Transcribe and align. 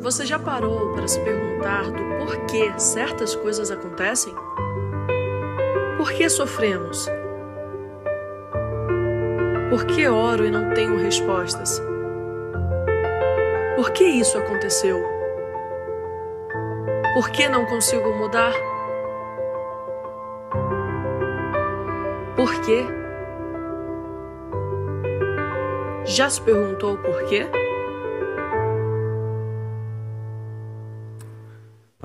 Você 0.00 0.24
já 0.24 0.38
parou 0.38 0.94
para 0.94 1.06
se 1.06 1.20
perguntar 1.20 1.82
do 1.90 2.24
porquê 2.24 2.72
certas 2.78 3.34
coisas 3.34 3.70
acontecem? 3.70 4.34
Por 5.98 6.10
que 6.10 6.26
sofremos? 6.30 7.06
Por 9.68 9.84
que 9.84 10.08
oro 10.08 10.46
e 10.46 10.50
não 10.50 10.72
tenho 10.72 10.96
respostas? 10.96 11.82
Por 13.76 13.90
que 13.90 14.04
isso 14.04 14.38
aconteceu? 14.38 15.04
Por 17.12 17.28
que 17.28 17.46
não 17.46 17.66
consigo 17.66 18.10
mudar? 18.14 18.54
Por 22.36 22.58
quê? 22.62 22.86
Já 26.06 26.30
se 26.30 26.40
perguntou 26.40 26.96
por 26.96 27.22
quê? 27.24 27.46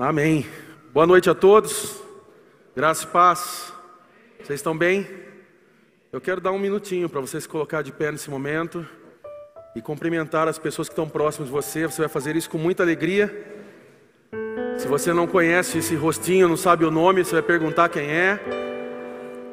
Amém. 0.08 0.46
Boa 0.92 1.04
noite 1.04 1.28
a 1.28 1.34
todos. 1.34 2.00
Graça 2.76 3.02
e 3.02 3.06
paz. 3.08 3.72
Vocês 4.36 4.60
estão 4.60 4.78
bem? 4.78 5.04
Eu 6.12 6.20
quero 6.20 6.40
dar 6.40 6.52
um 6.52 6.60
minutinho 6.60 7.08
para 7.08 7.20
vocês 7.20 7.44
colocar 7.44 7.82
de 7.82 7.90
pé 7.90 8.12
nesse 8.12 8.30
momento 8.30 8.86
e 9.74 9.82
cumprimentar 9.82 10.46
as 10.46 10.60
pessoas 10.60 10.88
que 10.88 10.92
estão 10.92 11.08
próximas 11.08 11.48
de 11.48 11.52
você. 11.52 11.88
Você 11.88 12.02
vai 12.02 12.08
fazer 12.08 12.36
isso 12.36 12.48
com 12.48 12.56
muita 12.56 12.84
alegria. 12.84 13.34
Se 14.78 14.86
você 14.86 15.12
não 15.12 15.26
conhece 15.26 15.78
esse 15.78 15.96
rostinho, 15.96 16.46
não 16.46 16.56
sabe 16.56 16.84
o 16.84 16.90
nome, 16.92 17.24
você 17.24 17.32
vai 17.32 17.42
perguntar 17.42 17.88
quem 17.88 18.08
é. 18.08 18.38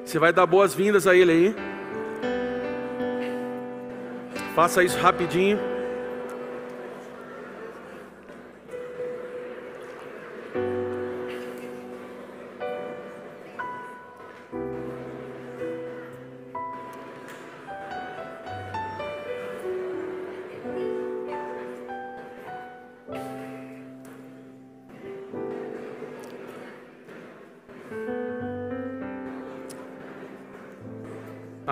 Você 0.05 0.19
vai 0.19 0.31
dar 0.31 0.45
boas-vindas 0.45 1.07
a 1.07 1.15
ele 1.15 1.31
aí. 1.31 1.55
Faça 4.53 4.83
isso 4.83 4.99
rapidinho. 4.99 5.72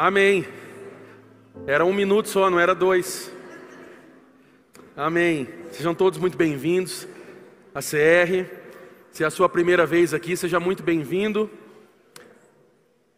Amém. 0.03 0.47
Era 1.67 1.85
um 1.85 1.93
minuto 1.93 2.27
só, 2.27 2.49
não 2.49 2.59
era 2.59 2.73
dois. 2.73 3.31
Amém. 4.97 5.47
Sejam 5.69 5.93
todos 5.93 6.17
muito 6.17 6.35
bem-vindos 6.35 7.07
à 7.71 7.81
CR. 7.81 8.49
Se 9.11 9.23
é 9.23 9.27
a 9.27 9.29
sua 9.29 9.47
primeira 9.47 9.85
vez 9.85 10.11
aqui, 10.11 10.35
seja 10.35 10.59
muito 10.59 10.81
bem-vindo. 10.81 11.51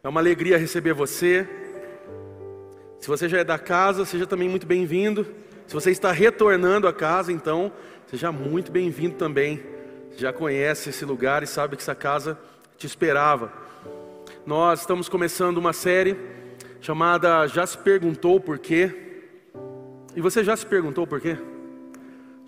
É 0.02 0.08
uma 0.10 0.20
alegria 0.20 0.58
receber 0.58 0.92
você. 0.92 1.48
Se 3.00 3.08
você 3.08 3.30
já 3.30 3.38
é 3.38 3.44
da 3.44 3.58
casa, 3.58 4.04
seja 4.04 4.26
também 4.26 4.50
muito 4.50 4.66
bem-vindo. 4.66 5.26
Se 5.66 5.72
você 5.72 5.90
está 5.90 6.12
retornando 6.12 6.86
à 6.86 6.92
casa, 6.92 7.32
então, 7.32 7.72
seja 8.08 8.30
muito 8.30 8.70
bem-vindo 8.70 9.14
também. 9.14 9.62
Já 10.18 10.34
conhece 10.34 10.90
esse 10.90 11.06
lugar 11.06 11.42
e 11.42 11.46
sabe 11.46 11.76
que 11.76 11.82
essa 11.82 11.94
casa 11.94 12.38
te 12.76 12.86
esperava. 12.86 13.50
Nós 14.44 14.80
estamos 14.80 15.08
começando 15.08 15.56
uma 15.56 15.72
série 15.72 16.43
chamada 16.84 17.46
Já 17.46 17.66
se 17.66 17.78
perguntou 17.78 18.38
por 18.38 18.58
quê? 18.58 18.94
E 20.14 20.20
você 20.20 20.44
já 20.44 20.54
se 20.54 20.66
perguntou 20.66 21.06
por 21.06 21.18
quê? 21.18 21.38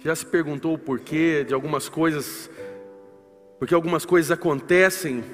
Já 0.00 0.14
se 0.14 0.26
perguntou 0.26 0.74
o 0.74 0.78
porquê 0.78 1.42
de 1.42 1.54
algumas 1.54 1.88
coisas, 1.88 2.50
porque 3.58 3.72
algumas 3.72 4.04
coisas 4.04 4.30
acontecem 4.30 5.24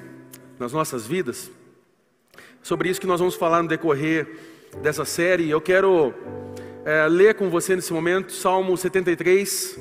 nas 0.57 0.71
nossas 0.71 1.05
vidas? 1.05 1.51
Sobre 2.61 2.87
isso 2.87 3.01
que 3.01 3.05
nós 3.05 3.19
vamos 3.19 3.35
falar 3.35 3.61
no 3.61 3.67
decorrer 3.67 4.39
dessa 4.81 5.03
série. 5.03 5.49
Eu 5.49 5.59
quero 5.59 6.13
é, 6.85 7.05
ler 7.09 7.35
com 7.35 7.49
você 7.49 7.75
nesse 7.75 7.91
momento 7.91 8.31
Salmo 8.31 8.77
73. 8.77 9.79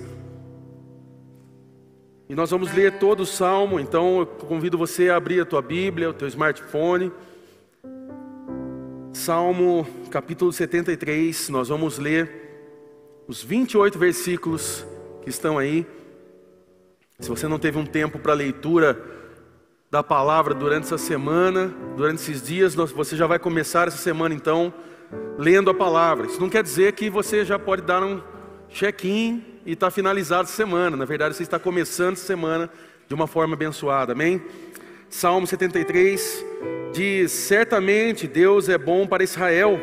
E 2.28 2.34
nós 2.34 2.50
vamos 2.50 2.74
ler 2.74 2.98
todo 2.98 3.20
o 3.20 3.26
Salmo, 3.26 3.78
então 3.78 4.18
eu 4.18 4.26
convido 4.26 4.76
você 4.76 5.10
a 5.10 5.16
abrir 5.16 5.40
a 5.40 5.44
tua 5.44 5.62
Bíblia, 5.62 6.10
o 6.10 6.12
teu 6.12 6.26
smartphone. 6.26 7.12
Salmo 9.24 9.86
capítulo 10.10 10.52
73, 10.52 11.48
nós 11.48 11.68
vamos 11.68 11.96
ler 11.96 12.28
os 13.28 13.40
28 13.40 13.96
versículos 13.96 14.84
que 15.22 15.30
estão 15.30 15.58
aí. 15.58 15.86
Se 17.20 17.28
você 17.28 17.46
não 17.46 17.56
teve 17.56 17.78
um 17.78 17.86
tempo 17.86 18.18
para 18.18 18.32
leitura 18.32 19.00
da 19.88 20.02
palavra 20.02 20.52
durante 20.52 20.86
essa 20.86 20.98
semana, 20.98 21.72
durante 21.96 22.20
esses 22.20 22.42
dias, 22.42 22.74
você 22.74 23.16
já 23.16 23.28
vai 23.28 23.38
começar 23.38 23.86
essa 23.86 23.96
semana 23.96 24.34
então 24.34 24.74
lendo 25.38 25.70
a 25.70 25.74
palavra. 25.74 26.26
Isso 26.26 26.40
não 26.40 26.50
quer 26.50 26.64
dizer 26.64 26.92
que 26.94 27.08
você 27.08 27.44
já 27.44 27.60
pode 27.60 27.82
dar 27.82 28.02
um 28.02 28.20
check-in 28.70 29.44
e 29.64 29.74
está 29.74 29.88
finalizado 29.88 30.48
a 30.48 30.52
semana. 30.52 30.96
Na 30.96 31.04
verdade, 31.04 31.36
você 31.36 31.44
está 31.44 31.60
começando 31.60 32.14
a 32.14 32.16
semana 32.16 32.68
de 33.06 33.14
uma 33.14 33.28
forma 33.28 33.54
abençoada. 33.54 34.14
Amém? 34.14 34.42
Salmo 35.12 35.46
73 35.46 36.42
diz: 36.90 37.30
Certamente 37.30 38.26
Deus 38.26 38.70
é 38.70 38.78
bom 38.78 39.06
para 39.06 39.22
Israel, 39.22 39.78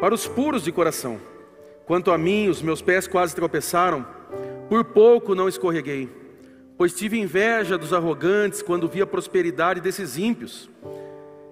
para 0.00 0.14
os 0.14 0.28
puros 0.28 0.62
de 0.62 0.70
coração. 0.70 1.20
Quanto 1.84 2.12
a 2.12 2.16
mim, 2.16 2.48
os 2.48 2.62
meus 2.62 2.80
pés 2.80 3.08
quase 3.08 3.34
tropeçaram, 3.34 4.06
por 4.68 4.84
pouco 4.84 5.34
não 5.34 5.48
escorreguei, 5.48 6.08
pois 6.78 6.94
tive 6.94 7.18
inveja 7.18 7.76
dos 7.76 7.92
arrogantes 7.92 8.62
quando 8.62 8.88
vi 8.88 9.02
a 9.02 9.06
prosperidade 9.06 9.80
desses 9.80 10.16
ímpios. 10.16 10.70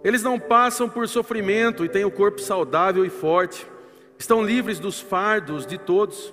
Eles 0.05 0.23
não 0.23 0.39
passam 0.39 0.89
por 0.89 1.09
sofrimento 1.09 1.85
e 1.85 1.89
têm 1.89 2.05
o 2.05 2.13
corpo 2.13 2.41
saudável 2.41 3.05
e 3.05 3.11
forte, 3.11 3.67
estão 4.17 4.41
livres 4.41 4.79
dos 4.79 5.01
fardos 5.01 5.67
de 5.67 5.79
todos, 5.79 6.33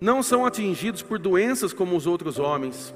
não 0.00 0.24
são 0.24 0.44
atingidos 0.44 1.02
por 1.02 1.20
doenças 1.20 1.72
como 1.72 1.96
os 1.96 2.04
outros 2.04 2.40
homens. 2.40 2.92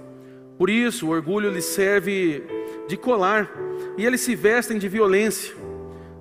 Por 0.59 0.69
isso, 0.69 1.07
o 1.07 1.11
orgulho 1.11 1.49
lhes 1.49 1.65
serve 1.65 2.58
de 2.89 2.97
colar, 2.97 3.49
e 3.97 4.05
eles 4.05 4.23
se 4.23 4.35
vestem 4.35 4.79
de 4.79 4.89
violência. 4.89 5.55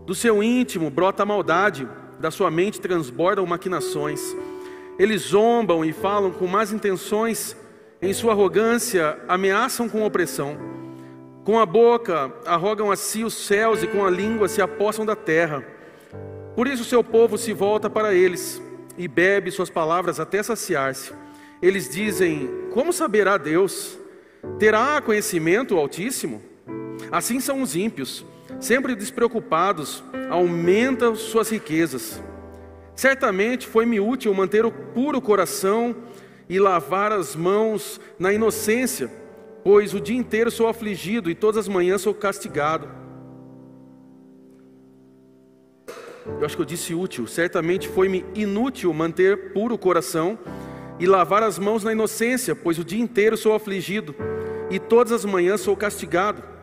Do 0.06 0.14
seu 0.14 0.44
íntimo 0.44 0.90
brota 0.90 1.24
a 1.24 1.26
maldade, 1.26 1.88
da 2.20 2.30
sua 2.30 2.52
mente 2.52 2.82
transbordam 2.82 3.46
maquinações. 3.46 4.36
Eles 5.00 5.22
zombam 5.22 5.84
e 5.86 5.94
falam 5.94 6.32
com 6.32 6.46
más 6.46 6.72
intenções, 6.72 7.56
em 8.02 8.14
sua 8.14 8.34
arrogância 8.34 9.18
ameaçam 9.28 9.88
com 9.90 10.06
opressão. 10.06 10.58
Com 11.44 11.60
a 11.60 11.66
boca 11.66 12.32
arrogam 12.46 12.92
a 12.92 12.96
si 12.96 13.24
os 13.24 13.34
céus 13.34 13.82
e 13.82 13.88
com 13.88 14.06
a 14.06 14.10
língua 14.10 14.48
se 14.48 14.62
apossam 14.62 15.06
da 15.06 15.16
terra. 15.16 15.64
Por 16.56 16.68
isso 16.68 16.84
seu 16.84 17.04
povo 17.04 17.38
se 17.38 17.54
volta 17.54 17.90
para 17.90 18.14
eles 18.14 18.62
e 18.98 19.08
bebe 19.08 19.52
suas 19.52 19.70
palavras 19.70 20.20
até 20.20 20.44
saciar-se. 20.44 21.14
Eles 21.62 21.90
dizem: 21.90 22.50
Como 22.74 22.92
saberá 22.92 23.38
Deus? 23.38 23.98
Terá 24.60 25.02
conhecimento 25.02 25.76
o 25.76 25.78
Altíssimo? 25.80 26.42
Assim 27.12 27.40
são 27.40 27.62
os 27.62 27.76
ímpios, 27.76 28.26
sempre 28.60 28.96
despreocupados, 28.96 30.04
aumentam 30.30 31.16
suas 31.16 31.50
riquezas. 31.50 32.22
Certamente 32.96 33.68
foi-me 33.68 34.00
útil 34.00 34.34
manter 34.34 34.66
o 34.66 34.72
puro 34.72 35.22
coração 35.22 35.96
e 36.50 36.60
lavar 36.60 37.12
as 37.12 37.36
mãos 37.36 38.00
na 38.18 38.34
inocência, 38.34 39.12
pois 39.64 39.94
o 39.94 40.00
dia 40.00 40.18
inteiro 40.18 40.50
sou 40.50 40.68
afligido 40.68 41.30
e 41.30 41.36
todas 41.36 41.58
as 41.58 41.68
manhãs 41.68 42.02
sou 42.02 42.14
castigado. 42.14 42.90
Eu 46.26 46.46
acho 46.46 46.56
que 46.56 46.62
eu 46.62 46.66
disse 46.66 46.94
útil. 46.94 47.26
Certamente 47.26 47.88
foi-me 47.88 48.26
inútil 48.36 48.94
manter 48.94 49.54
puro 49.54 49.76
o 49.76 49.78
coração 49.78 50.38
e 51.00 51.06
lavar 51.06 51.44
as 51.44 51.58
mãos 51.58 51.84
na 51.84 51.92
inocência, 51.92 52.56
pois 52.56 52.78
o 52.78 52.84
dia 52.84 53.00
inteiro 53.00 53.38
sou 53.38 53.54
afligido 53.54 54.14
e 54.70 54.78
todas 54.80 55.14
as 55.14 55.24
manhãs 55.24 55.62
sou 55.62 55.76
castigado. 55.76 56.57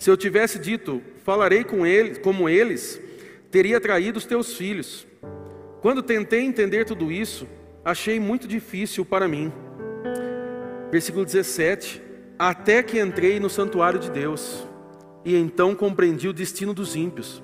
Se 0.00 0.10
eu 0.10 0.16
tivesse 0.16 0.58
dito, 0.58 1.02
falarei 1.24 1.62
com 1.62 1.84
eles, 1.86 2.16
como 2.16 2.48
eles, 2.48 2.98
teria 3.50 3.78
traído 3.78 4.16
os 4.16 4.24
teus 4.24 4.54
filhos. 4.56 5.06
Quando 5.82 6.02
tentei 6.02 6.40
entender 6.40 6.86
tudo 6.86 7.12
isso, 7.12 7.46
achei 7.84 8.18
muito 8.18 8.48
difícil 8.48 9.04
para 9.04 9.28
mim. 9.28 9.52
Versículo 10.90 11.26
17: 11.26 12.00
Até 12.38 12.82
que 12.82 12.98
entrei 12.98 13.38
no 13.38 13.50
santuário 13.50 14.00
de 14.00 14.10
Deus, 14.10 14.66
e 15.22 15.36
então 15.36 15.74
compreendi 15.74 16.28
o 16.28 16.32
destino 16.32 16.72
dos 16.72 16.96
ímpios. 16.96 17.42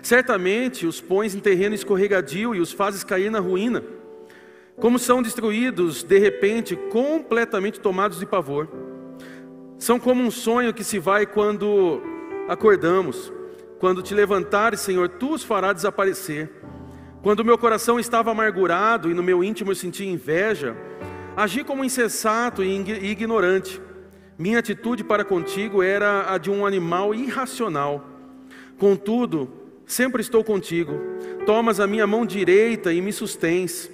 Certamente 0.00 0.86
os 0.86 1.00
pões 1.00 1.34
em 1.34 1.40
terreno 1.40 1.74
escorregadio 1.74 2.54
e 2.54 2.60
os 2.60 2.70
fazes 2.70 3.02
cair 3.02 3.28
na 3.28 3.40
ruína. 3.40 3.82
Como 4.76 5.00
são 5.00 5.20
destruídos 5.20 6.04
de 6.04 6.16
repente, 6.20 6.76
completamente 6.76 7.80
tomados 7.80 8.20
de 8.20 8.26
pavor. 8.26 8.87
São 9.78 9.98
como 9.98 10.22
um 10.22 10.30
sonho 10.30 10.74
que 10.74 10.84
se 10.84 10.98
vai 10.98 11.24
quando 11.26 12.02
acordamos. 12.48 13.32
Quando 13.78 14.02
te 14.02 14.12
levantares, 14.12 14.80
Senhor, 14.80 15.08
tu 15.08 15.32
os 15.34 15.44
farás 15.44 15.74
desaparecer. 15.74 16.50
Quando 17.22 17.44
meu 17.44 17.56
coração 17.56 17.98
estava 17.98 18.30
amargurado 18.30 19.10
e 19.10 19.14
no 19.14 19.22
meu 19.22 19.42
íntimo 19.42 19.70
eu 19.70 19.76
sentia 19.76 20.08
inveja, 20.08 20.76
Agi 21.38 21.62
como 21.62 21.84
insensato 21.84 22.64
e 22.64 22.74
ignorante. 23.12 23.80
Minha 24.36 24.58
atitude 24.58 25.04
para 25.04 25.24
contigo 25.24 25.84
era 25.84 26.34
a 26.34 26.36
de 26.36 26.50
um 26.50 26.66
animal 26.66 27.14
irracional. 27.14 28.04
Contudo, 28.76 29.48
sempre 29.86 30.20
estou 30.20 30.42
contigo. 30.42 30.98
Tomas 31.46 31.78
a 31.78 31.86
minha 31.86 32.08
mão 32.08 32.26
direita 32.26 32.92
e 32.92 33.00
me 33.00 33.12
sustens. 33.12 33.88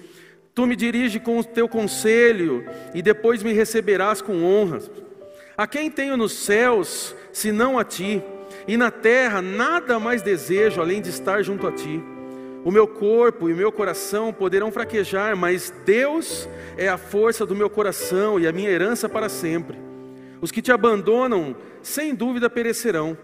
Tu 0.54 0.66
me 0.66 0.74
diriges 0.74 1.22
com 1.22 1.38
o 1.38 1.44
teu 1.44 1.68
conselho 1.68 2.64
e 2.94 3.02
depois 3.02 3.42
me 3.42 3.52
receberás 3.52 4.22
com 4.22 4.42
honra. 4.42 4.78
A 5.56 5.66
quem 5.66 5.90
tenho 5.90 6.16
nos 6.16 6.32
céus, 6.32 7.14
senão 7.32 7.78
a 7.78 7.84
ti, 7.84 8.22
e 8.66 8.76
na 8.76 8.90
terra 8.90 9.40
nada 9.40 9.98
mais 10.00 10.20
desejo 10.20 10.80
além 10.80 11.00
de 11.00 11.10
estar 11.10 11.42
junto 11.42 11.66
a 11.66 11.72
ti. 11.72 12.02
O 12.64 12.70
meu 12.70 12.88
corpo 12.88 13.48
e 13.48 13.52
o 13.52 13.56
meu 13.56 13.70
coração 13.70 14.32
poderão 14.32 14.72
fraquejar, 14.72 15.36
mas 15.36 15.72
Deus 15.84 16.48
é 16.76 16.88
a 16.88 16.96
força 16.96 17.44
do 17.44 17.54
meu 17.54 17.68
coração 17.68 18.40
e 18.40 18.46
a 18.46 18.52
minha 18.52 18.70
herança 18.70 19.08
para 19.08 19.28
sempre. 19.28 19.78
Os 20.40 20.50
que 20.50 20.62
te 20.62 20.72
abandonam, 20.72 21.54
sem 21.82 22.14
dúvida 22.14 22.50
perecerão. 22.50 23.16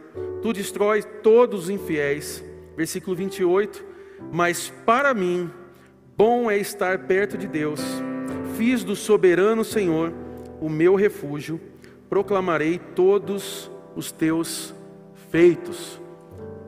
Tu 0.43 0.53
destróis 0.53 1.09
todos 1.23 1.65
os 1.65 1.71
infiéis. 1.71 2.44
Versículo 2.77 3.17
28. 3.17 3.85
Mas 4.31 4.73
para 4.85 5.12
mim, 5.15 5.50
bom 6.17 6.50
é 6.50 6.59
estar 6.59 6.99
perto 7.06 7.37
de 7.37 7.49
Deus. 7.49 7.81
Fiz 8.56 8.85
do 8.85 8.94
soberano 8.94 9.65
Senhor 9.65 10.12
o 10.61 10.69
meu 10.69 10.94
refúgio. 10.94 11.61
Proclamarei 12.11 12.81
todos 12.97 13.71
os 13.95 14.11
teus 14.11 14.75
feitos. 15.31 16.01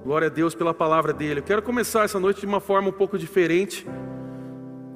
Glória 0.05 0.29
a 0.29 0.31
Deus 0.31 0.55
pela 0.55 0.73
palavra 0.73 1.13
dele. 1.13 1.41
Eu 1.41 1.45
quero 1.45 1.61
começar 1.61 2.05
essa 2.05 2.21
noite 2.21 2.39
de 2.41 2.47
uma 2.47 2.61
forma 2.61 2.91
um 2.91 2.93
pouco 2.93 3.19
diferente. 3.19 3.85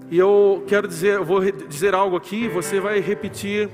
E 0.08 0.16
eu 0.16 0.62
quero 0.68 0.86
dizer, 0.86 1.14
eu 1.14 1.24
vou 1.24 1.40
dizer 1.40 1.96
algo 1.96 2.14
aqui, 2.14 2.46
você 2.46 2.78
vai 2.78 3.00
repetir 3.00 3.68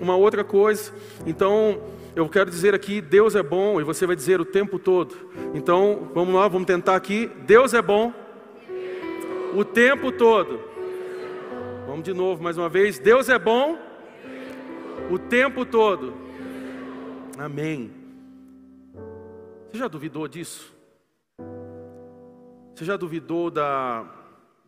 uma 0.00 0.16
outra 0.16 0.42
coisa. 0.42 0.92
Então, 1.24 1.80
eu 2.16 2.28
quero 2.28 2.50
dizer 2.50 2.74
aqui, 2.74 3.00
Deus 3.00 3.36
é 3.36 3.42
bom, 3.42 3.80
e 3.80 3.84
você 3.84 4.04
vai 4.04 4.16
dizer 4.16 4.40
o 4.40 4.44
tempo 4.44 4.80
todo. 4.80 5.14
Então, 5.54 6.10
vamos 6.12 6.34
lá, 6.34 6.48
vamos 6.48 6.66
tentar 6.66 6.96
aqui. 6.96 7.30
Deus 7.46 7.72
é 7.72 7.80
bom 7.80 8.12
o 9.54 9.64
tempo 9.64 10.10
todo. 10.10 10.58
Vamos 11.86 12.02
de 12.02 12.12
novo, 12.12 12.42
mais 12.42 12.58
uma 12.58 12.68
vez. 12.68 12.98
Deus 12.98 13.28
é 13.28 13.38
bom 13.38 13.85
o 15.10 15.18
tempo 15.18 15.64
todo. 15.64 16.14
Amém. 17.38 17.92
Você 19.68 19.78
já 19.78 19.88
duvidou 19.88 20.26
disso? 20.26 20.74
Você 22.74 22.84
já 22.84 22.96
duvidou 22.96 23.50
da 23.50 24.04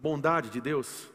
bondade 0.00 0.50
de 0.50 0.60
Deus? 0.60 1.10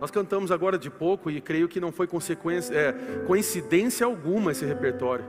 Nós 0.00 0.10
cantamos 0.10 0.52
agora 0.52 0.78
de 0.78 0.90
pouco 0.90 1.30
e 1.30 1.40
creio 1.40 1.68
que 1.68 1.80
não 1.80 1.90
foi 1.90 2.06
consequência, 2.06 2.74
é, 2.74 2.92
coincidência 3.26 4.06
alguma 4.06 4.52
esse 4.52 4.64
repertório. 4.64 5.24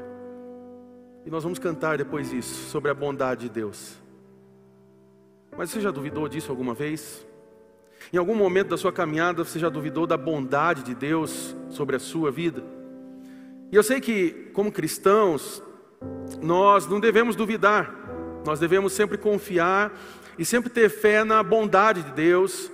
E 1.25 1.29
nós 1.29 1.43
vamos 1.43 1.59
cantar 1.59 1.97
depois 1.97 2.29
disso, 2.29 2.69
sobre 2.69 2.91
a 2.91 2.93
bondade 2.93 3.41
de 3.41 3.49
Deus. 3.49 3.97
Mas 5.57 5.71
você 5.71 5.81
já 5.81 5.91
duvidou 5.91 6.29
disso 6.29 6.51
alguma 6.51 6.73
vez? 6.73 7.27
Em 8.11 8.17
algum 8.17 8.35
momento 8.35 8.69
da 8.69 8.77
sua 8.77 8.91
caminhada 8.91 9.43
você 9.43 9.59
já 9.59 9.69
duvidou 9.69 10.07
da 10.07 10.17
bondade 10.17 10.83
de 10.83 10.95
Deus 10.95 11.55
sobre 11.69 11.95
a 11.95 11.99
sua 11.99 12.31
vida? 12.31 12.63
E 13.71 13.75
eu 13.75 13.83
sei 13.83 14.01
que, 14.01 14.49
como 14.53 14.71
cristãos, 14.71 15.61
nós 16.41 16.87
não 16.87 16.99
devemos 16.99 17.35
duvidar, 17.35 17.93
nós 18.45 18.59
devemos 18.59 18.93
sempre 18.93 19.17
confiar 19.17 19.91
e 20.37 20.45
sempre 20.45 20.69
ter 20.69 20.89
fé 20.89 21.23
na 21.23 21.43
bondade 21.43 22.01
de 22.01 22.11
Deus. 22.13 22.71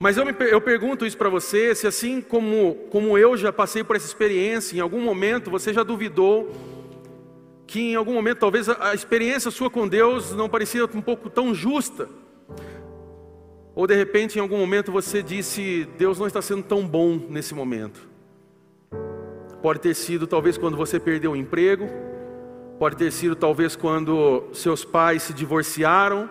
Mas 0.00 0.16
eu, 0.16 0.24
me, 0.24 0.34
eu 0.50 0.60
pergunto 0.60 1.06
isso 1.06 1.16
para 1.16 1.28
você: 1.28 1.74
se 1.74 1.86
assim 1.86 2.20
como, 2.20 2.74
como 2.90 3.16
eu 3.16 3.36
já 3.36 3.52
passei 3.52 3.84
por 3.84 3.94
essa 3.94 4.06
experiência, 4.06 4.76
em 4.76 4.80
algum 4.80 5.00
momento 5.00 5.50
você 5.50 5.72
já 5.72 5.82
duvidou 5.82 6.52
que 7.66 7.80
em 7.80 7.94
algum 7.94 8.12
momento 8.12 8.38
talvez 8.38 8.68
a, 8.68 8.90
a 8.90 8.94
experiência 8.94 9.50
sua 9.50 9.70
com 9.70 9.86
Deus 9.86 10.34
não 10.34 10.48
parecia 10.48 10.84
um 10.86 11.00
pouco 11.00 11.30
tão 11.30 11.54
justa? 11.54 12.08
Ou 13.74 13.86
de 13.86 13.94
repente 13.94 14.38
em 14.38 14.40
algum 14.40 14.58
momento 14.58 14.92
você 14.92 15.22
disse: 15.22 15.88
Deus 15.98 16.18
não 16.18 16.26
está 16.26 16.40
sendo 16.40 16.62
tão 16.62 16.86
bom 16.86 17.20
nesse 17.28 17.54
momento. 17.54 18.08
Pode 19.62 19.80
ter 19.80 19.94
sido 19.94 20.26
talvez 20.26 20.58
quando 20.58 20.76
você 20.76 21.00
perdeu 21.00 21.32
o 21.32 21.36
emprego, 21.36 21.88
Pode 22.78 22.96
ter 22.96 23.12
sido 23.12 23.36
talvez 23.36 23.76
quando 23.76 24.44
seus 24.52 24.84
pais 24.84 25.22
se 25.22 25.32
divorciaram. 25.32 26.28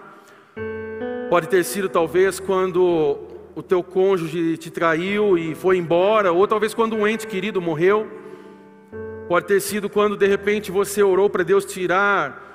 Pode 1.29 1.47
ter 1.47 1.63
sido 1.63 1.87
talvez 1.87 2.37
quando 2.37 3.17
o 3.55 3.63
teu 3.63 3.81
cônjuge 3.81 4.57
te 4.57 4.69
traiu 4.69 5.37
e 5.37 5.55
foi 5.55 5.77
embora, 5.77 6.33
ou 6.33 6.45
talvez 6.45 6.73
quando 6.73 6.97
um 6.97 7.07
ente 7.07 7.25
querido 7.25 7.61
morreu. 7.61 8.07
Pode 9.29 9.47
ter 9.47 9.61
sido 9.61 9.89
quando 9.89 10.17
de 10.17 10.27
repente 10.27 10.69
você 10.69 11.01
orou 11.01 11.29
para 11.29 11.43
Deus 11.43 11.63
tirar 11.63 12.52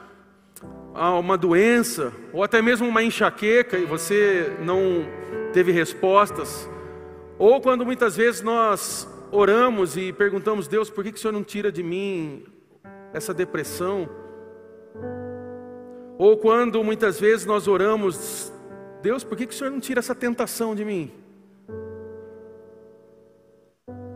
uma 0.98 1.36
doença, 1.36 2.12
ou 2.32 2.42
até 2.42 2.60
mesmo 2.60 2.88
uma 2.88 3.02
enxaqueca 3.02 3.78
e 3.78 3.84
você 3.84 4.52
não 4.60 5.06
teve 5.52 5.72
respostas. 5.72 6.68
Ou 7.38 7.60
quando 7.60 7.84
muitas 7.84 8.16
vezes 8.16 8.42
nós 8.42 9.08
oramos 9.30 9.96
e 9.96 10.12
perguntamos, 10.12 10.66
Deus, 10.66 10.90
por 10.90 11.04
que, 11.04 11.12
que 11.12 11.18
o 11.18 11.20
Senhor 11.20 11.32
não 11.32 11.44
tira 11.44 11.70
de 11.70 11.82
mim 11.82 12.44
essa 13.12 13.32
depressão. 13.32 14.08
Ou 16.18 16.36
quando 16.36 16.82
muitas 16.82 17.18
vezes 17.20 17.46
nós 17.46 17.68
oramos, 17.68 18.52
Deus, 19.02 19.22
por 19.22 19.36
que, 19.36 19.46
que 19.46 19.54
o 19.54 19.56
Senhor 19.56 19.70
não 19.70 19.80
tira 19.80 20.00
essa 20.00 20.14
tentação 20.14 20.74
de 20.74 20.84
mim? 20.84 21.12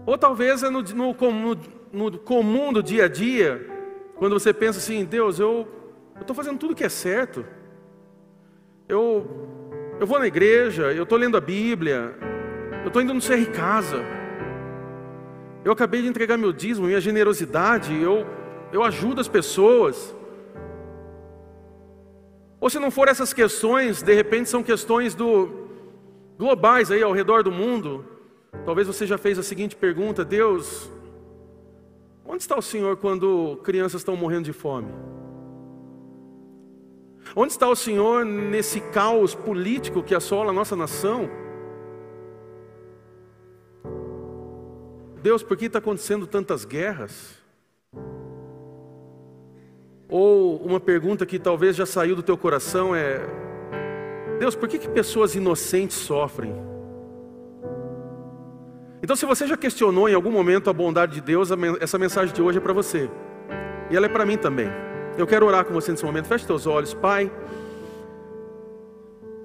Ou 0.04 0.18
talvez 0.18 0.62
é 0.62 0.70
no, 0.70 0.82
no, 0.82 1.14
no, 1.14 1.56
no 1.92 2.18
comum 2.18 2.72
do 2.72 2.82
dia 2.82 3.04
a 3.04 3.08
dia, 3.08 3.68
quando 4.16 4.32
você 4.32 4.52
pensa 4.52 4.78
assim, 4.78 5.04
Deus, 5.04 5.38
eu 5.38 5.68
estou 6.22 6.34
fazendo 6.34 6.58
tudo 6.58 6.74
que 6.74 6.84
é 6.84 6.88
certo. 6.88 7.44
Eu, 8.88 9.48
eu 10.00 10.06
vou 10.06 10.18
na 10.18 10.26
igreja, 10.26 10.92
eu 10.92 11.04
estou 11.04 11.18
lendo 11.18 11.36
a 11.36 11.40
Bíblia, 11.40 12.16
eu 12.82 12.88
estou 12.88 13.00
indo 13.00 13.14
no 13.14 13.20
CR 13.20 13.50
Casa. 13.54 14.02
Eu 15.64 15.72
acabei 15.72 16.02
de 16.02 16.08
entregar 16.08 16.36
meu 16.36 16.52
dízimo, 16.52 16.86
minha 16.86 17.00
generosidade, 17.00 17.94
eu 17.94 18.26
eu 18.72 18.82
ajudo 18.82 19.20
as 19.20 19.28
pessoas. 19.28 20.16
Ou 22.58 22.70
se 22.70 22.78
não 22.78 22.90
for 22.90 23.06
essas 23.06 23.32
questões, 23.32 24.02
de 24.02 24.14
repente 24.14 24.48
são 24.48 24.62
questões 24.62 25.14
do 25.14 25.68
globais 26.38 26.90
aí 26.90 27.02
ao 27.02 27.12
redor 27.12 27.42
do 27.42 27.52
mundo. 27.52 28.04
Talvez 28.64 28.86
você 28.86 29.06
já 29.06 29.18
fez 29.18 29.38
a 29.38 29.42
seguinte 29.42 29.76
pergunta: 29.76 30.24
Deus, 30.24 30.90
onde 32.24 32.42
está 32.42 32.56
o 32.56 32.62
Senhor 32.62 32.96
quando 32.96 33.60
crianças 33.62 34.00
estão 34.00 34.16
morrendo 34.16 34.44
de 34.44 34.52
fome? 34.52 34.88
Onde 37.34 37.52
está 37.52 37.66
o 37.68 37.74
Senhor 37.74 38.24
nesse 38.24 38.80
caos 38.80 39.34
político 39.34 40.02
que 40.02 40.14
assola 40.14 40.50
a 40.50 40.52
nossa 40.52 40.76
nação? 40.76 41.30
Deus, 45.22 45.42
por 45.42 45.56
que 45.56 45.66
está 45.66 45.78
acontecendo 45.78 46.26
tantas 46.26 46.64
guerras? 46.64 47.38
Ou 50.08 50.58
uma 50.58 50.78
pergunta 50.78 51.24
que 51.24 51.38
talvez 51.38 51.74
já 51.74 51.86
saiu 51.86 52.14
do 52.14 52.22
teu 52.22 52.36
coração 52.36 52.94
é: 52.94 53.20
Deus, 54.38 54.54
por 54.54 54.68
que, 54.68 54.78
que 54.78 54.88
pessoas 54.88 55.34
inocentes 55.34 55.96
sofrem? 55.96 56.52
Então, 59.02 59.16
se 59.16 59.24
você 59.24 59.46
já 59.46 59.56
questionou 59.56 60.08
em 60.08 60.14
algum 60.14 60.30
momento 60.30 60.68
a 60.68 60.72
bondade 60.72 61.14
de 61.14 61.20
Deus, 61.22 61.48
essa 61.80 61.98
mensagem 61.98 62.34
de 62.34 62.42
hoje 62.42 62.58
é 62.58 62.60
para 62.60 62.72
você. 62.72 63.10
E 63.90 63.96
ela 63.96 64.06
é 64.06 64.08
para 64.08 64.26
mim 64.26 64.36
também. 64.36 64.68
Eu 65.16 65.26
quero 65.26 65.46
orar 65.46 65.64
com 65.64 65.74
você 65.74 65.90
nesse 65.90 66.04
momento. 66.04 66.26
Feche 66.26 66.46
teus 66.46 66.66
olhos, 66.66 66.94
Pai. 66.94 67.30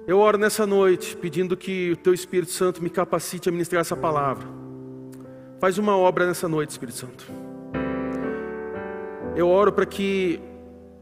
Eu 0.06 0.18
oro 0.18 0.38
nessa 0.38 0.66
noite 0.66 1.14
pedindo 1.14 1.54
que 1.56 1.92
o 1.92 1.96
Teu 1.96 2.14
Espírito 2.14 2.50
Santo 2.50 2.82
me 2.82 2.88
capacite 2.88 3.48
a 3.48 3.52
ministrar 3.52 3.82
essa 3.82 3.94
palavra. 3.94 4.48
Faz 5.60 5.76
uma 5.76 5.94
obra 5.96 6.26
nessa 6.26 6.48
noite, 6.48 6.70
Espírito 6.70 6.96
Santo. 6.96 7.26
Eu 9.36 9.48
oro 9.48 9.70
para 9.70 9.84
que 9.84 10.40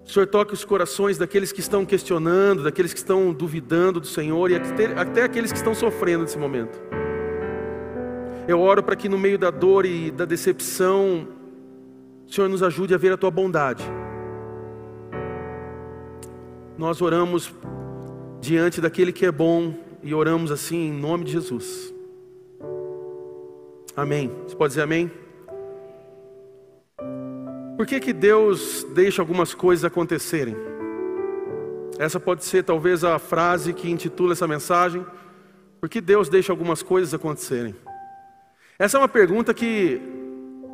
o 0.04 0.11
Senhor 0.11 0.26
toque 0.26 0.52
os 0.52 0.64
corações 0.64 1.16
daqueles 1.16 1.52
que 1.52 1.61
estão 1.61 1.87
questionando, 1.87 2.64
daqueles 2.64 2.92
que 2.92 2.99
estão 2.99 3.32
duvidando 3.32 4.00
do 4.00 4.06
Senhor 4.06 4.50
e 4.50 4.56
até, 4.56 4.87
até 4.99 5.23
aqueles 5.23 5.52
que 5.52 5.58
estão 5.58 5.75
sofrendo 5.75 6.23
nesse 6.23 6.38
momento. 6.38 6.76
Eu 8.49 8.61
oro 8.61 8.82
para 8.82 8.96
que 8.96 9.08
no 9.08 9.18
meio 9.18 9.38
da 9.38 9.52
dor 9.52 9.87
e 9.87 10.11
da 10.11 10.25
decepção, 10.25 11.28
o 12.26 12.32
Senhor 12.32 12.49
nos 12.49 12.62
ajude 12.62 12.92
a 12.94 12.99
ver 12.99 13.12
a 13.12 13.16
tua 13.16 13.30
bondade. 13.30 13.85
Nós 16.78 17.00
oramos 17.00 17.52
diante 18.40 18.80
daquele 18.80 19.12
que 19.12 19.25
é 19.25 19.33
bom 19.33 19.75
e 20.02 20.12
oramos 20.14 20.50
assim 20.50 20.88
em 20.88 20.92
nome 20.92 21.25
de 21.25 21.33
Jesus. 21.33 21.92
Amém. 23.97 24.30
Você 24.47 24.54
pode 24.54 24.73
dizer 24.73 24.83
amém? 24.83 25.11
Por 27.76 27.87
que, 27.87 27.99
que 27.99 28.12
Deus 28.12 28.87
deixa 28.95 29.23
algumas 29.23 29.54
coisas 29.54 29.85
acontecerem? 29.85 30.54
Essa 31.99 32.21
pode 32.21 32.45
ser 32.45 32.62
talvez 32.62 33.04
a 33.04 33.18
frase 33.18 33.73
que 33.73 33.90
intitula 33.90 34.33
essa 34.33 34.47
mensagem. 34.47 35.04
Por 35.80 35.88
que 35.88 36.00
Deus 36.00 36.28
deixa 36.28 36.52
algumas 36.52 36.83
coisas 36.83 37.14
acontecerem? 37.14 37.75
Essa 38.78 38.99
é 38.99 39.00
uma 39.00 39.09
pergunta 39.09 39.54
que 39.54 40.00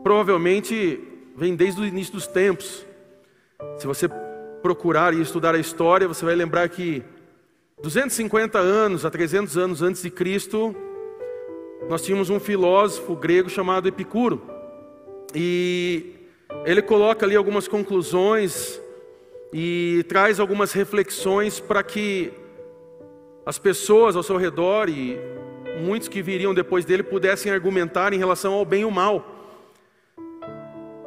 provavelmente 0.02 1.00
vem 1.36 1.54
desde 1.54 1.80
o 1.80 1.84
início 1.84 2.12
dos 2.12 2.26
tempos. 2.26 2.84
Se 3.78 3.86
você 3.86 4.08
procurar 4.62 5.12
e 5.12 5.20
estudar 5.20 5.54
a 5.54 5.58
história, 5.58 6.06
você 6.06 6.24
vai 6.24 6.34
lembrar 6.34 6.68
que 6.68 7.02
250 7.82 8.58
anos 8.58 9.04
a 9.04 9.10
300 9.10 9.58
anos 9.58 9.82
antes 9.82 10.02
de 10.02 10.10
Cristo, 10.10 10.74
nós 11.88 12.02
tínhamos 12.02 12.30
um 12.30 12.38
filósofo 12.38 13.16
grego 13.16 13.50
chamado 13.50 13.88
Epicuro. 13.88 14.40
E 15.34 16.14
ele 16.64 16.80
coloca 16.80 17.26
ali 17.26 17.34
algumas 17.34 17.66
conclusões 17.66 18.80
e 19.52 20.04
traz 20.08 20.38
algumas 20.38 20.72
reflexões 20.72 21.58
para 21.58 21.82
que 21.82 22.32
as 23.44 23.58
pessoas 23.58 24.14
ao 24.14 24.22
seu 24.22 24.36
redor 24.36 24.88
e 24.88 25.18
muitos 25.80 26.06
que 26.06 26.22
viriam 26.22 26.54
depois 26.54 26.84
dele 26.84 27.02
pudessem 27.02 27.50
argumentar 27.50 28.12
em 28.12 28.18
relação 28.18 28.54
ao 28.54 28.64
bem 28.64 28.82
e 28.82 28.84
o 28.84 28.90
mal. 28.90 29.26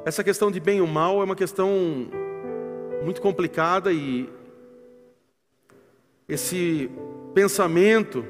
Essa 0.05 0.23
questão 0.23 0.51
de 0.51 0.59
bem 0.59 0.79
e 0.79 0.81
o 0.81 0.87
mal 0.87 1.21
é 1.21 1.23
uma 1.23 1.35
questão 1.35 2.09
muito 3.05 3.21
complicada 3.21 3.93
e 3.93 4.27
esse 6.27 6.89
pensamento 7.35 8.25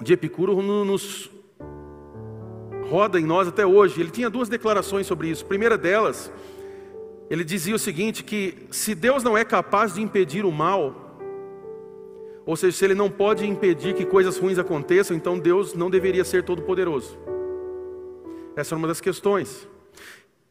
de 0.00 0.14
Epicuro 0.14 0.62
nos 0.62 1.30
roda 2.88 3.20
em 3.20 3.26
nós 3.26 3.46
até 3.46 3.66
hoje. 3.66 4.00
Ele 4.00 4.10
tinha 4.10 4.30
duas 4.30 4.48
declarações 4.48 5.06
sobre 5.06 5.28
isso. 5.28 5.44
A 5.44 5.48
primeira 5.48 5.76
delas, 5.76 6.32
ele 7.28 7.44
dizia 7.44 7.74
o 7.74 7.78
seguinte: 7.78 8.24
que 8.24 8.66
se 8.70 8.94
Deus 8.94 9.22
não 9.22 9.36
é 9.36 9.44
capaz 9.44 9.92
de 9.92 10.00
impedir 10.00 10.46
o 10.46 10.50
mal, 10.50 11.18
ou 12.46 12.56
seja, 12.56 12.74
se 12.74 12.84
ele 12.86 12.94
não 12.94 13.10
pode 13.10 13.46
impedir 13.46 13.94
que 13.94 14.06
coisas 14.06 14.38
ruins 14.38 14.58
aconteçam, 14.58 15.14
então 15.14 15.38
Deus 15.38 15.74
não 15.74 15.90
deveria 15.90 16.24
ser 16.24 16.42
todo-poderoso. 16.42 17.18
Essa 18.56 18.74
é 18.74 18.78
uma 18.78 18.88
das 18.88 19.00
questões. 19.00 19.68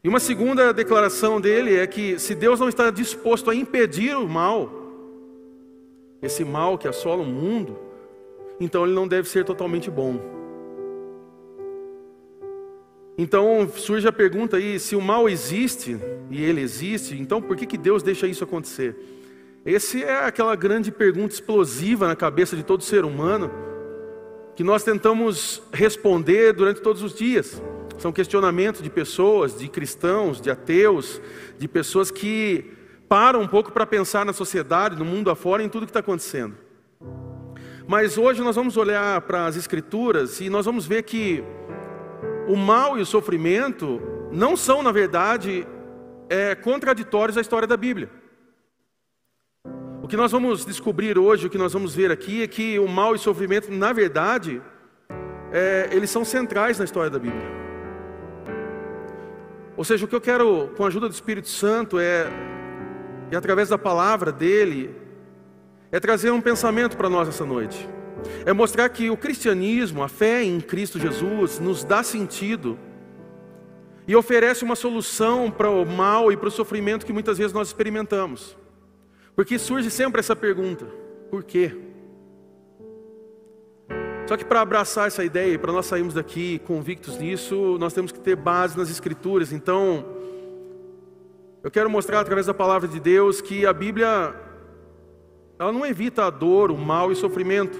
E 0.04 0.08
uma 0.08 0.18
segunda 0.18 0.72
declaração 0.72 1.40
dele 1.40 1.76
é 1.76 1.86
que 1.86 2.18
se 2.18 2.34
Deus 2.34 2.58
não 2.58 2.68
está 2.68 2.90
disposto 2.90 3.48
a 3.48 3.54
impedir 3.54 4.16
o 4.16 4.28
mal, 4.28 4.68
esse 6.20 6.44
mal 6.44 6.76
que 6.76 6.88
assola 6.88 7.22
o 7.22 7.26
mundo, 7.26 7.78
então 8.58 8.84
ele 8.84 8.94
não 8.94 9.06
deve 9.06 9.28
ser 9.28 9.44
totalmente 9.44 9.88
bom. 9.88 10.20
Então 13.16 13.68
surge 13.76 14.08
a 14.08 14.12
pergunta 14.12 14.56
aí: 14.56 14.80
se 14.80 14.96
o 14.96 15.00
mal 15.00 15.28
existe, 15.28 15.96
e 16.28 16.42
ele 16.42 16.60
existe, 16.60 17.16
então 17.16 17.40
por 17.40 17.56
que, 17.56 17.64
que 17.64 17.78
Deus 17.78 18.02
deixa 18.02 18.26
isso 18.26 18.42
acontecer? 18.42 18.96
Essa 19.64 19.98
é 20.00 20.24
aquela 20.24 20.56
grande 20.56 20.90
pergunta 20.90 21.32
explosiva 21.32 22.08
na 22.08 22.16
cabeça 22.16 22.56
de 22.56 22.64
todo 22.64 22.82
ser 22.82 23.04
humano, 23.04 23.48
que 24.56 24.64
nós 24.64 24.82
tentamos 24.82 25.62
responder 25.72 26.52
durante 26.52 26.80
todos 26.80 27.04
os 27.04 27.14
dias. 27.14 27.62
São 28.02 28.10
questionamentos 28.10 28.82
de 28.82 28.90
pessoas, 28.90 29.56
de 29.56 29.68
cristãos, 29.68 30.40
de 30.40 30.50
ateus, 30.50 31.22
de 31.56 31.68
pessoas 31.68 32.10
que 32.10 32.72
param 33.08 33.40
um 33.40 33.46
pouco 33.46 33.70
para 33.70 33.86
pensar 33.86 34.26
na 34.26 34.32
sociedade, 34.32 34.98
no 34.98 35.04
mundo 35.04 35.30
afora, 35.30 35.62
em 35.62 35.68
tudo 35.68 35.86
que 35.86 35.90
está 35.90 36.00
acontecendo. 36.00 36.56
Mas 37.86 38.18
hoje 38.18 38.42
nós 38.42 38.56
vamos 38.56 38.76
olhar 38.76 39.20
para 39.20 39.46
as 39.46 39.54
Escrituras 39.54 40.40
e 40.40 40.50
nós 40.50 40.66
vamos 40.66 40.84
ver 40.84 41.04
que 41.04 41.44
o 42.48 42.56
mal 42.56 42.98
e 42.98 43.02
o 43.02 43.06
sofrimento 43.06 44.02
não 44.32 44.56
são, 44.56 44.82
na 44.82 44.90
verdade, 44.90 45.64
é, 46.28 46.56
contraditórios 46.56 47.38
à 47.38 47.40
história 47.40 47.68
da 47.68 47.76
Bíblia. 47.76 48.10
O 50.02 50.08
que 50.08 50.16
nós 50.16 50.32
vamos 50.32 50.64
descobrir 50.64 51.16
hoje, 51.16 51.46
o 51.46 51.50
que 51.50 51.56
nós 51.56 51.72
vamos 51.72 51.94
ver 51.94 52.10
aqui, 52.10 52.42
é 52.42 52.48
que 52.48 52.80
o 52.80 52.88
mal 52.88 53.12
e 53.12 53.14
o 53.14 53.20
sofrimento, 53.20 53.70
na 53.70 53.92
verdade, 53.92 54.60
é, 55.52 55.88
eles 55.92 56.10
são 56.10 56.24
centrais 56.24 56.80
na 56.80 56.84
história 56.84 57.08
da 57.08 57.20
Bíblia. 57.20 57.61
Ou 59.76 59.84
seja, 59.84 60.04
o 60.04 60.08
que 60.08 60.14
eu 60.14 60.20
quero, 60.20 60.68
com 60.76 60.84
a 60.84 60.88
ajuda 60.88 61.08
do 61.08 61.12
Espírito 61.12 61.48
Santo, 61.48 61.98
é, 61.98 62.28
e 63.30 63.36
através 63.36 63.68
da 63.70 63.78
palavra 63.78 64.30
dele, 64.30 64.94
é 65.90 65.98
trazer 65.98 66.30
um 66.30 66.40
pensamento 66.40 66.96
para 66.96 67.08
nós 67.08 67.28
essa 67.28 67.44
noite. 67.44 67.88
É 68.44 68.52
mostrar 68.52 68.88
que 68.88 69.10
o 69.10 69.16
cristianismo, 69.16 70.02
a 70.02 70.08
fé 70.08 70.42
em 70.42 70.60
Cristo 70.60 70.98
Jesus, 70.98 71.58
nos 71.58 71.84
dá 71.84 72.02
sentido 72.02 72.78
e 74.06 74.14
oferece 74.14 74.64
uma 74.64 74.76
solução 74.76 75.50
para 75.50 75.70
o 75.70 75.84
mal 75.84 76.30
e 76.32 76.36
para 76.36 76.48
o 76.48 76.50
sofrimento 76.50 77.06
que 77.06 77.12
muitas 77.12 77.38
vezes 77.38 77.52
nós 77.52 77.68
experimentamos. 77.68 78.56
Porque 79.34 79.58
surge 79.58 79.90
sempre 79.90 80.20
essa 80.20 80.36
pergunta: 80.36 80.86
por 81.30 81.42
quê? 81.42 81.74
Só 84.32 84.36
que 84.38 84.46
para 84.46 84.62
abraçar 84.62 85.08
essa 85.08 85.22
ideia, 85.22 85.58
para 85.58 85.70
nós 85.74 85.84
sairmos 85.84 86.14
daqui 86.14 86.58
convictos 86.60 87.18
nisso, 87.18 87.76
nós 87.78 87.92
temos 87.92 88.10
que 88.10 88.18
ter 88.18 88.34
base 88.34 88.78
nas 88.78 88.88
Escrituras. 88.88 89.52
Então, 89.52 90.06
eu 91.62 91.70
quero 91.70 91.90
mostrar 91.90 92.18
através 92.20 92.46
da 92.46 92.54
palavra 92.54 92.88
de 92.88 92.98
Deus 92.98 93.42
que 93.42 93.66
a 93.66 93.74
Bíblia, 93.74 94.34
ela 95.58 95.70
não 95.70 95.84
evita 95.84 96.24
a 96.24 96.30
dor, 96.30 96.70
o 96.70 96.78
mal 96.78 97.10
e 97.10 97.12
o 97.12 97.14
sofrimento. 97.14 97.78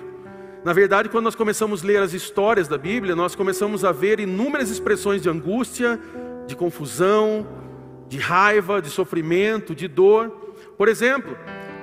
Na 0.63 0.75
verdade, 0.75 1.09
quando 1.09 1.25
nós 1.25 1.35
começamos 1.35 1.83
a 1.83 1.87
ler 1.87 2.03
as 2.03 2.13
histórias 2.13 2.69
da 2.69 2.77
Bíblia, 2.77 3.17
nós 3.17 3.35
começamos 3.35 3.83
a 3.83 3.91
ver 3.91 4.21
inúmeras 4.21 4.69
expressões 4.69 5.23
de 5.23 5.31
angústia, 5.31 5.99
de 6.47 6.55
confusão, 6.55 7.47
de 8.09 8.19
raiva, 8.19 8.83
de 8.83 8.91
sofrimento, 8.91 9.75
de 9.75 9.89
dor. 9.89 10.29
Por 10.77 10.87
exemplo, 10.87 11.35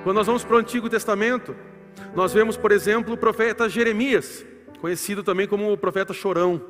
quando 0.04 0.14
nós 0.14 0.28
vamos 0.28 0.44
para 0.44 0.54
o 0.54 0.60
Antigo 0.60 0.88
Testamento, 0.88 1.56
nós 2.14 2.32
vemos, 2.32 2.56
por 2.56 2.70
exemplo, 2.70 3.14
o 3.14 3.16
profeta 3.16 3.68
Jeremias, 3.68 4.48
conhecido 4.80 5.22
também 5.22 5.46
como 5.46 5.72
o 5.72 5.76
profeta 5.76 6.12
chorão. 6.12 6.60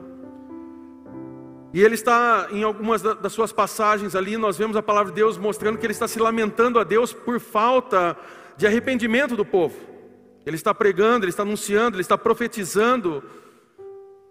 E 1.72 1.80
ele 1.80 1.94
está, 1.94 2.48
em 2.50 2.64
algumas 2.64 3.00
das 3.00 3.32
suas 3.32 3.52
passagens 3.52 4.16
ali, 4.16 4.36
nós 4.36 4.58
vemos 4.58 4.76
a 4.76 4.82
palavra 4.82 5.12
de 5.12 5.16
Deus 5.16 5.38
mostrando 5.38 5.78
que 5.78 5.86
ele 5.86 5.92
está 5.92 6.08
se 6.08 6.18
lamentando 6.18 6.80
a 6.80 6.84
Deus 6.84 7.12
por 7.12 7.38
falta 7.38 8.16
de 8.56 8.66
arrependimento 8.66 9.36
do 9.36 9.44
povo. 9.44 9.76
Ele 10.44 10.56
está 10.56 10.74
pregando, 10.74 11.24
ele 11.24 11.30
está 11.30 11.44
anunciando, 11.44 11.96
ele 11.96 12.02
está 12.02 12.18
profetizando, 12.18 13.22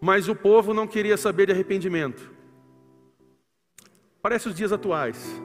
mas 0.01 0.27
o 0.27 0.35
povo 0.35 0.73
não 0.73 0.85
queria 0.85 1.15
saber 1.15 1.45
de 1.45 1.53
arrependimento. 1.53 2.29
Parece 4.21 4.49
os 4.49 4.55
dias 4.55 4.73
atuais. 4.73 5.41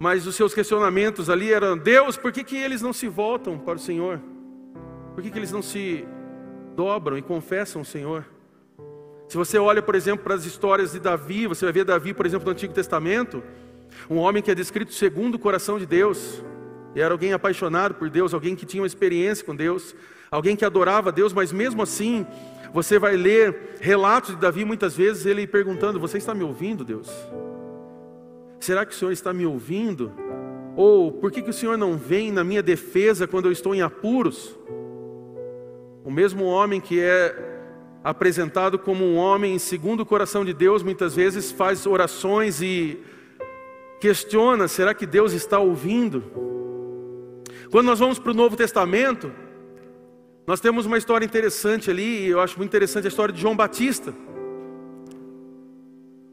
Mas 0.00 0.26
os 0.26 0.34
seus 0.34 0.52
questionamentos 0.52 1.30
ali 1.30 1.52
eram: 1.52 1.78
Deus, 1.78 2.16
por 2.16 2.32
que, 2.32 2.42
que 2.42 2.56
eles 2.56 2.82
não 2.82 2.92
se 2.92 3.06
voltam 3.06 3.56
para 3.58 3.76
o 3.76 3.78
Senhor? 3.78 4.20
Por 5.14 5.22
que, 5.22 5.30
que 5.30 5.38
eles 5.38 5.52
não 5.52 5.62
se 5.62 6.06
dobram 6.78 7.18
e 7.18 7.22
confessam 7.22 7.82
o 7.82 7.84
Senhor? 7.84 8.24
Se 9.26 9.36
você 9.36 9.58
olha, 9.58 9.82
por 9.82 9.96
exemplo, 9.96 10.22
para 10.22 10.36
as 10.36 10.44
histórias 10.44 10.92
de 10.92 11.00
Davi, 11.00 11.48
você 11.48 11.64
vai 11.64 11.72
ver 11.72 11.84
Davi, 11.84 12.14
por 12.14 12.24
exemplo, 12.24 12.46
no 12.46 12.52
Antigo 12.52 12.72
Testamento, 12.72 13.42
um 14.08 14.16
homem 14.16 14.40
que 14.40 14.48
é 14.48 14.54
descrito 14.54 14.92
segundo 14.92 15.34
o 15.34 15.38
coração 15.40 15.76
de 15.76 15.84
Deus. 15.84 16.40
E 16.94 17.00
era 17.00 17.12
alguém 17.12 17.32
apaixonado 17.32 17.96
por 17.96 18.08
Deus, 18.08 18.32
alguém 18.32 18.54
que 18.54 18.64
tinha 18.64 18.80
uma 18.80 18.86
experiência 18.86 19.44
com 19.44 19.56
Deus, 19.56 19.92
alguém 20.30 20.54
que 20.54 20.64
adorava 20.64 21.10
Deus, 21.10 21.32
mas 21.32 21.50
mesmo 21.50 21.82
assim, 21.82 22.24
você 22.72 22.96
vai 22.96 23.16
ler 23.16 23.76
relatos 23.80 24.36
de 24.36 24.40
Davi 24.40 24.64
muitas 24.64 24.96
vezes 24.96 25.26
ele 25.26 25.48
perguntando: 25.48 25.98
Você 25.98 26.16
está 26.16 26.32
me 26.32 26.44
ouvindo, 26.44 26.84
Deus? 26.84 27.10
Será 28.60 28.86
que 28.86 28.94
o 28.94 28.96
Senhor 28.96 29.10
está 29.10 29.32
me 29.32 29.44
ouvindo? 29.44 30.12
Ou 30.76 31.10
por 31.10 31.32
que, 31.32 31.42
que 31.42 31.50
o 31.50 31.52
Senhor 31.52 31.76
não 31.76 31.96
vem 31.96 32.30
na 32.30 32.44
minha 32.44 32.62
defesa 32.62 33.26
quando 33.26 33.46
eu 33.46 33.52
estou 33.52 33.74
em 33.74 33.82
apuros? 33.82 34.56
O 36.08 36.10
mesmo 36.10 36.46
homem 36.46 36.80
que 36.80 36.98
é 36.98 37.36
apresentado 38.02 38.78
como 38.78 39.04
um 39.04 39.18
homem 39.18 39.58
segundo 39.58 40.00
o 40.00 40.06
coração 40.06 40.42
de 40.42 40.54
Deus, 40.54 40.82
muitas 40.82 41.14
vezes 41.14 41.52
faz 41.52 41.84
orações 41.84 42.62
e 42.62 42.98
questiona: 44.00 44.68
será 44.68 44.94
que 44.94 45.04
Deus 45.04 45.34
está 45.34 45.58
ouvindo? 45.58 46.24
Quando 47.70 47.88
nós 47.88 47.98
vamos 47.98 48.18
para 48.18 48.30
o 48.30 48.34
Novo 48.34 48.56
Testamento, 48.56 49.30
nós 50.46 50.60
temos 50.60 50.86
uma 50.86 50.96
história 50.96 51.26
interessante 51.26 51.90
ali, 51.90 52.26
eu 52.26 52.40
acho 52.40 52.56
muito 52.56 52.70
interessante 52.70 53.04
a 53.04 53.08
história 53.08 53.34
de 53.34 53.42
João 53.42 53.54
Batista. 53.54 54.14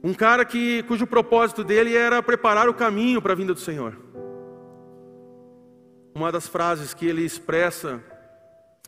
Um 0.02 0.14
cara 0.14 0.46
que, 0.46 0.84
cujo 0.84 1.06
propósito 1.06 1.66
dele 1.66 1.98
era 1.98 2.24
preparar 2.24 2.70
o 2.70 2.74
caminho 2.74 3.22
para 3.22 3.34
a 3.34 3.36
vinda 3.36 3.54
do 3.54 3.60
Senhor. 3.60 3.94
Uma 6.16 6.32
das 6.32 6.48
frases 6.48 6.94
que 6.94 7.06
ele 7.06 7.26
expressa 7.26 8.15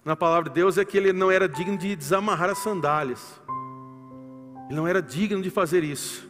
na 0.08 0.16
palavra 0.16 0.50
de 0.50 0.56
Deus 0.56 0.78
é 0.78 0.86
que 0.86 0.98
ele 0.98 1.12
não 1.12 1.30
era 1.30 1.50
digno 1.50 1.78
de 1.78 1.94
desamarrar 1.94 2.50
as 2.50 2.60
sandálias. 2.60 3.42
Ele 4.68 4.78
não 4.78 4.88
era 4.88 5.02
digno 5.02 5.42
de 5.42 5.50
fazer 5.50 5.84
isso. 5.84 6.30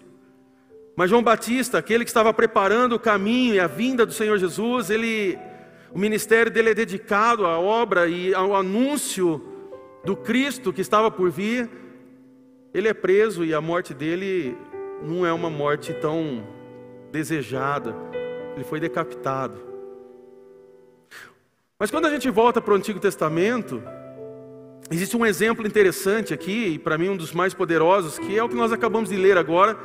Mas 0.95 1.11
João 1.11 1.21
Batista, 1.21 1.77
aquele 1.77 2.03
que 2.03 2.09
estava 2.09 2.33
preparando 2.33 2.95
o 2.95 2.99
caminho 2.99 3.53
e 3.53 3.59
a 3.59 3.67
vinda 3.67 4.03
do 4.03 4.11
Senhor 4.11 4.35
Jesus, 4.39 4.89
ele 4.89 5.37
o 5.91 5.99
ministério 5.99 6.51
dele 6.51 6.71
é 6.71 6.73
dedicado 6.73 7.45
à 7.45 7.59
obra 7.59 8.07
e 8.07 8.33
ao 8.33 8.55
anúncio 8.55 9.39
do 10.03 10.15
Cristo 10.15 10.73
que 10.73 10.81
estava 10.81 11.11
por 11.11 11.29
vir. 11.29 11.69
Ele 12.73 12.87
é 12.87 12.95
preso 12.95 13.45
e 13.45 13.53
a 13.53 13.61
morte 13.61 13.93
dele 13.93 14.57
não 15.03 15.23
é 15.23 15.31
uma 15.31 15.51
morte 15.51 15.93
tão 15.93 16.43
desejada. 17.11 17.95
Ele 18.55 18.63
foi 18.63 18.79
decapitado. 18.79 19.66
Mas 21.79 21.91
quando 21.91 22.07
a 22.07 22.09
gente 22.09 22.27
volta 22.31 22.59
para 22.59 22.73
o 22.73 22.75
Antigo 22.75 22.99
Testamento, 22.99 23.83
existe 24.89 25.15
um 25.15 25.23
exemplo 25.23 25.67
interessante 25.67 26.33
aqui, 26.33 26.69
e 26.69 26.79
para 26.79 26.97
mim 26.97 27.09
um 27.09 27.15
dos 27.15 27.31
mais 27.33 27.53
poderosos, 27.53 28.17
que 28.17 28.35
é 28.35 28.43
o 28.43 28.49
que 28.49 28.55
nós 28.55 28.71
acabamos 28.71 29.09
de 29.09 29.15
ler 29.15 29.37
agora, 29.37 29.77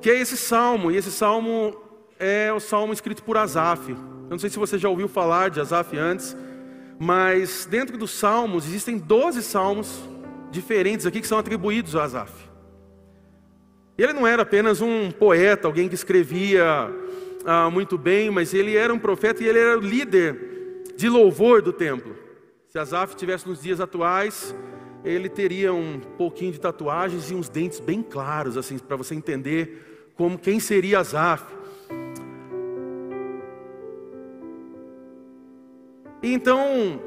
que 0.00 0.08
é 0.08 0.18
esse 0.18 0.34
salmo, 0.34 0.90
e 0.90 0.96
esse 0.96 1.10
salmo 1.10 1.76
é 2.18 2.50
o 2.54 2.58
salmo 2.58 2.94
escrito 2.94 3.22
por 3.22 3.36
Asaf. 3.36 3.90
Eu 3.90 3.98
não 4.30 4.38
sei 4.38 4.48
se 4.48 4.58
você 4.58 4.78
já 4.78 4.88
ouviu 4.88 5.08
falar 5.08 5.50
de 5.50 5.60
Asaf 5.60 5.94
antes, 5.94 6.34
mas 6.98 7.68
dentro 7.70 7.98
dos 7.98 8.12
salmos 8.12 8.64
existem 8.64 8.96
12 8.96 9.42
salmos 9.42 10.08
diferentes 10.50 11.04
aqui 11.04 11.20
que 11.20 11.26
são 11.26 11.38
atribuídos 11.38 11.96
a 11.96 12.04
Asaf. 12.04 12.32
Ele 13.98 14.14
não 14.14 14.26
era 14.26 14.40
apenas 14.40 14.80
um 14.80 15.10
poeta, 15.10 15.68
alguém 15.68 15.86
que 15.86 15.94
escrevia 15.94 16.90
ah, 17.44 17.68
muito 17.68 17.98
bem, 17.98 18.30
mas 18.30 18.54
ele 18.54 18.74
era 18.74 18.94
um 18.94 18.98
profeta 18.98 19.44
e 19.44 19.46
ele 19.46 19.58
era 19.58 19.76
o 19.76 19.82
líder 19.82 20.47
de 20.98 21.08
louvor 21.08 21.62
do 21.62 21.72
templo. 21.72 22.16
Se 22.66 22.76
Asaf 22.76 23.14
estivesse 23.14 23.48
nos 23.48 23.62
dias 23.62 23.80
atuais, 23.80 24.52
ele 25.04 25.28
teria 25.28 25.72
um 25.72 26.00
pouquinho 26.00 26.50
de 26.50 26.58
tatuagens 26.58 27.30
e 27.30 27.36
uns 27.36 27.48
dentes 27.48 27.78
bem 27.78 28.02
claros, 28.02 28.56
assim, 28.56 28.76
para 28.78 28.96
você 28.96 29.14
entender 29.14 30.10
como 30.16 30.36
quem 30.36 30.58
seria 30.58 30.98
Asaf. 30.98 31.44
Então, 36.20 37.00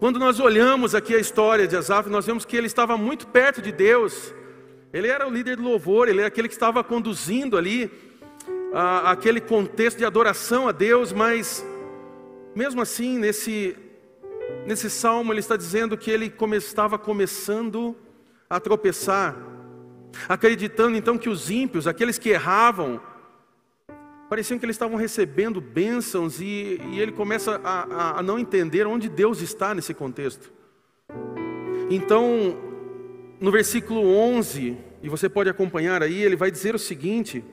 quando 0.00 0.18
nós 0.18 0.40
olhamos 0.40 0.92
aqui 0.92 1.14
a 1.14 1.20
história 1.20 1.68
de 1.68 1.76
Asaf, 1.76 2.10
nós 2.10 2.26
vemos 2.26 2.44
que 2.44 2.56
ele 2.56 2.66
estava 2.66 2.96
muito 2.96 3.28
perto 3.28 3.62
de 3.62 3.70
Deus. 3.70 4.34
Ele 4.92 5.06
era 5.06 5.24
o 5.24 5.30
líder 5.30 5.56
do 5.56 5.62
louvor, 5.62 6.08
ele 6.08 6.18
era 6.18 6.26
aquele 6.26 6.48
que 6.48 6.54
estava 6.54 6.82
conduzindo 6.82 7.56
ali 7.56 7.88
ah, 8.74 9.12
aquele 9.12 9.40
contexto 9.40 9.98
de 9.98 10.04
adoração 10.04 10.66
a 10.66 10.72
Deus, 10.72 11.12
mas 11.12 11.64
mesmo 12.54 12.82
assim, 12.82 13.18
nesse, 13.18 13.76
nesse 14.66 14.90
salmo, 14.90 15.32
ele 15.32 15.40
está 15.40 15.56
dizendo 15.56 15.96
que 15.96 16.10
ele 16.10 16.28
come, 16.28 16.56
estava 16.56 16.98
começando 16.98 17.96
a 18.48 18.60
tropeçar, 18.60 19.36
acreditando 20.28 20.96
então 20.96 21.16
que 21.16 21.28
os 21.28 21.50
ímpios, 21.50 21.86
aqueles 21.86 22.18
que 22.18 22.28
erravam, 22.28 23.00
pareciam 24.28 24.58
que 24.58 24.64
eles 24.64 24.76
estavam 24.76 24.96
recebendo 24.96 25.60
bênçãos 25.60 26.40
e, 26.40 26.80
e 26.90 27.00
ele 27.00 27.12
começa 27.12 27.60
a, 27.64 27.82
a, 27.82 28.18
a 28.18 28.22
não 28.22 28.38
entender 28.38 28.86
onde 28.86 29.08
Deus 29.08 29.40
está 29.40 29.74
nesse 29.74 29.94
contexto. 29.94 30.52
Então, 31.90 32.56
no 33.40 33.50
versículo 33.50 34.06
11, 34.06 34.76
e 35.02 35.08
você 35.08 35.28
pode 35.28 35.50
acompanhar 35.50 36.02
aí, 36.02 36.22
ele 36.22 36.36
vai 36.36 36.50
dizer 36.50 36.74
o 36.74 36.78
seguinte: 36.78 37.44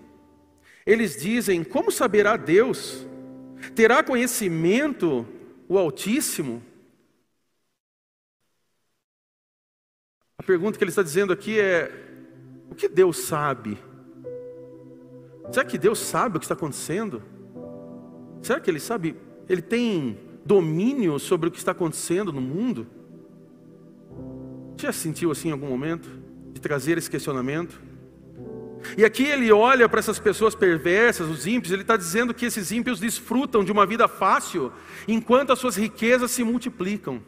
eles 0.85 1.21
dizem: 1.21 1.63
Como 1.63 1.91
saberá 1.91 2.37
Deus? 2.37 3.05
Terá 3.75 4.03
conhecimento 4.03 5.25
o 5.67 5.77
Altíssimo? 5.77 6.63
A 10.37 10.43
pergunta 10.43 10.77
que 10.77 10.83
ele 10.83 10.91
está 10.91 11.03
dizendo 11.03 11.33
aqui 11.33 11.59
é: 11.59 11.91
O 12.71 12.75
que 12.75 12.87
Deus 12.87 13.17
sabe? 13.17 13.77
Será 15.51 15.65
que 15.65 15.77
Deus 15.77 15.99
sabe 15.99 16.37
o 16.37 16.39
que 16.39 16.45
está 16.45 16.53
acontecendo? 16.53 17.23
Será 18.41 18.59
que 18.59 18.69
Ele 18.69 18.79
sabe? 18.79 19.15
Ele 19.47 19.61
tem 19.61 20.17
domínio 20.45 21.17
sobre 21.19 21.49
o 21.49 21.51
que 21.51 21.57
está 21.57 21.71
acontecendo 21.71 22.31
no 22.31 22.41
mundo? 22.41 22.87
Já 24.77 24.91
sentiu 24.91 25.31
assim 25.31 25.49
em 25.49 25.51
algum 25.51 25.67
momento? 25.67 26.09
De 26.53 26.61
trazer 26.61 26.97
esse 26.97 27.09
questionamento? 27.09 27.81
E 28.97 29.05
aqui 29.05 29.23
ele 29.23 29.51
olha 29.51 29.87
para 29.87 29.99
essas 29.99 30.19
pessoas 30.19 30.55
perversas, 30.55 31.29
os 31.29 31.45
ímpios, 31.45 31.71
ele 31.71 31.81
está 31.81 31.97
dizendo 31.97 32.33
que 32.33 32.45
esses 32.45 32.71
ímpios 32.71 32.99
desfrutam 32.99 33.63
de 33.63 33.71
uma 33.71 33.85
vida 33.85 34.07
fácil, 34.07 34.71
enquanto 35.07 35.51
as 35.51 35.59
suas 35.59 35.75
riquezas 35.75 36.31
se 36.31 36.43
multiplicam. 36.43 37.21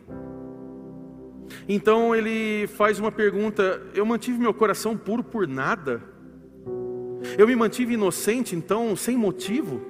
Então 1.68 2.16
ele 2.16 2.68
faz 2.68 3.00
uma 3.00 3.12
pergunta: 3.12 3.82
eu 3.94 4.06
mantive 4.06 4.38
meu 4.38 4.54
coração 4.54 4.98
puro 4.98 5.24
por 5.24 5.48
nada? 5.48 6.02
Eu 7.38 7.48
me 7.48 7.56
mantive 7.56 7.94
inocente, 7.94 8.56
então, 8.56 8.96
sem 8.96 9.16
motivo? 9.16 9.82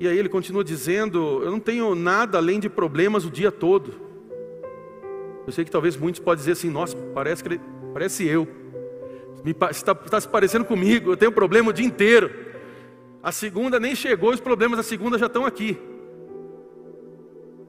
E 0.00 0.08
aí 0.08 0.18
ele 0.18 0.28
continua 0.28 0.64
dizendo: 0.64 1.42
Eu 1.42 1.50
não 1.50 1.60
tenho 1.60 1.94
nada 1.94 2.38
além 2.38 2.58
de 2.58 2.68
problemas 2.68 3.24
o 3.24 3.30
dia 3.30 3.52
todo. 3.52 3.94
Eu 5.46 5.52
sei 5.52 5.64
que 5.64 5.70
talvez 5.70 5.96
muitos 5.96 6.20
podem 6.20 6.38
dizer 6.38 6.52
assim: 6.52 6.70
Nossa, 6.70 6.96
parece 7.14 7.42
que 7.42 7.48
ele, 7.50 7.60
parece 7.92 8.26
eu. 8.26 8.48
Está, 9.50 9.92
está 9.92 10.20
se 10.20 10.28
parecendo 10.28 10.64
comigo. 10.64 11.12
Eu 11.12 11.16
tenho 11.16 11.32
problema 11.32 11.70
o 11.70 11.72
dia 11.72 11.86
inteiro. 11.86 12.30
A 13.22 13.32
segunda 13.32 13.80
nem 13.80 13.94
chegou, 13.94 14.30
os 14.30 14.40
problemas 14.40 14.76
da 14.76 14.82
segunda 14.82 15.18
já 15.18 15.26
estão 15.26 15.44
aqui. 15.44 15.78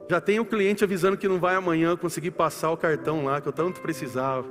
Já 0.08 0.20
tem 0.20 0.38
o 0.38 0.42
um 0.42 0.44
cliente 0.44 0.84
avisando 0.84 1.16
que 1.16 1.26
não 1.26 1.38
vai 1.38 1.54
amanhã 1.54 1.96
conseguir 1.96 2.30
passar 2.30 2.70
o 2.70 2.76
cartão 2.76 3.24
lá 3.24 3.40
que 3.40 3.48
eu 3.48 3.52
tanto 3.52 3.80
precisava. 3.80 4.46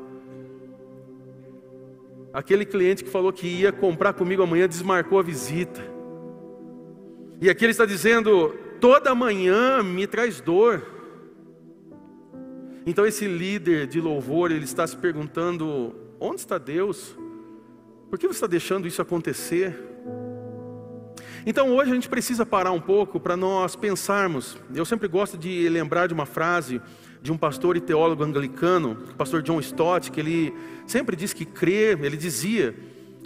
Aquele 2.34 2.66
cliente 2.66 3.04
que 3.04 3.10
falou 3.10 3.32
que 3.32 3.48
ia 3.48 3.72
comprar 3.72 4.12
comigo 4.14 4.44
amanhã 4.44 4.68
desmarcou 4.68 5.18
a 5.18 5.24
visita. 5.24 5.82
E 7.40 7.50
aqui 7.50 7.64
ele 7.64 7.72
está 7.72 7.86
dizendo: 7.86 8.54
toda 8.82 9.16
manhã 9.16 9.82
me 9.82 10.06
traz 10.06 10.42
dor. 10.42 10.86
Então 12.86 13.06
esse 13.06 13.26
líder 13.26 13.88
de 13.88 14.02
louvor, 14.02 14.52
ele 14.52 14.66
está 14.66 14.86
se 14.86 14.98
perguntando: 14.98 15.96
onde 16.26 16.42
está 16.42 16.58
Deus? 16.58 17.16
Por 18.10 18.18
que 18.18 18.28
você 18.28 18.34
está 18.34 18.48
deixando 18.48 18.88
isso 18.88 19.02
acontecer? 19.02 19.78
Então 21.46 21.76
hoje 21.76 21.92
a 21.92 21.94
gente 21.94 22.10
precisa 22.10 22.46
parar 22.46 22.72
um 22.72 22.82
pouco 22.82 23.20
para 23.20 23.38
nós 23.38 23.76
pensarmos. 23.76 24.58
Eu 24.74 24.86
sempre 24.86 25.08
gosto 25.08 25.38
de 25.38 25.70
lembrar 25.70 26.08
de 26.08 26.14
uma 26.14 26.26
frase 26.26 26.82
de 27.22 27.32
um 27.32 27.38
pastor 27.38 27.76
e 27.78 27.82
teólogo 27.82 28.24
anglicano, 28.24 28.98
o 29.12 29.16
pastor 29.16 29.42
John 29.42 29.60
Stott, 29.60 30.12
que 30.12 30.20
ele 30.20 30.54
sempre 30.86 31.16
diz 31.16 31.34
que 31.34 31.44
crer, 31.44 32.00
ele 32.04 32.18
dizia, 32.18 32.76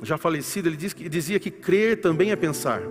já 0.04 0.18
falecido, 0.18 0.70
ele 0.70 0.78
diz 0.78 0.94
que, 0.94 1.10
dizia 1.10 1.38
que 1.38 1.52
crer 1.52 2.00
também 2.00 2.32
é 2.32 2.36
pensar. 2.36 2.82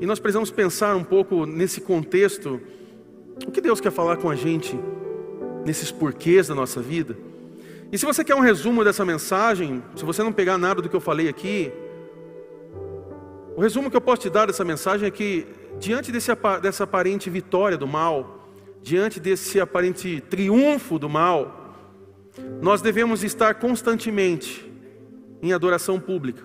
E 0.00 0.06
nós 0.06 0.18
precisamos 0.18 0.50
pensar 0.50 0.96
um 0.96 1.04
pouco 1.04 1.46
nesse 1.46 1.80
contexto, 1.80 2.60
o 3.46 3.50
que 3.50 3.60
Deus 3.60 3.80
quer 3.80 3.90
falar 3.90 4.18
com 4.18 4.28
a 4.28 4.34
gente, 4.34 4.78
nesses 5.64 5.90
porquês 5.90 6.48
da 6.48 6.54
nossa 6.54 6.80
vida. 6.82 7.16
E 7.92 7.98
se 7.98 8.06
você 8.06 8.24
quer 8.24 8.34
um 8.34 8.40
resumo 8.40 8.82
dessa 8.82 9.04
mensagem, 9.04 9.84
se 9.94 10.02
você 10.02 10.22
não 10.22 10.32
pegar 10.32 10.56
nada 10.56 10.80
do 10.80 10.88
que 10.88 10.96
eu 10.96 11.00
falei 11.00 11.28
aqui, 11.28 11.70
o 13.54 13.60
resumo 13.60 13.90
que 13.90 13.96
eu 13.96 14.00
posso 14.00 14.22
te 14.22 14.30
dar 14.30 14.46
dessa 14.46 14.64
mensagem 14.64 15.06
é 15.06 15.10
que, 15.10 15.46
diante 15.78 16.10
desse, 16.10 16.30
dessa 16.62 16.84
aparente 16.84 17.28
vitória 17.28 17.76
do 17.76 17.86
mal, 17.86 18.48
diante 18.80 19.20
desse 19.20 19.60
aparente 19.60 20.22
triunfo 20.22 20.98
do 20.98 21.06
mal, 21.06 21.76
nós 22.62 22.80
devemos 22.80 23.22
estar 23.22 23.56
constantemente 23.56 24.72
em 25.42 25.52
adoração 25.52 26.00
pública, 26.00 26.42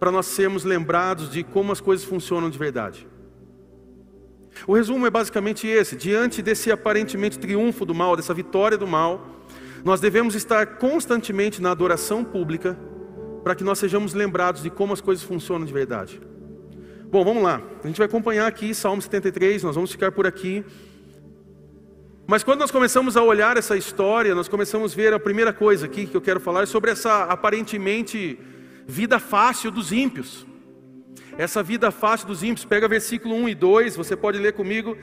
para 0.00 0.10
nós 0.10 0.24
sermos 0.24 0.64
lembrados 0.64 1.30
de 1.30 1.44
como 1.44 1.70
as 1.70 1.82
coisas 1.82 2.06
funcionam 2.06 2.48
de 2.48 2.56
verdade. 2.56 3.06
O 4.66 4.74
resumo 4.74 5.06
é 5.06 5.10
basicamente 5.10 5.66
esse: 5.66 5.96
diante 5.96 6.40
desse 6.40 6.72
aparentemente 6.72 7.38
triunfo 7.38 7.84
do 7.84 7.94
mal, 7.94 8.16
dessa 8.16 8.32
vitória 8.32 8.78
do 8.78 8.86
mal, 8.86 9.36
nós 9.86 10.00
devemos 10.00 10.34
estar 10.34 10.66
constantemente 10.78 11.62
na 11.62 11.70
adoração 11.70 12.24
pública, 12.24 12.76
para 13.44 13.54
que 13.54 13.62
nós 13.62 13.78
sejamos 13.78 14.14
lembrados 14.14 14.64
de 14.64 14.68
como 14.68 14.92
as 14.92 15.00
coisas 15.00 15.22
funcionam 15.22 15.64
de 15.64 15.72
verdade. 15.72 16.20
Bom, 17.08 17.24
vamos 17.24 17.40
lá. 17.40 17.62
A 17.84 17.86
gente 17.86 17.98
vai 17.98 18.08
acompanhar 18.08 18.48
aqui 18.48 18.74
Salmo 18.74 19.00
73, 19.00 19.62
nós 19.62 19.76
vamos 19.76 19.92
ficar 19.92 20.10
por 20.10 20.26
aqui. 20.26 20.64
Mas 22.26 22.42
quando 22.42 22.58
nós 22.58 22.72
começamos 22.72 23.16
a 23.16 23.22
olhar 23.22 23.56
essa 23.56 23.76
história, 23.76 24.34
nós 24.34 24.48
começamos 24.48 24.92
a 24.92 24.96
ver 24.96 25.14
a 25.14 25.20
primeira 25.20 25.52
coisa 25.52 25.86
aqui 25.86 26.04
que 26.04 26.16
eu 26.16 26.20
quero 26.20 26.40
falar 26.40 26.64
é 26.64 26.66
sobre 26.66 26.90
essa 26.90 27.22
aparentemente 27.22 28.40
vida 28.88 29.20
fácil 29.20 29.70
dos 29.70 29.92
ímpios. 29.92 30.44
Essa 31.38 31.62
vida 31.62 31.92
fácil 31.92 32.26
dos 32.26 32.42
ímpios, 32.42 32.64
pega 32.64 32.88
versículo 32.88 33.36
1 33.36 33.50
e 33.50 33.54
2, 33.54 33.94
você 33.94 34.16
pode 34.16 34.36
ler 34.40 34.54
comigo. 34.54 34.98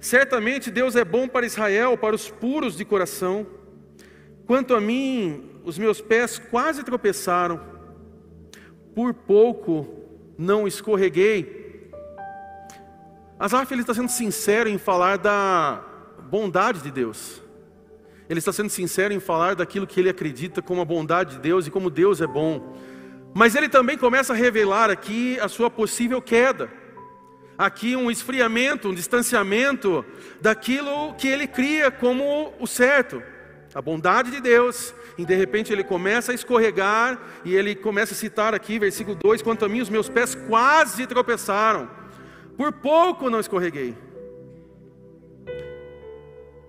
Certamente 0.00 0.72
Deus 0.72 0.96
é 0.96 1.04
bom 1.04 1.28
para 1.28 1.46
Israel, 1.46 1.96
para 1.96 2.16
os 2.16 2.28
puros 2.28 2.76
de 2.76 2.84
coração. 2.84 3.46
Quanto 4.46 4.74
a 4.74 4.80
mim, 4.80 5.50
os 5.64 5.78
meus 5.78 6.00
pés 6.00 6.38
quase 6.38 6.82
tropeçaram, 6.82 7.60
por 8.94 9.14
pouco 9.14 9.88
não 10.38 10.66
escorreguei. 10.66 11.90
Asaf 13.38 13.72
ele 13.72 13.80
está 13.80 13.94
sendo 13.94 14.10
sincero 14.10 14.68
em 14.68 14.78
falar 14.78 15.18
da 15.18 15.82
bondade 16.30 16.80
de 16.80 16.90
Deus. 16.90 17.42
Ele 18.28 18.38
está 18.38 18.52
sendo 18.52 18.70
sincero 18.70 19.12
em 19.12 19.20
falar 19.20 19.54
daquilo 19.54 19.86
que 19.86 20.00
ele 20.00 20.08
acredita 20.08 20.62
como 20.62 20.80
a 20.80 20.84
bondade 20.84 21.36
de 21.36 21.40
Deus 21.40 21.66
e 21.66 21.70
como 21.70 21.90
Deus 21.90 22.20
é 22.20 22.26
bom. 22.26 22.76
Mas 23.34 23.54
ele 23.54 23.68
também 23.68 23.98
começa 23.98 24.32
a 24.32 24.36
revelar 24.36 24.90
aqui 24.90 25.38
a 25.40 25.48
sua 25.48 25.70
possível 25.70 26.22
queda. 26.22 26.70
Aqui 27.56 27.94
um 27.96 28.10
esfriamento, 28.10 28.88
um 28.88 28.94
distanciamento 28.94 30.04
daquilo 30.40 31.14
que 31.14 31.28
ele 31.28 31.46
cria 31.46 31.90
como 31.90 32.52
o 32.58 32.66
certo, 32.66 33.22
a 33.74 33.82
bondade 33.82 34.30
de 34.30 34.40
Deus. 34.40 34.94
E 35.18 35.24
de 35.24 35.34
repente 35.34 35.72
ele 35.72 35.84
começa 35.84 36.32
a 36.32 36.34
escorregar 36.34 37.20
e 37.44 37.54
ele 37.54 37.74
começa 37.74 38.14
a 38.14 38.16
citar 38.16 38.54
aqui, 38.54 38.78
versículo 38.78 39.16
2: 39.16 39.42
Quanto 39.42 39.64
a 39.64 39.68
mim, 39.68 39.80
os 39.80 39.90
meus 39.90 40.08
pés 40.08 40.34
quase 40.34 41.06
tropeçaram, 41.06 41.90
por 42.56 42.72
pouco 42.72 43.28
não 43.28 43.40
escorreguei. 43.40 43.96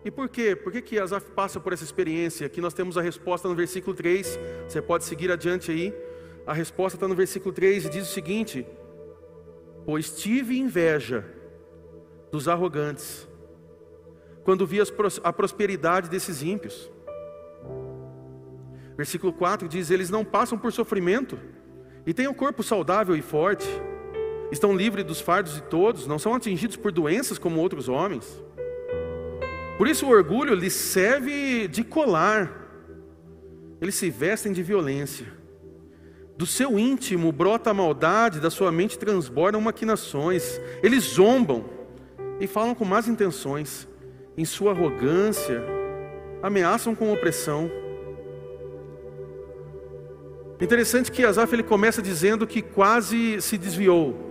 E 0.03 0.11
por 0.11 0.29
quê? 0.29 0.55
Por 0.55 0.71
que, 0.71 0.83
que 0.83 0.99
Asaf 0.99 1.31
passa 1.31 1.59
por 1.59 1.73
essa 1.73 1.83
experiência? 1.83 2.45
Aqui 2.45 2.61
nós 2.61 2.75
temos 2.75 2.95
a 2.95 3.01
resposta 3.01 3.47
no 3.47 3.55
versículo 3.55 3.95
3. 3.95 4.39
Você 4.67 4.79
pode 4.79 5.03
seguir 5.03 5.31
adiante 5.31 5.71
aí. 5.71 5.91
A 6.45 6.53
resposta 6.53 6.95
está 6.95 7.07
no 7.07 7.15
versículo 7.15 7.51
3 7.51 7.85
e 7.85 7.89
diz 7.89 8.07
o 8.07 8.13
seguinte: 8.13 8.67
Pois 9.83 10.11
tive 10.11 10.59
inveja 10.59 11.25
dos 12.31 12.47
arrogantes, 12.47 13.27
quando 14.43 14.67
vi 14.67 14.77
a 15.23 15.33
prosperidade 15.33 16.07
desses 16.07 16.43
ímpios. 16.43 16.91
Versículo 18.97 19.33
4 19.33 19.67
diz: 19.67 19.91
Eles 19.91 20.09
não 20.09 20.23
passam 20.23 20.57
por 20.57 20.71
sofrimento, 20.71 21.37
e 22.05 22.13
têm 22.13 22.27
o 22.27 22.31
um 22.31 22.33
corpo 22.33 22.63
saudável 22.63 23.15
e 23.15 23.21
forte, 23.21 23.67
estão 24.51 24.75
livres 24.75 25.05
dos 25.05 25.19
fardos 25.19 25.55
de 25.55 25.63
todos, 25.63 26.07
não 26.07 26.19
são 26.19 26.33
atingidos 26.33 26.77
por 26.77 26.91
doenças 26.91 27.37
como 27.37 27.59
outros 27.59 27.89
homens. 27.89 28.43
Por 29.77 29.87
isso 29.87 30.05
o 30.05 30.09
orgulho 30.09 30.55
lhes 30.55 30.73
serve 30.73 31.67
de 31.67 31.83
colar, 31.83 32.65
eles 33.81 33.95
se 33.95 34.09
vestem 34.09 34.53
de 34.53 34.63
violência. 34.63 35.27
Do 36.37 36.45
seu 36.45 36.77
íntimo 36.77 37.31
brota 37.31 37.69
a 37.69 37.73
maldade, 37.73 38.41
da 38.41 38.49
sua 38.49 38.69
mente 38.69 38.99
transbordam 38.99 39.61
maquinações. 39.61 40.59
Eles 40.83 41.03
zombam 41.03 41.63
e 42.41 42.47
falam 42.47 42.75
com 42.75 42.83
más 42.83 43.07
intenções. 43.07 43.87
Em 44.37 44.43
sua 44.43 44.71
arrogância, 44.71 45.63
ameaçam 46.43 46.93
com 46.93 47.13
opressão. 47.13 47.71
Interessante 50.59 51.11
que 51.11 51.23
Asaf 51.23 51.53
ele 51.53 51.63
começa 51.63 52.01
dizendo 52.01 52.47
que 52.47 52.61
quase 52.61 53.41
se 53.41 53.57
desviou 53.57 54.25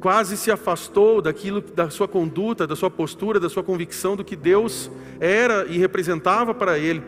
quase 0.00 0.36
se 0.36 0.50
afastou 0.50 1.20
daquilo, 1.20 1.60
da 1.60 1.90
sua 1.90 2.06
conduta, 2.06 2.66
da 2.66 2.76
sua 2.76 2.90
postura, 2.90 3.40
da 3.40 3.48
sua 3.48 3.62
convicção 3.62 4.14
do 4.14 4.24
que 4.24 4.36
Deus 4.36 4.90
era 5.18 5.66
e 5.66 5.78
representava 5.78 6.54
para 6.54 6.78
ele, 6.78 7.02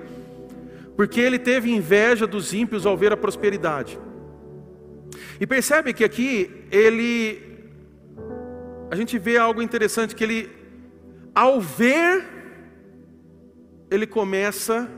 porque 0.97 1.21
ele 1.21 1.39
teve 1.39 1.71
inveja 1.71 2.27
dos 2.27 2.53
ímpios 2.53 2.87
ao 2.87 2.97
ver 2.97 3.13
a 3.13 3.17
prosperidade. 3.17 3.99
E 5.41 5.47
percebe 5.47 5.93
que 5.93 6.03
aqui 6.03 6.51
ele, 6.73 7.41
a 8.91 8.97
gente 8.97 9.19
vê 9.19 9.37
algo 9.37 9.63
interessante 9.63 10.15
que 10.17 10.25
ele, 10.25 10.51
ao 11.35 11.61
ver, 11.61 12.27
ele 13.91 14.07
começa 14.07 14.91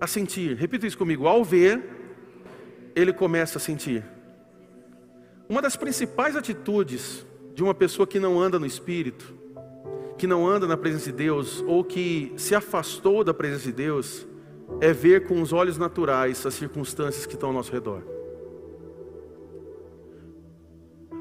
a 0.00 0.06
sentir. 0.06 0.54
Repita 0.56 0.86
isso 0.86 0.96
comigo. 0.96 1.26
Ao 1.26 1.42
ver, 1.42 1.82
ele 2.96 3.12
começa 3.12 3.58
a 3.58 3.60
sentir. 3.60 4.02
Uma 5.46 5.60
das 5.60 5.76
principais 5.76 6.34
atitudes 6.34 7.26
de 7.54 7.62
uma 7.62 7.74
pessoa 7.74 8.06
que 8.06 8.18
não 8.18 8.40
anda 8.40 8.58
no 8.58 8.64
Espírito, 8.64 9.34
que 10.16 10.26
não 10.26 10.48
anda 10.48 10.66
na 10.66 10.78
presença 10.78 11.04
de 11.04 11.12
Deus, 11.12 11.62
ou 11.66 11.84
que 11.84 12.32
se 12.36 12.54
afastou 12.54 13.22
da 13.22 13.34
presença 13.34 13.64
de 13.64 13.72
Deus, 13.72 14.26
é 14.80 14.92
ver 14.92 15.26
com 15.26 15.42
os 15.42 15.52
olhos 15.52 15.76
naturais 15.76 16.44
as 16.46 16.54
circunstâncias 16.54 17.26
que 17.26 17.34
estão 17.34 17.50
ao 17.50 17.54
nosso 17.54 17.70
redor. 17.70 18.02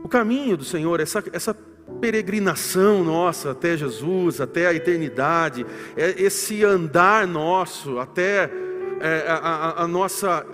O 0.01 0.07
caminho 0.07 0.55
do 0.55 0.63
Senhor, 0.63 0.99
essa, 0.99 1.23
essa 1.33 1.53
peregrinação 1.99 3.03
nossa 3.03 3.51
até 3.51 3.75
Jesus, 3.75 4.39
até 4.39 4.67
a 4.67 4.73
eternidade, 4.73 5.65
é 5.97 6.21
esse 6.21 6.63
andar 6.63 7.27
nosso 7.27 7.99
até 7.99 8.49
é, 9.01 9.25
a, 9.27 9.35
a, 9.35 9.83
a 9.83 9.88
nossa 9.88 10.45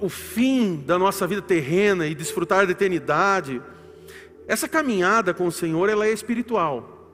o 0.00 0.08
fim 0.08 0.76
da 0.76 0.98
nossa 0.98 1.26
vida 1.26 1.42
terrena 1.42 2.06
e 2.06 2.14
desfrutar 2.14 2.66
da 2.66 2.72
eternidade, 2.72 3.60
essa 4.46 4.68
caminhada 4.68 5.32
com 5.32 5.46
o 5.46 5.52
Senhor, 5.52 5.88
ela 5.88 6.06
é 6.06 6.12
espiritual. 6.12 7.10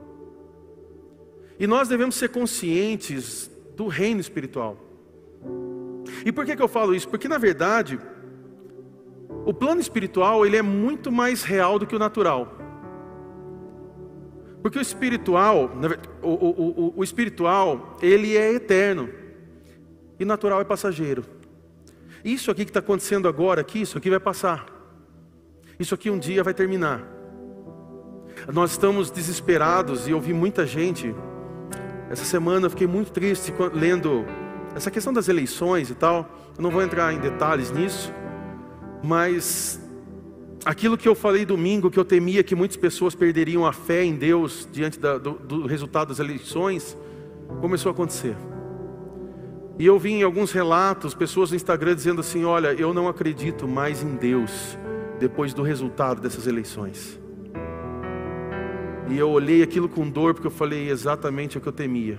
E 1.59 1.67
nós 1.67 1.89
devemos 1.89 2.15
ser 2.15 2.29
conscientes 2.29 3.51
do 3.77 3.87
reino 3.87 4.21
espiritual. 4.21 4.77
E 6.25 6.33
por 6.33 6.45
que, 6.45 6.57
que 6.57 6.63
eu 6.63 6.69
falo 6.69 6.95
isso? 6.95 7.09
Porque 7.09 7.29
na 7.29 7.39
verdade, 7.39 7.99
o 9.45 9.53
plano 9.53 9.81
espiritual 9.81 10.45
ele 10.47 10.57
é 10.57 10.63
muito 10.63 11.11
mais 11.11 11.43
real 11.43 11.79
do 11.79 11.87
que 11.87 11.97
o 11.97 11.99
natural. 11.99 12.57
Porque 14.63 14.79
o 14.79 14.83
espiritual, 14.83 15.71
o, 16.23 16.29
o, 16.29 16.87
o, 16.87 16.95
o 16.97 17.05
espiritual, 17.05 17.97
ele 18.03 18.37
é 18.37 18.53
eterno. 18.53 19.09
E 20.19 20.25
o 20.25 20.27
natural 20.27 20.61
é 20.61 20.65
passageiro. 20.65 21.25
Isso 22.25 22.51
aqui 22.51 22.65
que 22.65 22.71
está 22.71 22.81
acontecendo 22.81 23.29
agora, 23.29 23.61
aqui, 23.61 23.81
isso 23.83 23.99
aqui 23.99 24.11
vai 24.11 24.21
passar. 24.21 24.67
Isso 25.79 25.95
aqui 25.95 26.11
um 26.11 26.19
dia 26.19 26.43
vai 26.43 26.53
terminar. 26.53 27.05
Nós 28.53 28.73
estamos 28.73 29.11
desesperados 29.11 30.09
e 30.09 30.11
eu 30.11 30.21
vi 30.21 30.33
muita 30.33 30.67
gente. 30.67 31.15
Essa 32.11 32.25
semana 32.25 32.67
eu 32.67 32.71
fiquei 32.71 32.87
muito 32.87 33.13
triste 33.13 33.53
lendo 33.73 34.25
essa 34.75 34.91
questão 34.91 35.13
das 35.13 35.29
eleições 35.29 35.91
e 35.91 35.95
tal. 35.95 36.29
Eu 36.57 36.63
não 36.63 36.71
vou 36.71 36.83
entrar 36.83 37.13
em 37.13 37.19
detalhes 37.19 37.71
nisso, 37.71 38.13
mas 39.03 39.81
aquilo 40.65 40.99
que 40.99 41.09
eu 41.09 41.15
falei 41.15 41.45
domingo, 41.45 41.91
que 41.91 41.99
eu 41.99 42.05
temia 42.05 42.43
que 42.43 42.55
muitas 42.55 42.77
pessoas 42.77 43.15
perderiam 43.15 43.65
a 43.67 43.73
fé 43.73 44.05
em 44.05 44.15
Deus 44.15 44.69
diante 44.73 44.99
da, 44.99 45.19
do, 45.19 45.33
do 45.33 45.67
resultado 45.67 46.09
das 46.09 46.19
eleições, 46.19 46.97
começou 47.61 47.91
a 47.91 47.93
acontecer. 47.93 48.37
E 49.79 49.87
eu 49.87 49.97
vi 49.97 50.11
em 50.11 50.23
alguns 50.25 50.51
relatos, 50.51 51.15
pessoas 51.15 51.51
no 51.51 51.57
Instagram 51.57 51.95
dizendo 51.95 52.21
assim: 52.21 52.45
Olha, 52.45 52.73
eu 52.73 52.93
não 52.93 53.07
acredito 53.07 53.69
mais 53.69 54.03
em 54.03 54.17
Deus 54.17 54.77
depois 55.21 55.55
do 55.55 55.63
resultado 55.63 56.21
dessas 56.21 56.49
eleições. 56.49 57.19
E 59.09 59.17
eu 59.17 59.31
olhei 59.31 59.63
aquilo 59.63 59.89
com 59.89 60.09
dor, 60.11 60.35
porque 60.35 60.49
eu 60.49 60.51
falei 60.51 60.91
exatamente 60.91 61.57
o 61.57 61.61
que 61.61 61.69
eu 61.69 61.73
temia: 61.73 62.19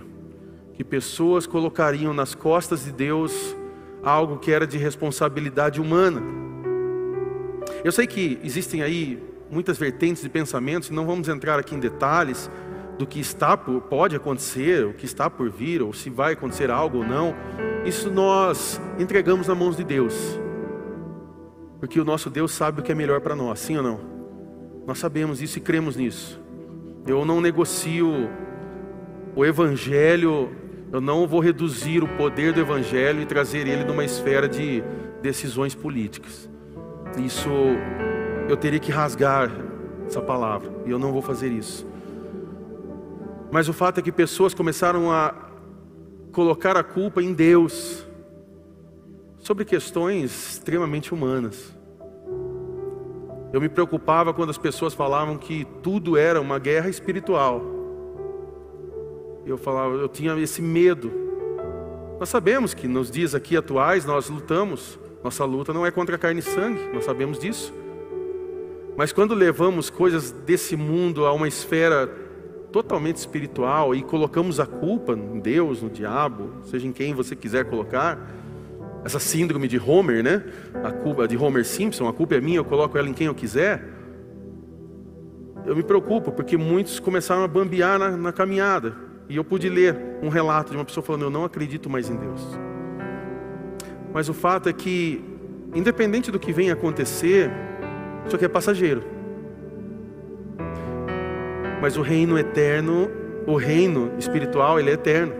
que 0.73 0.85
pessoas 0.85 1.45
colocariam 1.45 2.13
nas 2.13 2.33
costas 2.33 2.85
de 2.85 2.93
Deus 2.93 3.55
algo 4.01 4.37
que 4.37 4.51
era 4.51 4.65
de 4.65 4.77
responsabilidade 4.77 5.81
humana. 5.81 6.23
Eu 7.83 7.91
sei 7.91 8.07
que 8.07 8.39
existem 8.41 8.81
aí 8.81 9.21
muitas 9.51 9.77
vertentes 9.77 10.23
de 10.23 10.29
pensamentos, 10.29 10.89
não 10.89 11.05
vamos 11.05 11.27
entrar 11.27 11.59
aqui 11.59 11.75
em 11.75 11.79
detalhes, 11.79 12.49
do 12.99 13.07
que 13.07 13.17
está 13.17 13.55
por, 13.55 13.79
pode 13.83 14.13
acontecer, 14.13 14.85
o 14.85 14.93
que 14.93 15.05
está 15.05 15.29
por 15.29 15.49
vir, 15.49 15.81
ou 15.81 15.93
se 15.93 16.09
vai 16.09 16.33
acontecer 16.33 16.69
algo 16.69 16.97
ou 16.97 17.05
não, 17.05 17.33
isso 17.85 18.11
nós 18.11 18.79
entregamos 18.99 19.47
nas 19.47 19.57
mãos 19.57 19.77
de 19.77 19.85
Deus. 19.85 20.37
Porque 21.79 21.97
o 21.97 22.03
nosso 22.03 22.29
Deus 22.29 22.51
sabe 22.51 22.81
o 22.81 22.83
que 22.83 22.91
é 22.91 22.95
melhor 22.95 23.21
para 23.21 23.37
nós, 23.37 23.59
sim 23.59 23.77
ou 23.77 23.83
não? 23.83 24.01
Nós 24.85 24.99
sabemos 24.99 25.41
isso 25.41 25.57
e 25.57 25.61
cremos 25.61 25.95
nisso. 25.95 26.41
Eu 27.07 27.23
não 27.23 27.39
negocio 27.39 28.29
o 29.33 29.45
evangelho, 29.45 30.49
eu 30.91 30.99
não 30.99 31.25
vou 31.25 31.39
reduzir 31.39 32.03
o 32.03 32.07
poder 32.17 32.51
do 32.51 32.59
evangelho 32.59 33.21
e 33.21 33.25
trazer 33.25 33.65
ele 33.65 33.85
numa 33.85 34.03
esfera 34.03 34.49
de 34.49 34.83
decisões 35.21 35.73
políticas. 35.73 36.49
Isso 37.17 37.49
eu 38.49 38.57
teria 38.57 38.79
que 38.79 38.91
rasgar 38.91 39.49
essa 40.05 40.21
palavra, 40.21 40.69
e 40.85 40.91
eu 40.91 40.99
não 40.99 41.13
vou 41.13 41.21
fazer 41.21 41.49
isso. 41.49 41.88
Mas 43.51 43.67
o 43.67 43.73
fato 43.73 43.99
é 43.99 44.03
que 44.03 44.11
pessoas 44.11 44.53
começaram 44.53 45.11
a 45.11 45.33
colocar 46.31 46.77
a 46.77 46.83
culpa 46.83 47.21
em 47.21 47.33
Deus 47.33 48.05
sobre 49.39 49.65
questões 49.65 50.53
extremamente 50.53 51.13
humanas. 51.13 51.75
Eu 53.51 53.59
me 53.59 53.67
preocupava 53.67 54.33
quando 54.33 54.51
as 54.51 54.57
pessoas 54.57 54.93
falavam 54.93 55.37
que 55.37 55.65
tudo 55.81 56.15
era 56.15 56.39
uma 56.39 56.59
guerra 56.59 56.87
espiritual. 56.89 57.63
Eu 59.45 59.57
falava, 59.57 59.95
eu 59.95 60.07
tinha 60.07 60.37
esse 60.39 60.61
medo. 60.61 61.11
Nós 62.19 62.29
sabemos 62.29 62.75
que 62.75 62.87
nos 62.87 63.09
dias 63.09 63.33
aqui 63.33 63.57
atuais 63.57 64.05
nós 64.05 64.29
lutamos. 64.29 64.99
Nossa 65.23 65.43
luta 65.45 65.73
não 65.73 65.85
é 65.85 65.89
contra 65.89 66.17
carne 66.17 66.41
e 66.41 66.43
sangue, 66.43 66.87
nós 66.93 67.05
sabemos 67.05 67.39
disso. 67.39 67.73
Mas 68.95 69.11
quando 69.11 69.33
levamos 69.33 69.89
coisas 69.89 70.31
desse 70.31 70.75
mundo 70.75 71.25
a 71.25 71.33
uma 71.33 71.47
esfera 71.47 72.28
totalmente 72.71 73.17
espiritual 73.17 73.93
e 73.95 74.01
colocamos 74.01 74.59
a 74.59 74.65
culpa 74.65 75.13
em 75.13 75.39
Deus, 75.39 75.81
no 75.81 75.89
diabo, 75.89 76.51
seja 76.65 76.87
em 76.87 76.91
quem 76.91 77.13
você 77.13 77.35
quiser 77.35 77.65
colocar, 77.65 78.17
essa 79.03 79.19
síndrome 79.19 79.67
de 79.67 79.79
Homer, 79.79 80.23
né? 80.23 80.43
A 80.83 80.91
culpa 80.91 81.27
de 81.27 81.37
Homer 81.37 81.65
Simpson, 81.65 82.07
a 82.07 82.13
culpa 82.13 82.35
é 82.35 82.41
minha, 82.41 82.57
eu 82.57 82.65
coloco 82.65 82.97
ela 82.97 83.07
em 83.07 83.13
quem 83.13 83.27
eu 83.27 83.35
quiser. 83.35 83.83
Eu 85.65 85.75
me 85.75 85.83
preocupo 85.83 86.31
porque 86.31 86.57
muitos 86.57 86.99
começaram 86.99 87.43
a 87.43 87.47
bambear 87.47 87.97
na, 87.97 88.09
na 88.09 88.31
caminhada. 88.31 88.93
E 89.29 89.35
eu 89.35 89.43
pude 89.43 89.69
ler 89.69 89.95
um 90.21 90.29
relato 90.29 90.71
de 90.71 90.77
uma 90.77 90.83
pessoa 90.83 91.03
falando: 91.03 91.23
Eu 91.23 91.29
não 91.29 91.45
acredito 91.45 91.89
mais 91.89 92.09
em 92.09 92.15
Deus. 92.15 92.41
Mas 94.13 94.27
o 94.27 94.33
fato 94.33 94.67
é 94.67 94.73
que, 94.73 95.23
independente 95.73 96.31
do 96.31 96.39
que 96.39 96.51
venha 96.51 96.73
acontecer, 96.73 97.51
isso 98.25 98.35
aqui 98.35 98.45
é 98.45 98.49
passageiro 98.49 99.18
mas 101.81 101.97
o 101.97 102.01
reino 102.01 102.37
eterno, 102.37 103.09
o 103.45 103.55
reino 103.55 104.11
espiritual, 104.17 104.79
ele 104.79 104.89
é 104.89 104.93
eterno. 104.93 105.33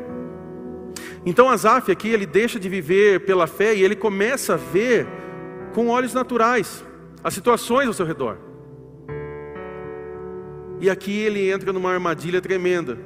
Então 1.26 1.50
Asaf 1.50 1.92
aqui 1.92 2.10
ele 2.10 2.26
deixa 2.26 2.60
de 2.60 2.70
viver 2.70 3.22
pela 3.22 3.46
fé 3.46 3.76
e 3.76 3.84
ele 3.84 3.96
começa 3.96 4.54
a 4.54 4.58
ver 4.58 5.08
com 5.74 5.88
olhos 5.88 6.14
naturais 6.14 6.84
as 7.24 7.34
situações 7.34 7.88
ao 7.88 7.94
seu 7.94 8.06
redor. 8.06 8.38
E 10.82 10.90
aqui 10.90 11.20
ele 11.20 11.52
entra 11.52 11.74
numa 11.74 11.92
armadilha 11.92 12.42
tremenda. 12.42 12.98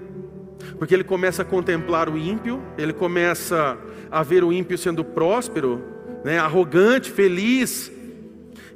Porque 0.78 0.93
ele 0.93 1.04
começa 1.04 1.41
a 1.41 1.46
contemplar 1.46 2.08
o 2.08 2.17
ímpio, 2.17 2.62
ele 2.78 2.93
começa 2.93 3.78
a 4.12 4.24
ver 4.24 4.43
o 4.43 4.54
ímpio 4.54 4.78
sendo 4.78 5.04
próspero, 5.04 5.82
né, 6.24 6.38
arrogante, 6.38 7.12
feliz, 7.12 7.91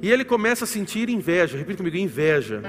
e 0.02 0.10
ele 0.10 0.24
começa 0.24 0.64
a 0.64 0.66
sentir 0.66 1.08
inveja. 1.08 1.56
Repita 1.56 1.78
comigo: 1.78 1.96
inveja. 1.96 2.62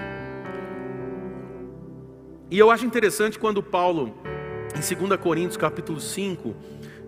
E 2.51 2.57
eu 2.57 2.71
acho 2.71 2.85
interessante 2.85 3.37
quando 3.37 3.61
Paulo, 3.61 4.15
em 4.75 5.07
2 5.07 5.19
Coríntios 5.19 5.57
capítulo 5.57 5.99
5, 5.99 6.55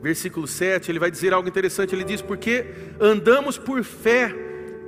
versículo 0.01 0.47
7, 0.47 0.91
ele 0.91 0.99
vai 0.99 1.09
dizer 1.09 1.33
algo 1.33 1.49
interessante. 1.49 1.95
Ele 1.95 2.03
diz: 2.03 2.21
Porque 2.21 2.67
andamos 2.99 3.57
por 3.57 3.83
fé 3.83 4.35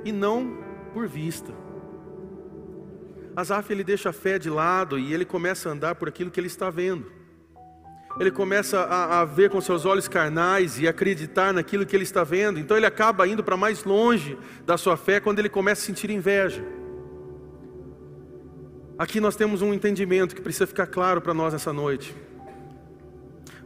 e 0.04 0.12
não 0.12 0.58
por 0.92 1.08
vista. 1.08 1.52
Asaf 3.34 3.72
ele 3.72 3.82
deixa 3.82 4.10
a 4.10 4.12
fé 4.12 4.38
de 4.38 4.48
lado 4.48 4.96
e 4.96 5.12
ele 5.12 5.24
começa 5.24 5.68
a 5.68 5.72
andar 5.72 5.96
por 5.96 6.08
aquilo 6.08 6.30
que 6.30 6.38
ele 6.38 6.46
está 6.46 6.70
vendo. 6.70 7.10
Ele 8.20 8.30
começa 8.30 8.78
a, 8.78 9.22
a 9.22 9.24
ver 9.24 9.50
com 9.50 9.60
seus 9.60 9.84
olhos 9.84 10.06
carnais 10.06 10.78
e 10.78 10.86
acreditar 10.86 11.52
naquilo 11.52 11.84
que 11.84 11.96
ele 11.96 12.04
está 12.04 12.22
vendo. 12.22 12.60
Então 12.60 12.76
ele 12.76 12.86
acaba 12.86 13.26
indo 13.26 13.42
para 13.42 13.56
mais 13.56 13.82
longe 13.82 14.38
da 14.64 14.76
sua 14.76 14.96
fé 14.96 15.18
quando 15.18 15.40
ele 15.40 15.48
começa 15.48 15.82
a 15.82 15.86
sentir 15.86 16.10
inveja. 16.10 16.64
Aqui 18.96 19.18
nós 19.18 19.34
temos 19.34 19.60
um 19.60 19.74
entendimento 19.74 20.36
que 20.36 20.40
precisa 20.40 20.68
ficar 20.68 20.86
claro 20.86 21.20
para 21.20 21.34
nós 21.34 21.52
nessa 21.52 21.72
noite. 21.72 22.14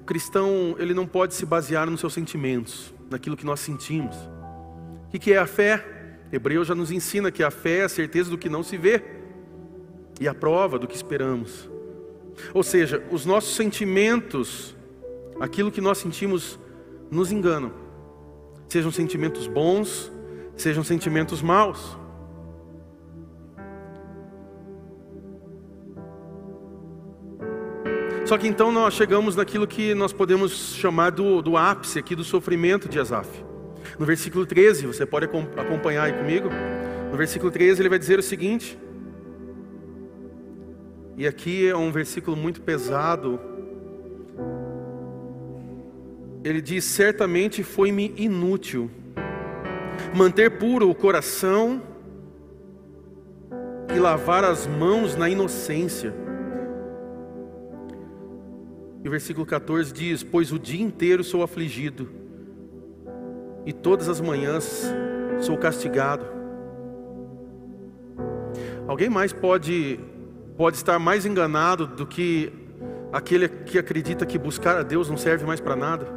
O 0.00 0.04
cristão, 0.04 0.74
ele 0.78 0.94
não 0.94 1.06
pode 1.06 1.34
se 1.34 1.44
basear 1.44 1.88
nos 1.90 2.00
seus 2.00 2.14
sentimentos, 2.14 2.94
naquilo 3.10 3.36
que 3.36 3.44
nós 3.44 3.60
sentimos. 3.60 4.16
O 5.12 5.18
que 5.18 5.32
é 5.34 5.36
a 5.36 5.46
fé? 5.46 5.84
Hebreus 6.32 6.66
já 6.66 6.74
nos 6.74 6.90
ensina 6.90 7.30
que 7.30 7.42
a 7.42 7.50
fé 7.50 7.80
é 7.80 7.84
a 7.84 7.88
certeza 7.90 8.30
do 8.30 8.38
que 8.38 8.48
não 8.48 8.62
se 8.62 8.78
vê 8.78 9.02
e 10.18 10.26
a 10.26 10.34
prova 10.34 10.78
do 10.78 10.86
que 10.86 10.96
esperamos. 10.96 11.68
Ou 12.54 12.62
seja, 12.62 13.04
os 13.10 13.26
nossos 13.26 13.54
sentimentos, 13.54 14.74
aquilo 15.38 15.70
que 15.70 15.80
nós 15.80 15.98
sentimos, 15.98 16.58
nos 17.10 17.30
enganam. 17.30 17.72
Sejam 18.66 18.90
sentimentos 18.90 19.46
bons, 19.46 20.10
sejam 20.56 20.82
sentimentos 20.82 21.42
maus. 21.42 21.97
Só 28.28 28.36
que 28.36 28.46
então 28.46 28.70
nós 28.70 28.92
chegamos 28.92 29.34
naquilo 29.34 29.66
que 29.66 29.94
nós 29.94 30.12
podemos 30.12 30.74
chamar 30.74 31.08
do, 31.08 31.40
do 31.40 31.56
ápice 31.56 31.98
aqui 31.98 32.14
do 32.14 32.22
sofrimento 32.22 32.86
de 32.86 33.00
Asaf. 33.00 33.26
No 33.98 34.04
versículo 34.04 34.44
13, 34.44 34.86
você 34.86 35.06
pode 35.06 35.24
acompanhar 35.24 36.02
aí 36.02 36.12
comigo. 36.12 36.50
No 37.10 37.16
versículo 37.16 37.50
13 37.50 37.80
ele 37.80 37.88
vai 37.88 37.98
dizer 37.98 38.18
o 38.18 38.22
seguinte: 38.22 38.78
e 41.16 41.26
aqui 41.26 41.66
é 41.66 41.74
um 41.74 41.90
versículo 41.90 42.36
muito 42.36 42.60
pesado. 42.60 43.40
Ele 46.44 46.60
diz: 46.60 46.84
Certamente 46.84 47.62
foi-me 47.62 48.12
inútil 48.14 48.90
manter 50.14 50.58
puro 50.58 50.90
o 50.90 50.94
coração 50.94 51.80
e 53.96 53.98
lavar 53.98 54.44
as 54.44 54.66
mãos 54.66 55.16
na 55.16 55.30
inocência. 55.30 56.27
E 59.02 59.08
o 59.08 59.10
versículo 59.10 59.46
14 59.46 59.92
diz: 59.92 60.22
Pois 60.22 60.52
o 60.52 60.58
dia 60.58 60.82
inteiro 60.82 61.22
sou 61.22 61.42
afligido, 61.42 62.08
e 63.64 63.72
todas 63.72 64.08
as 64.08 64.20
manhãs 64.20 64.90
sou 65.40 65.56
castigado. 65.56 66.26
Alguém 68.86 69.08
mais 69.08 69.32
pode, 69.32 70.00
pode 70.56 70.76
estar 70.76 70.98
mais 70.98 71.26
enganado 71.26 71.86
do 71.86 72.06
que 72.06 72.52
aquele 73.12 73.48
que 73.48 73.78
acredita 73.78 74.26
que 74.26 74.38
buscar 74.38 74.78
a 74.78 74.82
Deus 74.82 75.08
não 75.08 75.16
serve 75.16 75.44
mais 75.44 75.60
para 75.60 75.76
nada? 75.76 76.08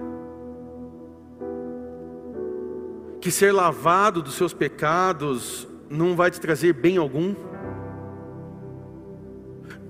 Que 3.20 3.30
ser 3.30 3.52
lavado 3.52 4.22
dos 4.22 4.34
seus 4.34 4.54
pecados 4.54 5.68
não 5.90 6.16
vai 6.16 6.32
te 6.32 6.40
trazer 6.40 6.74
bem 6.74 6.98
algum? 6.98 7.36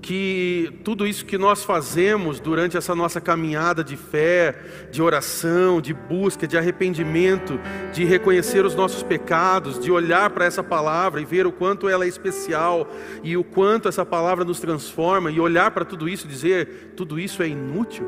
Que 0.02 0.80
tudo 0.82 1.06
isso 1.06 1.24
que 1.24 1.38
nós 1.38 1.62
fazemos 1.62 2.40
durante 2.40 2.76
essa 2.76 2.92
nossa 2.92 3.20
caminhada 3.20 3.84
de 3.84 3.96
fé, 3.96 4.56
de 4.90 5.00
oração, 5.00 5.80
de 5.80 5.94
busca, 5.94 6.46
de 6.46 6.58
arrependimento, 6.58 7.58
de 7.92 8.04
reconhecer 8.04 8.64
os 8.64 8.74
nossos 8.74 9.04
pecados, 9.04 9.78
de 9.78 9.92
olhar 9.92 10.30
para 10.30 10.44
essa 10.44 10.62
palavra 10.62 11.20
e 11.20 11.24
ver 11.24 11.46
o 11.46 11.52
quanto 11.52 11.88
ela 11.88 12.04
é 12.04 12.08
especial 12.08 12.90
e 13.22 13.36
o 13.36 13.44
quanto 13.44 13.88
essa 13.88 14.04
palavra 14.04 14.44
nos 14.44 14.58
transforma 14.58 15.30
e 15.30 15.38
olhar 15.38 15.70
para 15.70 15.84
tudo 15.84 16.08
isso 16.08 16.26
e 16.26 16.28
dizer, 16.28 16.92
tudo 16.96 17.20
isso 17.20 17.40
é 17.40 17.46
inútil. 17.46 18.04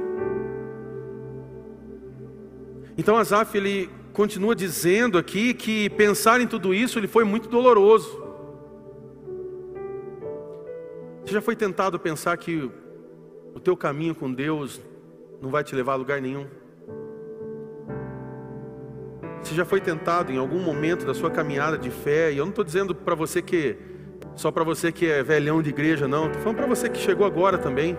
Então 2.99 3.17
Asaf 3.17 3.57
ele 3.57 3.89
continua 4.13 4.55
dizendo 4.55 5.17
aqui 5.17 5.55
que 5.55 5.89
pensar 5.91 6.41
em 6.41 6.47
tudo 6.49 6.75
isso 6.75 6.99
ele 6.99 7.07
foi 7.07 7.23
muito 7.23 7.49
doloroso. 7.49 8.24
Você 11.25 11.33
já 11.33 11.41
foi 11.41 11.57
tentado 11.57 11.99
pensar 11.99 12.37
que 12.37 12.71
o 13.55 13.59
teu 13.59 13.75
caminho 13.75 14.15
com 14.15 14.31
Deus 14.31 14.79
não 15.41 15.49
vai 15.49 15.65
te 15.65 15.75
levar 15.75 15.95
a 15.95 15.97
lugar 15.97 16.21
nenhum? 16.21 16.47
Você 19.43 19.55
já 19.55 19.65
foi 19.65 19.81
tentado 19.81 20.31
em 20.31 20.37
algum 20.37 20.61
momento 20.61 21.07
da 21.07 21.15
sua 21.15 21.31
caminhada 21.31 21.79
de 21.79 21.89
fé, 21.89 22.31
e 22.31 22.37
eu 22.37 22.45
não 22.45 22.51
estou 22.51 22.65
dizendo 22.65 22.95
para 22.95 23.15
você 23.15 23.41
que 23.41 23.77
só 24.37 24.51
para 24.51 24.65
você 24.65 24.93
que 24.93 25.07
é 25.07 25.23
velhão 25.23 25.63
de 25.63 25.71
igreja, 25.71 26.07
não, 26.07 26.27
estou 26.27 26.43
falando 26.43 26.59
para 26.59 26.67
você 26.67 26.91
que 26.91 26.99
chegou 26.99 27.27
agora 27.27 27.57
também, 27.57 27.97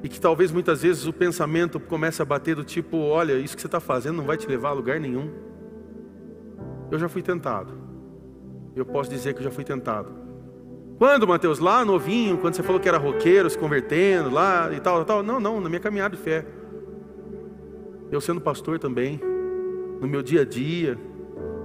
e 0.00 0.08
que 0.08 0.20
talvez 0.20 0.52
muitas 0.52 0.82
vezes 0.82 1.04
o 1.04 1.12
pensamento 1.12 1.80
comece 1.80 2.22
a 2.22 2.24
bater 2.24 2.54
do 2.54 2.62
tipo: 2.62 2.96
olha, 2.96 3.32
isso 3.38 3.56
que 3.56 3.60
você 3.60 3.66
está 3.66 3.80
fazendo 3.80 4.18
não 4.18 4.24
vai 4.24 4.36
te 4.36 4.46
levar 4.46 4.68
a 4.68 4.72
lugar 4.72 5.00
nenhum. 5.00 5.32
Eu 6.92 6.98
já 6.98 7.08
fui 7.08 7.22
tentado, 7.22 7.72
eu 8.76 8.86
posso 8.86 9.10
dizer 9.10 9.34
que 9.34 9.40
eu 9.40 9.44
já 9.44 9.50
fui 9.50 9.64
tentado. 9.64 10.27
Quando, 10.98 11.28
Mateus? 11.28 11.60
Lá 11.60 11.84
novinho, 11.84 12.36
quando 12.38 12.54
você 12.54 12.62
falou 12.62 12.80
que 12.80 12.88
era 12.88 12.98
roqueiro, 12.98 13.48
se 13.48 13.56
convertendo, 13.56 14.30
lá 14.30 14.68
e 14.72 14.80
tal, 14.80 15.04
tal. 15.04 15.22
Não, 15.22 15.38
não, 15.38 15.60
na 15.60 15.68
minha 15.68 15.80
caminhada 15.80 16.16
de 16.16 16.22
fé. 16.22 16.44
Eu 18.10 18.20
sendo 18.20 18.40
pastor 18.40 18.80
também, 18.80 19.20
no 20.00 20.08
meu 20.08 20.22
dia 20.22 20.40
a 20.40 20.44
dia, 20.44 20.98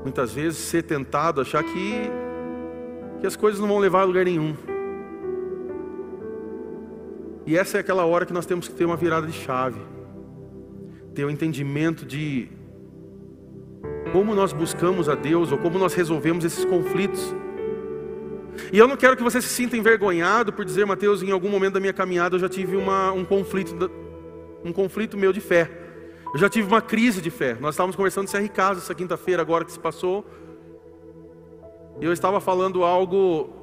muitas 0.04 0.32
vezes 0.32 0.60
ser 0.60 0.84
tentado, 0.84 1.42
achar 1.42 1.64
que, 1.64 2.12
que 3.22 3.26
as 3.26 3.36
coisas 3.36 3.60
não 3.60 3.68
vão 3.68 3.80
levar 3.80 4.02
a 4.02 4.04
lugar 4.04 4.26
nenhum. 4.26 4.56
E 7.46 7.58
essa 7.58 7.78
é 7.78 7.80
aquela 7.80 8.06
hora 8.06 8.28
que 8.28 8.34
nós 8.34 8.46
temos 8.46 8.68
que 8.68 8.76
ter 8.76 8.86
uma 8.86 8.96
virada 8.96 9.26
de 9.26 9.34
chave, 9.34 9.82
ter 11.16 11.24
o 11.24 11.28
um 11.28 11.32
entendimento 11.32 12.06
de 12.06 12.50
como 14.12 14.36
nós 14.36 14.54
buscamos 14.54 15.10
a 15.10 15.16
Deus 15.16 15.52
ou 15.52 15.58
como 15.58 15.80
nós 15.80 15.96
resolvemos 15.96 16.46
esses 16.46 16.64
conflitos. 16.66 17.36
E 18.72 18.78
eu 18.78 18.88
não 18.88 18.96
quero 18.96 19.16
que 19.16 19.24
você 19.24 19.42
se 19.42 19.50
sinta 19.50 19.78
envergonhado 19.78 20.52
por 20.54 20.66
dizer, 20.66 20.86
Mateus, 20.86 21.22
em 21.22 21.32
algum 21.32 21.50
momento 21.50 21.74
da 21.74 21.80
minha 21.80 21.94
caminhada 21.94 22.36
eu 22.36 22.40
já 22.40 22.50
tive 22.50 22.76
uma, 22.76 23.12
um 23.12 23.26
conflito, 23.26 23.92
um 24.64 24.72
conflito 24.72 25.18
meu 25.18 25.34
de 25.34 25.42
fé. 25.42 25.70
Eu 26.34 26.40
já 26.40 26.50
tive 26.50 26.68
uma 26.68 26.82
crise 26.82 27.22
de 27.22 27.30
fé. 27.30 27.56
Nós 27.60 27.76
estávamos 27.76 27.96
conversando 27.96 28.28
em 28.28 28.32
CR 28.32 28.52
Casa 28.52 28.80
essa 28.80 28.96
quinta-feira, 28.96 29.42
agora 29.42 29.64
que 29.64 29.72
se 29.72 29.80
passou. 29.80 30.26
E 32.02 32.06
eu 32.06 32.12
estava 32.12 32.40
falando 32.42 32.84
algo 32.84 33.62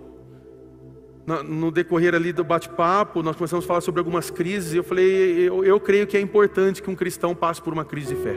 no 1.44 1.70
decorrer 1.70 2.14
ali 2.14 2.32
do 2.32 2.42
bate-papo, 2.42 3.22
nós 3.22 3.36
começamos 3.36 3.64
a 3.64 3.68
falar 3.68 3.80
sobre 3.80 4.00
algumas 4.00 4.30
crises, 4.30 4.72
e 4.72 4.78
eu 4.78 4.82
falei, 4.82 5.48
eu, 5.48 5.64
eu, 5.64 5.78
creio 5.78 6.04
que 6.06 6.16
é 6.16 6.20
importante 6.20 6.82
que 6.82 6.90
um 6.90 6.96
cristão 6.96 7.36
passe 7.36 7.62
por 7.62 7.72
uma 7.72 7.84
crise 7.84 8.14
de 8.14 8.20
fé. 8.20 8.34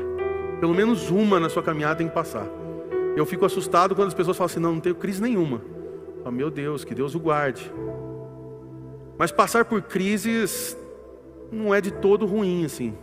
Pelo 0.59 0.73
menos 0.75 1.09
uma 1.09 1.39
na 1.39 1.49
sua 1.49 1.63
caminhada 1.63 1.95
tem 1.95 2.07
que 2.07 2.13
passar. 2.13 2.47
Eu 3.15 3.25
fico 3.25 3.45
assustado 3.45 3.95
quando 3.95 4.09
as 4.09 4.13
pessoas 4.13 4.37
falam 4.37 4.45
assim, 4.45 4.59
não, 4.59 4.73
não 4.73 4.79
tenho 4.79 4.95
crise 4.95 5.21
nenhuma. 5.21 5.61
Oh, 6.25 6.31
meu 6.31 6.49
Deus, 6.49 6.83
que 6.86 6.95
Deus 6.95 7.15
o 7.15 7.19
guarde. 7.19 7.71
Mas 9.17 9.31
passar 9.31 9.65
por 9.65 9.81
crises 9.81 10.77
não 11.51 11.73
é 11.73 11.81
de 11.81 11.91
todo 11.91 12.25
ruim 12.25 12.65
assim. 12.65 12.93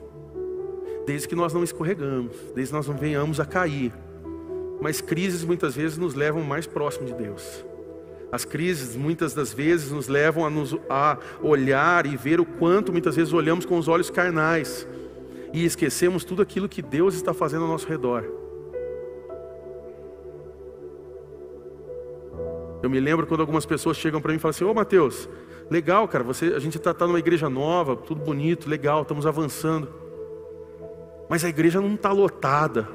Desde 1.07 1.29
que 1.29 1.35
nós 1.35 1.53
não 1.53 1.63
escorregamos, 1.63 2.37
desde 2.55 2.73
que 2.73 2.77
nós 2.77 2.89
não 2.89 2.97
venhamos 2.97 3.41
a 3.41 3.45
cair. 3.45 3.93
Mas 4.81 5.01
crises 5.01 5.45
muitas 5.45 5.75
vezes 5.75 5.99
nos 5.99 6.15
levam 6.15 6.43
mais 6.43 6.67
próximo 6.67 7.07
de 7.07 7.15
Deus. 7.15 7.65
As 8.33 8.45
crises 8.45 8.97
muitas 8.97 9.35
das 9.35 9.53
vezes 9.53 9.91
nos 9.91 10.09
levam 10.09 10.47
a, 10.47 10.51
nos, 10.51 10.77
a 10.89 11.19
olhar 11.43 12.07
e 12.07 12.17
ver 12.17 12.41
o 12.41 12.47
quanto 12.47 12.93
muitas 12.93 13.17
vezes 13.17 13.33
olhamos 13.33 13.67
com 13.67 13.77
os 13.77 13.89
olhos 13.89 14.09
carnais 14.09 14.87
e 15.53 15.65
esquecemos 15.65 16.25
tudo 16.25 16.41
aquilo 16.41 16.69
que 16.69 16.81
Deus 16.81 17.15
está 17.15 17.35
fazendo 17.35 17.63
ao 17.63 17.69
nosso 17.69 17.89
redor. 17.89 18.40
Eu 22.83 22.89
me 22.89 22.99
lembro 22.99 23.27
quando 23.27 23.41
algumas 23.41 23.67
pessoas 23.67 23.97
chegam 23.97 24.21
para 24.21 24.33
mim 24.33 24.37
e 24.37 24.41
falam 24.41 24.51
assim: 24.51 24.65
Ô 24.65 24.73
Mateus, 24.73 25.29
legal, 25.71 26.09
cara, 26.09 26.25
você, 26.25 26.47
a 26.47 26.59
gente 26.59 26.77
está 26.77 26.95
tá 26.95 27.07
numa 27.07 27.19
igreja 27.19 27.49
nova, 27.49 27.97
tudo 27.97 28.21
bonito, 28.21 28.69
legal, 28.69 29.03
estamos 29.03 29.27
avançando. 29.27 29.89
Mas 31.29 31.45
a 31.45 31.49
igreja 31.49 31.81
não 31.81 31.95
está 31.95 32.11
lotada. 32.11 32.89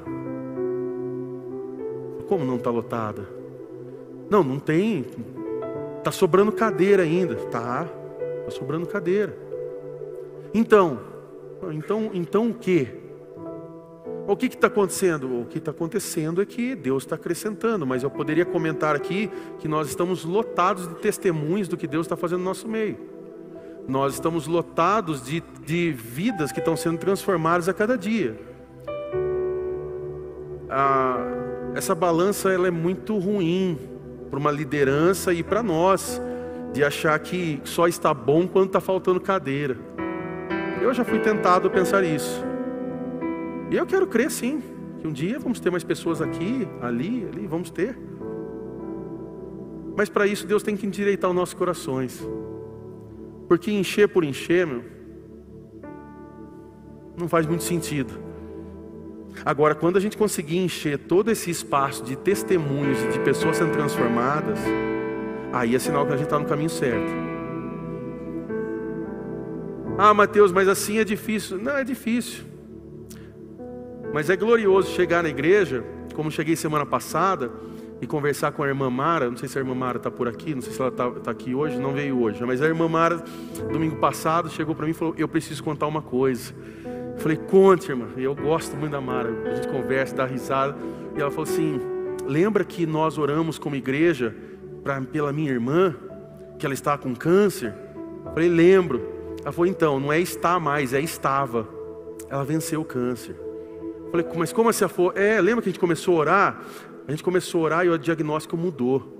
Como 2.28 2.44
não 2.44 2.56
está 2.56 2.70
lotada? 2.70 3.26
Não, 4.28 4.42
não 4.42 4.58
tem. 4.58 5.06
Está 5.98 6.10
sobrando 6.10 6.52
cadeira 6.52 7.04
ainda. 7.04 7.36
Tá, 7.36 7.88
está 8.40 8.50
sobrando 8.50 8.86
cadeira. 8.86 9.36
Então, 10.52 11.00
então, 11.72 12.10
então 12.12 12.50
o 12.50 12.54
que? 12.54 13.05
O 14.28 14.36
que 14.36 14.46
está 14.46 14.66
acontecendo? 14.66 15.42
O 15.42 15.44
que 15.44 15.58
está 15.58 15.70
acontecendo 15.70 16.42
é 16.42 16.46
que 16.46 16.74
Deus 16.74 17.04
está 17.04 17.14
acrescentando, 17.14 17.86
mas 17.86 18.02
eu 18.02 18.10
poderia 18.10 18.44
comentar 18.44 18.96
aqui 18.96 19.30
que 19.60 19.68
nós 19.68 19.88
estamos 19.88 20.24
lotados 20.24 20.88
de 20.88 20.96
testemunhos 20.96 21.68
do 21.68 21.76
que 21.76 21.86
Deus 21.86 22.06
está 22.06 22.16
fazendo 22.16 22.40
no 22.40 22.46
nosso 22.46 22.66
meio. 22.66 22.98
Nós 23.86 24.14
estamos 24.14 24.48
lotados 24.48 25.22
de, 25.22 25.40
de 25.64 25.92
vidas 25.92 26.50
que 26.50 26.58
estão 26.58 26.76
sendo 26.76 26.98
transformadas 26.98 27.68
a 27.68 27.72
cada 27.72 27.96
dia. 27.96 28.36
Ah, 30.68 31.24
essa 31.76 31.94
balança 31.94 32.52
ela 32.52 32.66
é 32.66 32.70
muito 32.72 33.16
ruim 33.16 33.78
para 34.28 34.40
uma 34.40 34.50
liderança 34.50 35.32
e 35.32 35.44
para 35.44 35.62
nós, 35.62 36.20
de 36.72 36.82
achar 36.82 37.16
que 37.20 37.60
só 37.62 37.86
está 37.86 38.12
bom 38.12 38.48
quando 38.48 38.66
está 38.66 38.80
faltando 38.80 39.20
cadeira. 39.20 39.76
Eu 40.82 40.92
já 40.92 41.04
fui 41.04 41.20
tentado 41.20 41.68
a 41.68 41.70
pensar 41.70 42.02
isso. 42.02 42.55
E 43.70 43.76
eu 43.76 43.86
quero 43.86 44.06
crer 44.06 44.30
sim, 44.30 44.62
que 45.00 45.06
um 45.06 45.12
dia 45.12 45.38
vamos 45.38 45.58
ter 45.58 45.70
mais 45.70 45.82
pessoas 45.82 46.22
aqui, 46.22 46.66
ali, 46.80 47.26
ali, 47.30 47.46
vamos 47.46 47.70
ter. 47.70 47.98
Mas 49.96 50.08
para 50.08 50.26
isso 50.26 50.46
Deus 50.46 50.62
tem 50.62 50.76
que 50.76 50.86
endireitar 50.86 51.30
os 51.30 51.36
nossos 51.36 51.54
corações. 51.54 52.22
Porque 53.48 53.70
encher 53.70 54.08
por 54.08 54.24
encher, 54.24 54.66
meu, 54.66 54.84
não 57.18 57.28
faz 57.28 57.46
muito 57.46 57.64
sentido. 57.64 58.12
Agora, 59.44 59.74
quando 59.74 59.96
a 59.96 60.00
gente 60.00 60.16
conseguir 60.16 60.58
encher 60.58 60.98
todo 60.98 61.30
esse 61.30 61.50
espaço 61.50 62.04
de 62.04 62.16
testemunhos 62.16 62.98
e 63.02 63.08
de 63.08 63.20
pessoas 63.20 63.56
sendo 63.56 63.72
transformadas, 63.72 64.58
aí 65.52 65.74
é 65.74 65.78
sinal 65.78 66.06
que 66.06 66.12
a 66.12 66.16
gente 66.16 66.26
está 66.26 66.38
no 66.38 66.46
caminho 66.46 66.70
certo. 66.70 67.10
Ah, 69.98 70.12
Mateus, 70.12 70.52
mas 70.52 70.68
assim 70.68 70.98
é 70.98 71.04
difícil. 71.04 71.58
Não, 71.58 71.76
é 71.76 71.84
difícil. 71.84 72.44
Mas 74.16 74.30
é 74.30 74.36
glorioso 74.36 74.92
chegar 74.92 75.22
na 75.22 75.28
igreja, 75.28 75.84
como 76.14 76.30
cheguei 76.30 76.56
semana 76.56 76.86
passada, 76.86 77.52
e 78.00 78.06
conversar 78.06 78.50
com 78.50 78.62
a 78.62 78.66
irmã 78.66 78.88
Mara. 78.88 79.28
Não 79.28 79.36
sei 79.36 79.46
se 79.46 79.58
a 79.58 79.60
irmã 79.60 79.74
Mara 79.74 79.98
está 79.98 80.10
por 80.10 80.26
aqui, 80.26 80.54
não 80.54 80.62
sei 80.62 80.72
se 80.72 80.80
ela 80.80 80.88
está 80.88 81.10
tá 81.10 81.30
aqui 81.30 81.54
hoje, 81.54 81.76
não 81.76 81.92
veio 81.92 82.18
hoje. 82.18 82.42
Mas 82.42 82.62
a 82.62 82.64
irmã 82.64 82.88
Mara, 82.88 83.22
domingo 83.70 83.96
passado, 83.96 84.48
chegou 84.48 84.74
para 84.74 84.86
mim 84.86 84.92
e 84.92 84.94
falou: 84.94 85.14
Eu 85.18 85.28
preciso 85.28 85.62
contar 85.62 85.86
uma 85.86 86.00
coisa. 86.00 86.54
Eu 87.14 87.20
falei: 87.20 87.36
Conte, 87.36 87.90
irmã. 87.90 88.06
Eu 88.16 88.34
gosto 88.34 88.74
muito 88.74 88.92
da 88.92 89.02
Mara. 89.02 89.28
A 89.50 89.54
gente 89.54 89.68
conversa, 89.68 90.16
dá 90.16 90.24
risada. 90.24 90.74
E 91.14 91.20
ela 91.20 91.30
falou 91.30 91.44
assim: 91.44 91.78
Lembra 92.24 92.64
que 92.64 92.86
nós 92.86 93.18
oramos 93.18 93.58
como 93.58 93.76
igreja 93.76 94.34
pra, 94.82 94.98
pela 95.02 95.30
minha 95.30 95.52
irmã, 95.52 95.94
que 96.58 96.64
ela 96.64 96.72
está 96.72 96.96
com 96.96 97.14
câncer? 97.14 97.74
Eu 98.24 98.32
falei: 98.32 98.48
Lembro. 98.48 99.36
Ela 99.42 99.52
falou: 99.52 99.66
Então, 99.66 100.00
não 100.00 100.10
é 100.10 100.18
está 100.18 100.58
mais, 100.58 100.94
é 100.94 101.02
estava. 101.02 101.68
Ela 102.30 102.46
venceu 102.46 102.80
o 102.80 102.84
câncer. 102.84 103.44
Falei, 104.10 104.26
mas 104.36 104.52
como 104.52 104.68
assim? 104.68 104.84
Ela 104.84 104.92
falou, 104.92 105.12
é, 105.14 105.40
lembra 105.40 105.62
que 105.62 105.68
a 105.68 105.72
gente 105.72 105.80
começou 105.80 106.16
a 106.16 106.18
orar? 106.18 106.62
A 107.06 107.10
gente 107.10 107.22
começou 107.22 107.60
a 107.60 107.64
orar 107.64 107.86
e 107.86 107.88
o 107.88 107.98
diagnóstico 107.98 108.56
mudou. 108.56 109.16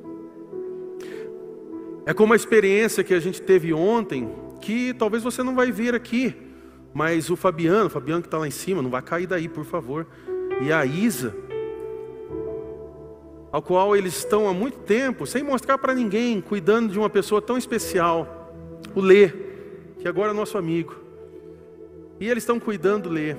É 2.05 2.15
como 2.15 2.33
a 2.33 2.37
experiência 2.37 3.03
que 3.03 3.15
a 3.15 3.21
gente 3.21 3.43
teve 3.43 3.73
ontem, 3.73 4.31
que 4.61 4.95
talvez 4.95 5.23
você 5.23 5.43
não 5.43 5.55
vai 5.55 5.73
ver 5.73 5.95
aqui, 5.95 6.35
mas 6.95 7.31
o 7.31 7.37
Fabiano, 7.37 7.87
o 7.87 7.91
Fabiano 7.91 8.23
que 8.23 8.29
está 8.29 8.39
lá 8.39 8.47
em 8.47 8.51
cima, 8.53 8.81
não 8.81 8.91
vai 8.91 9.03
cair 9.03 9.27
daí, 9.27 9.49
por 9.49 9.65
favor. 9.65 10.07
E 10.63 10.73
a 10.73 10.87
Isa, 10.87 11.35
ao 13.53 13.61
qual 13.61 13.97
eles 13.97 14.17
estão 14.17 14.49
há 14.49 14.55
muito 14.55 14.79
tempo, 14.79 15.27
sem 15.27 15.43
mostrar 15.43 15.79
para 15.79 15.95
ninguém, 15.95 16.41
cuidando 16.41 16.93
de 16.93 16.99
uma 16.99 17.11
pessoa 17.11 17.43
tão 17.43 17.59
especial, 17.59 18.53
o 18.95 19.01
Lê, 19.01 19.33
que 19.99 20.09
agora 20.09 20.31
é 20.31 20.35
nosso 20.35 20.57
amigo. 20.57 20.95
E 22.19 22.29
eles 22.29 22.43
estão 22.43 22.59
cuidando 22.59 23.09
do 23.09 23.15
Lê. 23.15 23.37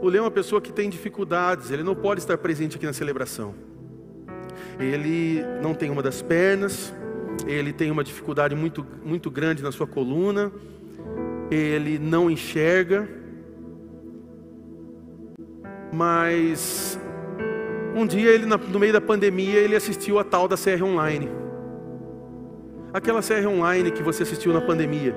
O 0.00 0.08
Leão 0.08 0.24
é 0.24 0.26
uma 0.26 0.30
pessoa 0.30 0.60
que 0.60 0.72
tem 0.72 0.90
dificuldades, 0.90 1.70
ele 1.70 1.82
não 1.82 1.94
pode 1.94 2.20
estar 2.20 2.36
presente 2.36 2.76
aqui 2.76 2.86
na 2.86 2.92
celebração. 2.92 3.54
Ele 4.78 5.42
não 5.62 5.74
tem 5.74 5.90
uma 5.90 6.02
das 6.02 6.20
pernas, 6.20 6.94
ele 7.46 7.72
tem 7.72 7.90
uma 7.90 8.04
dificuldade 8.04 8.54
muito, 8.54 8.86
muito 9.04 9.30
grande 9.30 9.62
na 9.62 9.72
sua 9.72 9.86
coluna, 9.86 10.52
ele 11.50 11.98
não 11.98 12.30
enxerga, 12.30 13.08
mas 15.92 16.98
um 17.94 18.06
dia 18.06 18.30
ele 18.30 18.44
no 18.44 18.78
meio 18.78 18.92
da 18.92 19.00
pandemia 19.00 19.58
ele 19.58 19.74
assistiu 19.74 20.18
a 20.18 20.24
tal 20.24 20.46
da 20.46 20.56
série 20.56 20.82
online. 20.82 21.30
Aquela 22.92 23.22
série 23.22 23.46
online 23.46 23.90
que 23.90 24.02
você 24.02 24.22
assistiu 24.24 24.52
na 24.52 24.60
pandemia, 24.60 25.14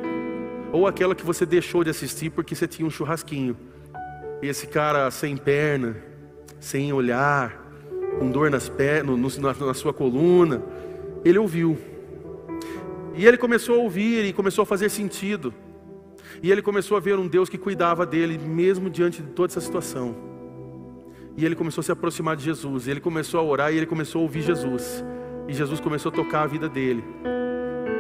ou 0.71 0.87
aquela 0.87 1.13
que 1.13 1.25
você 1.25 1.45
deixou 1.45 1.83
de 1.83 1.89
assistir 1.89 2.29
porque 2.29 2.55
você 2.55 2.67
tinha 2.67 2.87
um 2.87 2.89
churrasquinho. 2.89 3.57
E 4.41 4.47
esse 4.47 4.67
cara 4.67 5.09
sem 5.11 5.35
perna, 5.35 5.95
sem 6.59 6.93
olhar, 6.93 7.65
com 8.17 8.29
dor 8.29 8.49
nas 8.49 8.69
pernas, 8.69 9.37
na, 9.37 9.53
na 9.53 9.73
sua 9.73 9.93
coluna, 9.93 10.61
ele 11.23 11.37
ouviu. 11.37 11.77
E 13.15 13.25
ele 13.25 13.37
começou 13.37 13.75
a 13.75 13.79
ouvir 13.79 14.25
e 14.25 14.33
começou 14.33 14.63
a 14.63 14.65
fazer 14.65 14.89
sentido. 14.89 15.53
E 16.41 16.51
ele 16.51 16.61
começou 16.61 16.95
a 16.95 16.99
ver 16.99 17.17
um 17.17 17.27
Deus 17.27 17.49
que 17.49 17.57
cuidava 17.57 18.05
dele, 18.05 18.37
mesmo 18.37 18.89
diante 18.89 19.21
de 19.21 19.29
toda 19.29 19.51
essa 19.51 19.61
situação. 19.61 20.15
E 21.35 21.45
ele 21.45 21.55
começou 21.55 21.81
a 21.81 21.83
se 21.83 21.91
aproximar 21.91 22.35
de 22.35 22.43
Jesus. 22.43 22.87
Ele 22.87 22.99
começou 22.99 23.39
a 23.39 23.43
orar 23.43 23.73
e 23.73 23.77
ele 23.77 23.85
começou 23.85 24.19
a 24.19 24.23
ouvir 24.23 24.41
Jesus. 24.41 25.03
E 25.47 25.53
Jesus 25.53 25.79
começou 25.79 26.11
a 26.11 26.15
tocar 26.15 26.43
a 26.43 26.47
vida 26.47 26.69
dele. 26.69 27.03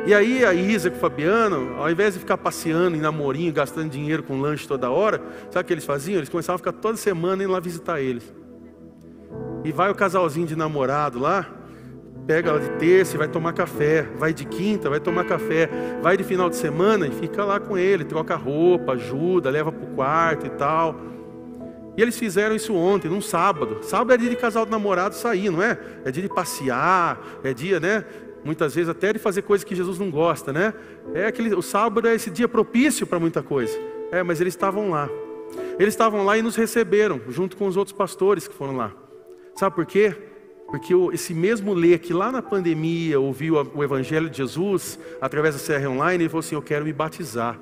E 0.09 0.13
aí 0.15 0.43
a 0.43 0.55
Isa 0.55 0.89
com 0.89 0.97
o 0.97 0.99
Fabiano, 0.99 1.75
ao 1.77 1.87
invés 1.87 2.15
de 2.15 2.19
ficar 2.19 2.35
passeando 2.35 2.97
em 2.97 2.99
namorinho, 2.99 3.53
gastando 3.53 3.91
dinheiro 3.91 4.23
com 4.23 4.41
lanche 4.41 4.67
toda 4.67 4.89
hora, 4.89 5.21
sabe 5.51 5.61
o 5.61 5.67
que 5.67 5.73
eles 5.73 5.85
faziam? 5.85 6.17
Eles 6.17 6.29
começavam 6.29 6.55
a 6.55 6.57
ficar 6.57 6.71
toda 6.71 6.97
semana 6.97 7.43
indo 7.43 7.51
lá 7.51 7.59
visitar 7.59 8.01
eles. 8.01 8.23
E 9.63 9.71
vai 9.71 9.91
o 9.91 9.93
casalzinho 9.93 10.47
de 10.47 10.55
namorado 10.55 11.19
lá, 11.19 11.47
pega 12.25 12.49
ela 12.49 12.59
de 12.59 12.69
terça 12.79 13.13
e 13.13 13.19
vai 13.19 13.27
tomar 13.27 13.53
café, 13.53 14.01
vai 14.17 14.33
de 14.33 14.45
quinta, 14.45 14.89
vai 14.89 14.99
tomar 14.99 15.25
café, 15.25 15.69
vai 16.01 16.17
de 16.17 16.23
final 16.23 16.49
de 16.49 16.55
semana 16.55 17.05
e 17.05 17.11
fica 17.11 17.45
lá 17.45 17.59
com 17.59 17.77
ele, 17.77 18.03
troca 18.03 18.35
roupa, 18.35 18.93
ajuda, 18.93 19.51
leva 19.51 19.71
para 19.71 19.85
o 19.85 19.93
quarto 19.93 20.47
e 20.47 20.49
tal. 20.49 20.99
E 21.95 22.01
eles 22.01 22.17
fizeram 22.17 22.55
isso 22.55 22.73
ontem, 22.73 23.09
num 23.09 23.21
sábado. 23.21 23.83
Sábado 23.83 24.13
é 24.13 24.17
dia 24.17 24.29
de 24.31 24.37
casal 24.37 24.65
de 24.65 24.71
namorado 24.71 25.13
sair, 25.13 25.51
não 25.51 25.61
é? 25.61 25.77
É 26.03 26.09
dia 26.09 26.23
de 26.23 26.29
passear, 26.29 27.21
é 27.43 27.53
dia, 27.53 27.79
né? 27.79 28.05
Muitas 28.43 28.75
vezes 28.75 28.89
até 28.89 29.13
de 29.13 29.19
fazer 29.19 29.41
coisas 29.41 29.63
que 29.63 29.75
Jesus 29.75 29.99
não 29.99 30.09
gosta, 30.09 30.53
né? 30.53 30.73
É 31.13 31.25
aquele, 31.27 31.53
o 31.53 31.61
sábado 31.61 32.07
é 32.07 32.15
esse 32.15 32.29
dia 32.29 32.47
propício 32.47 33.05
para 33.05 33.19
muita 33.19 33.41
coisa. 33.41 33.77
É, 34.11 34.23
mas 34.23 34.41
eles 34.41 34.53
estavam 34.53 34.89
lá. 34.89 35.09
Eles 35.77 35.93
estavam 35.93 36.25
lá 36.25 36.37
e 36.37 36.41
nos 36.41 36.55
receberam, 36.55 37.21
junto 37.29 37.57
com 37.57 37.67
os 37.67 37.77
outros 37.77 37.95
pastores 37.95 38.47
que 38.47 38.53
foram 38.53 38.75
lá. 38.75 38.93
Sabe 39.55 39.75
por 39.75 39.85
quê? 39.85 40.15
Porque 40.67 40.93
esse 41.13 41.33
mesmo 41.33 41.73
Lê 41.73 41.97
que 41.97 42.13
lá 42.13 42.31
na 42.31 42.41
pandemia 42.41 43.19
ouviu 43.19 43.55
o 43.73 43.83
Evangelho 43.83 44.29
de 44.29 44.37
Jesus, 44.37 44.99
através 45.19 45.55
da 45.55 45.61
CR 45.61 45.87
Online, 45.87 46.23
ele 46.23 46.29
falou 46.29 46.41
assim: 46.41 46.55
Eu 46.55 46.61
quero 46.61 46.85
me 46.85 46.93
batizar. 46.93 47.59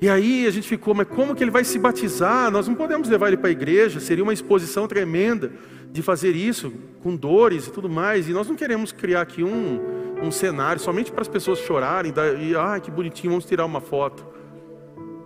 E 0.00 0.08
aí 0.08 0.48
a 0.48 0.50
gente 0.50 0.66
ficou, 0.66 0.94
mas 0.94 1.06
como 1.06 1.32
que 1.32 1.44
ele 1.44 1.50
vai 1.52 1.62
se 1.62 1.78
batizar? 1.78 2.50
Nós 2.50 2.66
não 2.66 2.74
podemos 2.74 3.08
levar 3.08 3.28
ele 3.28 3.36
para 3.36 3.48
a 3.48 3.52
igreja, 3.52 4.00
seria 4.00 4.24
uma 4.24 4.32
exposição 4.32 4.88
tremenda 4.88 5.52
de 5.92 6.00
fazer 6.00 6.34
isso 6.34 6.72
com 7.02 7.14
dores 7.14 7.66
e 7.66 7.70
tudo 7.70 7.88
mais. 7.88 8.28
E 8.28 8.32
nós 8.32 8.48
não 8.48 8.56
queremos 8.56 8.90
criar 8.90 9.20
aqui 9.20 9.44
um, 9.44 9.80
um 10.22 10.32
cenário 10.32 10.80
somente 10.80 11.12
para 11.12 11.20
as 11.20 11.28
pessoas 11.28 11.58
chorarem 11.58 12.12
e, 12.40 12.56
ah, 12.56 12.80
que 12.80 12.90
bonitinho, 12.90 13.30
vamos 13.30 13.44
tirar 13.44 13.66
uma 13.66 13.80
foto. 13.80 14.26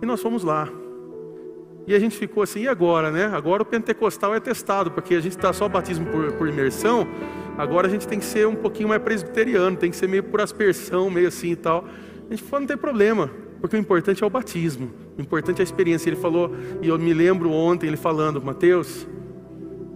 E 0.01 0.05
nós 0.05 0.21
fomos 0.21 0.43
lá. 0.43 0.69
E 1.87 1.95
a 1.95 1.99
gente 1.99 2.17
ficou 2.17 2.43
assim, 2.43 2.63
e 2.63 2.67
agora, 2.67 3.09
né? 3.09 3.27
Agora 3.27 3.63
o 3.63 3.65
pentecostal 3.65 4.35
é 4.35 4.41
testado, 4.41 4.91
porque 4.91 5.15
a 5.15 5.21
gente 5.21 5.37
está 5.37 5.53
só 5.53 5.69
batismo 5.69 6.05
por, 6.07 6.33
por, 6.33 6.49
imersão, 6.49 7.07
agora 7.57 7.87
a 7.87 7.89
gente 7.89 8.05
tem 8.05 8.19
que 8.19 8.25
ser 8.25 8.45
um 8.45 8.55
pouquinho 8.55 8.89
mais 8.89 9.01
presbiteriano, 9.01 9.77
tem 9.77 9.89
que 9.89 9.95
ser 9.95 10.07
meio 10.09 10.23
por 10.23 10.41
aspersão, 10.41 11.09
meio 11.09 11.29
assim 11.29 11.51
e 11.51 11.55
tal. 11.55 11.85
A 12.29 12.33
gente 12.33 12.43
falou, 12.43 12.59
não 12.59 12.67
tem 12.67 12.77
problema. 12.77 13.31
Porque 13.61 13.75
o 13.75 13.79
importante 13.79 14.23
é 14.23 14.27
o 14.27 14.29
batismo, 14.29 14.91
o 15.17 15.21
importante 15.21 15.59
é 15.59 15.61
a 15.61 15.63
experiência. 15.63 16.09
Ele 16.09 16.17
falou, 16.17 16.53
e 16.81 16.89
eu 16.89 16.99
me 16.99 17.13
lembro 17.13 17.49
ontem 17.51 17.87
ele 17.87 17.97
falando, 17.97 18.39
Mateus, 18.41 19.07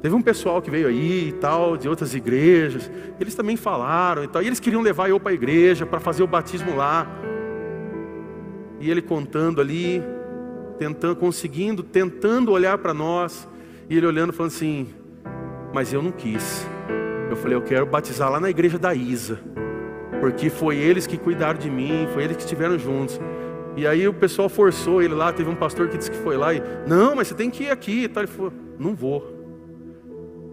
teve 0.02 0.16
um 0.16 0.22
pessoal 0.22 0.62
que 0.62 0.72
veio 0.72 0.88
aí 0.88 1.30
e 1.30 1.32
tal, 1.34 1.78
de 1.78 1.88
outras 1.88 2.16
igrejas, 2.16 2.90
eles 3.20 3.36
também 3.36 3.56
falaram 3.56 4.24
e 4.24 4.28
tal, 4.28 4.42
e 4.42 4.48
eles 4.48 4.60
queriam 4.60 4.82
levar 4.82 5.10
eu 5.10 5.20
para 5.20 5.32
a 5.32 5.34
igreja 5.34 5.86
para 5.86 6.00
fazer 6.00 6.24
o 6.24 6.28
batismo 6.28 6.76
lá. 6.76 7.08
E 8.80 8.90
ele 8.90 9.02
contando 9.02 9.62
ali, 9.62 10.02
tentando, 10.80 11.16
conseguindo, 11.16 11.84
tentando 11.84 12.52
olhar 12.52 12.78
para 12.78 12.94
nós, 12.94 13.48
e 13.90 13.96
ele 13.96 14.08
olhando 14.08 14.34
falando 14.34 14.52
assim: 14.52 14.90
"Mas 15.74 15.94
eu 15.94 16.02
não 16.02 16.12
quis". 16.12 16.68
Eu 17.30 17.36
falei: 17.36 17.56
"Eu 17.56 17.62
quero 17.62 17.86
batizar 17.86 18.32
lá 18.32 18.40
na 18.40 18.50
igreja 18.50 18.80
da 18.80 18.94
Isa" 18.96 19.40
porque 20.22 20.52
foi 20.52 20.78
eles 20.78 21.08
que 21.08 21.18
cuidaram 21.18 21.58
de 21.58 21.70
mim, 21.70 22.08
foi 22.14 22.24
eles 22.24 22.38
que 22.38 22.44
estiveram 22.44 22.78
juntos. 22.78 23.20
E 23.76 23.88
aí 23.88 24.08
o 24.08 24.14
pessoal 24.14 24.48
forçou 24.48 25.02
ele 25.02 25.16
lá, 25.16 25.34
teve 25.34 25.50
um 25.50 25.56
pastor 25.56 25.90
que 25.90 25.98
disse 25.98 26.12
que 26.12 26.18
foi 26.18 26.38
lá 26.38 26.54
e, 26.54 26.62
não, 26.88 27.16
mas 27.16 27.28
você 27.28 27.34
tem 27.34 27.50
que 27.50 27.64
ir 27.64 27.72
aqui. 27.72 28.04
Ele 28.04 28.28
falou, 28.28 28.54
não 28.78 28.94
vou. 28.94 29.41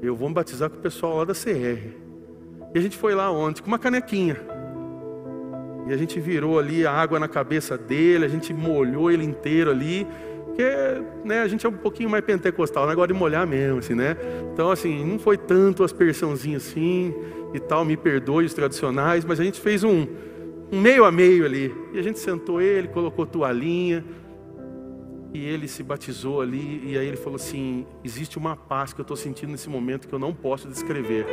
Eu 0.01 0.15
vou 0.15 0.29
me 0.29 0.35
batizar 0.35 0.71
com 0.71 0.77
o 0.77 0.81
pessoal 0.81 1.19
lá 1.19 1.25
da 1.25 1.35
CR. 1.35 2.09
E 2.75 2.79
a 2.79 2.81
gente 2.81 2.97
foi 2.97 3.15
lá 3.15 3.31
ontem 3.31 3.63
com 3.63 3.69
uma 3.69 3.79
canequinha. 3.79 4.37
E 5.89 5.93
a 5.93 5.97
gente 5.97 6.21
virou 6.21 6.59
ali 6.59 6.87
a 6.87 6.93
água 6.93 7.19
na 7.19 7.27
cabeça 7.27 7.77
dele, 7.77 8.25
a 8.25 8.29
gente 8.29 8.53
molhou 8.53 9.11
ele 9.11 9.25
inteiro 9.25 9.71
ali. 9.71 10.07
Porque 10.45 10.63
né, 11.25 11.41
a 11.41 11.49
gente 11.49 11.65
é 11.65 11.69
um 11.69 11.73
pouquinho 11.73 12.11
mais 12.11 12.25
pentecostal, 12.25 12.87
negócio 12.87 13.13
de 13.13 13.19
molhar 13.19 13.47
mesmo, 13.47 13.79
assim, 13.79 13.95
né? 13.95 14.17
Então, 14.53 14.71
assim, 14.71 15.05
não 15.05 15.19
foi 15.19 15.37
tanto 15.37 15.83
aspersãozinho 15.83 16.57
assim 16.57 17.15
e 17.55 17.61
tal, 17.61 17.85
me 17.85 17.97
perdoe 17.97 18.45
os 18.45 18.53
tradicionais, 18.53 19.25
mas 19.25 19.41
a 19.41 19.45
gente 19.45 19.61
fez 19.61 19.83
um, 19.83 20.07
um 20.71 20.81
meio 20.81 21.05
a 21.05 21.13
meio 21.13 21.45
ali. 21.45 21.75
E 21.93 21.99
a 21.99 22.03
gente 22.03 22.19
sentou 22.19 22.61
ele, 22.61 22.89
colocou 22.89 23.25
toalhinha, 23.25 24.05
e 25.33 25.45
ele 25.45 25.69
se 25.69 25.83
batizou 25.83 26.41
ali, 26.41 26.83
e 26.85 26.99
aí 26.99 27.07
ele 27.07 27.17
falou 27.17 27.37
assim: 27.37 27.87
existe 28.03 28.39
uma 28.39 28.57
paz 28.57 28.93
que 28.93 29.01
eu 29.01 29.03
estou 29.03 29.17
sentindo 29.17 29.53
nesse 29.53 29.69
momento 29.69 30.09
que 30.09 30.15
eu 30.15 30.19
não 30.19 30.35
posso 30.35 30.69
descrever. 30.69 31.27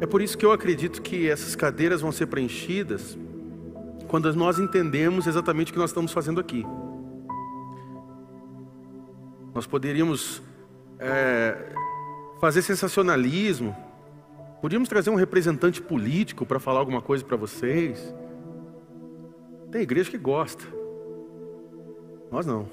É 0.00 0.06
por 0.06 0.22
isso 0.22 0.38
que 0.38 0.46
eu 0.46 0.52
acredito 0.52 1.02
que 1.02 1.28
essas 1.28 1.54
cadeiras 1.54 2.00
vão 2.00 2.10
ser 2.10 2.26
preenchidas 2.26 3.18
quando 4.08 4.32
nós 4.34 4.58
entendemos 4.58 5.26
exatamente 5.26 5.70
o 5.70 5.72
que 5.72 5.78
nós 5.78 5.90
estamos 5.90 6.10
fazendo 6.10 6.40
aqui. 6.40 6.64
Nós 9.54 9.66
poderíamos 9.66 10.42
é, 10.98 11.56
fazer 12.40 12.62
sensacionalismo, 12.62 13.76
podíamos 14.60 14.88
trazer 14.88 15.10
um 15.10 15.14
representante 15.14 15.80
político 15.82 16.46
para 16.46 16.60
falar 16.60 16.80
alguma 16.80 17.02
coisa 17.02 17.24
para 17.24 17.36
vocês. 17.36 18.14
Tem 19.70 19.82
igreja 19.82 20.10
que 20.10 20.18
gosta, 20.18 20.64
nós 22.30 22.46
não. 22.46 22.68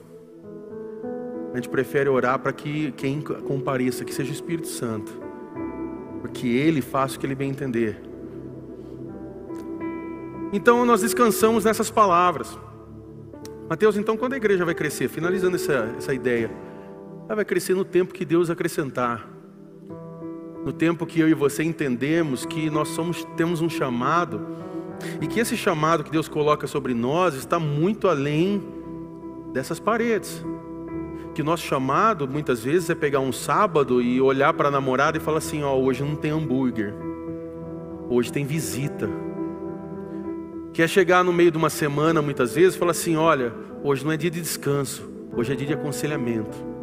A 1.53 1.55
gente 1.55 1.69
prefere 1.69 2.09
orar 2.09 2.37
para 2.39 2.53
que 2.53 2.91
quem 2.91 3.21
compareça, 3.21 4.05
que 4.05 4.13
seja 4.13 4.29
o 4.29 4.33
Espírito 4.33 4.67
Santo, 4.67 5.11
porque 6.21 6.47
Ele 6.47 6.81
faça 6.81 7.15
o 7.15 7.19
que 7.19 7.25
Ele 7.25 7.35
bem 7.35 7.49
entender. 7.49 7.99
Então 10.53 10.85
nós 10.85 11.01
descansamos 11.01 11.65
nessas 11.65 11.89
palavras. 11.89 12.57
Mateus, 13.69 13.97
então 13.97 14.15
quando 14.15 14.33
a 14.33 14.37
igreja 14.37 14.63
vai 14.63 14.75
crescer? 14.75 15.09
Finalizando 15.09 15.55
essa, 15.55 15.93
essa 15.97 16.13
ideia. 16.13 16.49
Ela 17.27 17.35
vai 17.35 17.45
crescer 17.45 17.75
no 17.75 17.83
tempo 17.83 18.13
que 18.13 18.23
Deus 18.23 18.49
acrescentar. 18.49 19.27
No 20.63 20.71
tempo 20.71 21.05
que 21.05 21.19
eu 21.19 21.27
e 21.27 21.33
você 21.33 21.61
entendemos 21.61 22.45
que 22.45 22.69
nós 22.69 22.87
somos, 22.89 23.25
temos 23.35 23.61
um 23.61 23.69
chamado 23.69 24.47
e 25.21 25.27
que 25.27 25.39
esse 25.39 25.57
chamado 25.57 26.05
que 26.05 26.09
Deus 26.11 26.29
coloca 26.29 26.67
sobre 26.67 26.93
nós 26.93 27.35
está 27.35 27.59
muito 27.59 28.07
além 28.07 28.63
dessas 29.53 29.77
paredes. 29.77 30.41
Que 31.35 31.43
nosso 31.43 31.65
chamado 31.65 32.29
muitas 32.29 32.63
vezes 32.63 32.89
é 32.89 32.95
pegar 32.95 33.19
um 33.19 33.33
sábado 33.33 34.01
e 34.01 34.21
olhar 34.21 34.53
para 34.53 34.69
a 34.69 34.71
namorada 34.71 35.17
e 35.17 35.21
falar 35.21 35.39
assim: 35.39 35.63
ó, 35.63 35.75
hoje 35.75 36.03
não 36.03 36.15
tem 36.15 36.31
hambúrguer, 36.31 36.93
hoje 38.09 38.31
tem 38.31 38.45
visita. 38.45 39.09
Que 40.71 40.81
é 40.81 40.87
chegar 40.87 41.25
no 41.25 41.33
meio 41.33 41.51
de 41.51 41.57
uma 41.57 41.69
semana 41.69 42.21
muitas 42.21 42.55
vezes 42.55 42.75
e 42.75 42.79
falar 42.79 42.91
assim: 42.91 43.17
olha, 43.17 43.53
hoje 43.83 44.05
não 44.05 44.13
é 44.13 44.17
dia 44.17 44.31
de 44.31 44.39
descanso, 44.39 45.03
hoje 45.35 45.51
é 45.51 45.55
dia 45.55 45.67
de 45.67 45.73
aconselhamento 45.73 46.76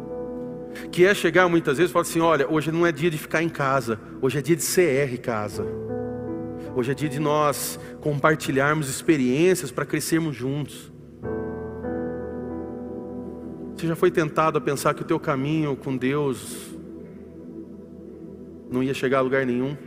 que 0.91 1.05
é 1.05 1.13
chegar 1.13 1.47
muitas 1.47 1.77
vezes 1.77 1.89
e 1.89 1.93
falar 1.93 2.03
assim: 2.03 2.19
olha, 2.19 2.49
hoje 2.49 2.71
não 2.71 2.85
é 2.85 2.91
dia 2.91 3.09
de 3.09 3.17
ficar 3.17 3.41
em 3.41 3.49
casa, 3.49 3.99
hoje 4.21 4.39
é 4.39 4.41
dia 4.41 4.55
de 4.55 4.63
CR 4.63 5.21
casa. 5.21 5.65
Hoje 6.75 6.91
é 6.91 6.93
dia 6.93 7.07
de 7.07 7.19
nós 7.19 7.79
compartilharmos 8.01 8.89
experiências 8.89 9.71
para 9.71 9.85
crescermos 9.85 10.35
juntos. 10.35 10.91
Você 13.75 13.87
já 13.87 13.95
foi 13.95 14.11
tentado 14.11 14.57
a 14.57 14.61
pensar 14.61 14.93
que 14.93 15.01
o 15.01 15.05
teu 15.05 15.19
caminho 15.19 15.75
com 15.75 15.95
Deus 15.95 16.75
não 18.69 18.83
ia 18.83 18.93
chegar 18.93 19.19
a 19.19 19.21
lugar 19.21 19.45
nenhum? 19.45 19.77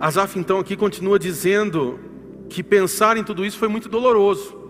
Asaf 0.00 0.36
então 0.36 0.58
aqui 0.58 0.76
continua 0.76 1.16
dizendo 1.16 2.00
que 2.48 2.62
pensar 2.62 3.16
em 3.16 3.22
tudo 3.22 3.44
isso 3.44 3.56
foi 3.56 3.68
muito 3.68 3.88
doloroso 3.88 4.61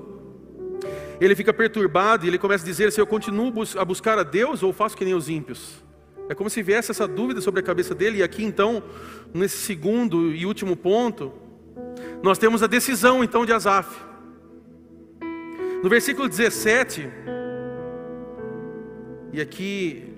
ele 1.25 1.37
fica 1.37 1.53
perturbado 1.53 2.25
e 2.25 2.29
ele 2.29 2.39
começa 2.39 2.65
a 2.65 2.67
dizer 2.67 2.89
assim: 2.89 3.01
Eu 3.01 3.07
continuo 3.07 3.53
a 3.79 3.85
buscar 3.85 4.19
a 4.19 4.25
Deus 4.25 4.63
ou 4.63 4.73
faço 4.73 4.97
que 4.97 5.05
nem 5.05 5.15
os 5.15 5.29
ímpios? 5.29 5.83
É 6.29 6.35
como 6.35 6.51
se 6.51 6.63
viesse 6.63 6.91
essa 6.91 7.07
dúvida 7.07 7.41
sobre 7.41 7.61
a 7.61 7.63
cabeça 7.63 7.95
dele, 7.95 8.19
e 8.19 8.23
aqui 8.23 8.43
então, 8.45 8.83
nesse 9.33 9.59
segundo 9.59 10.33
e 10.35 10.47
último 10.47 10.77
ponto, 10.77 11.33
nós 12.23 12.39
temos 12.39 12.63
a 12.63 12.67
decisão 12.67 13.23
então 13.23 13.45
de 13.47 13.53
Asaf. 13.53 13.89
No 15.83 15.89
versículo 15.89 16.29
17, 16.29 17.09
e 19.33 19.41
aqui 19.41 20.09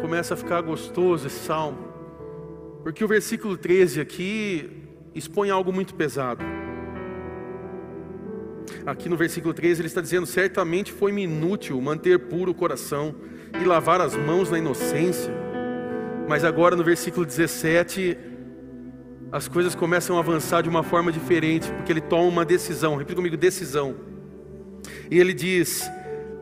começa 0.00 0.34
a 0.34 0.36
ficar 0.36 0.60
gostoso 0.62 1.26
esse 1.26 1.38
salmo, 1.38 1.78
porque 2.82 3.04
o 3.04 3.08
versículo 3.08 3.56
13 3.56 4.00
aqui 4.00 4.70
expõe 5.14 5.50
algo 5.50 5.72
muito 5.72 5.94
pesado 5.94 6.61
aqui 8.86 9.08
no 9.08 9.16
versículo 9.16 9.54
13, 9.54 9.80
ele 9.80 9.88
está 9.88 10.00
dizendo: 10.00 10.26
Certamente 10.26 10.92
foi-me 10.92 11.22
inútil 11.22 11.80
manter 11.80 12.18
puro 12.18 12.52
o 12.52 12.54
coração 12.54 13.14
e 13.60 13.64
lavar 13.64 14.00
as 14.00 14.16
mãos 14.16 14.50
na 14.50 14.58
inocência. 14.58 15.32
Mas 16.28 16.44
agora 16.44 16.76
no 16.76 16.84
versículo 16.84 17.26
17, 17.26 18.16
as 19.30 19.48
coisas 19.48 19.74
começam 19.74 20.16
a 20.16 20.20
avançar 20.20 20.62
de 20.62 20.68
uma 20.68 20.82
forma 20.82 21.10
diferente, 21.10 21.70
porque 21.72 21.92
ele 21.92 22.00
toma 22.00 22.28
uma 22.28 22.44
decisão. 22.44 22.96
Repita 22.96 23.16
comigo: 23.16 23.36
decisão. 23.36 23.96
E 25.10 25.18
ele 25.18 25.32
diz: 25.32 25.90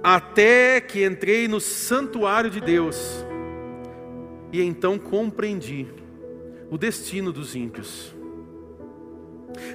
Até 0.02 0.80
que 0.80 1.04
entrei 1.04 1.48
no 1.48 1.60
santuário 1.60 2.50
de 2.50 2.60
Deus, 2.60 3.24
e 4.52 4.62
então 4.62 4.98
compreendi 4.98 5.86
o 6.70 6.78
destino 6.78 7.32
dos 7.32 7.54
ímpios. 7.54 8.14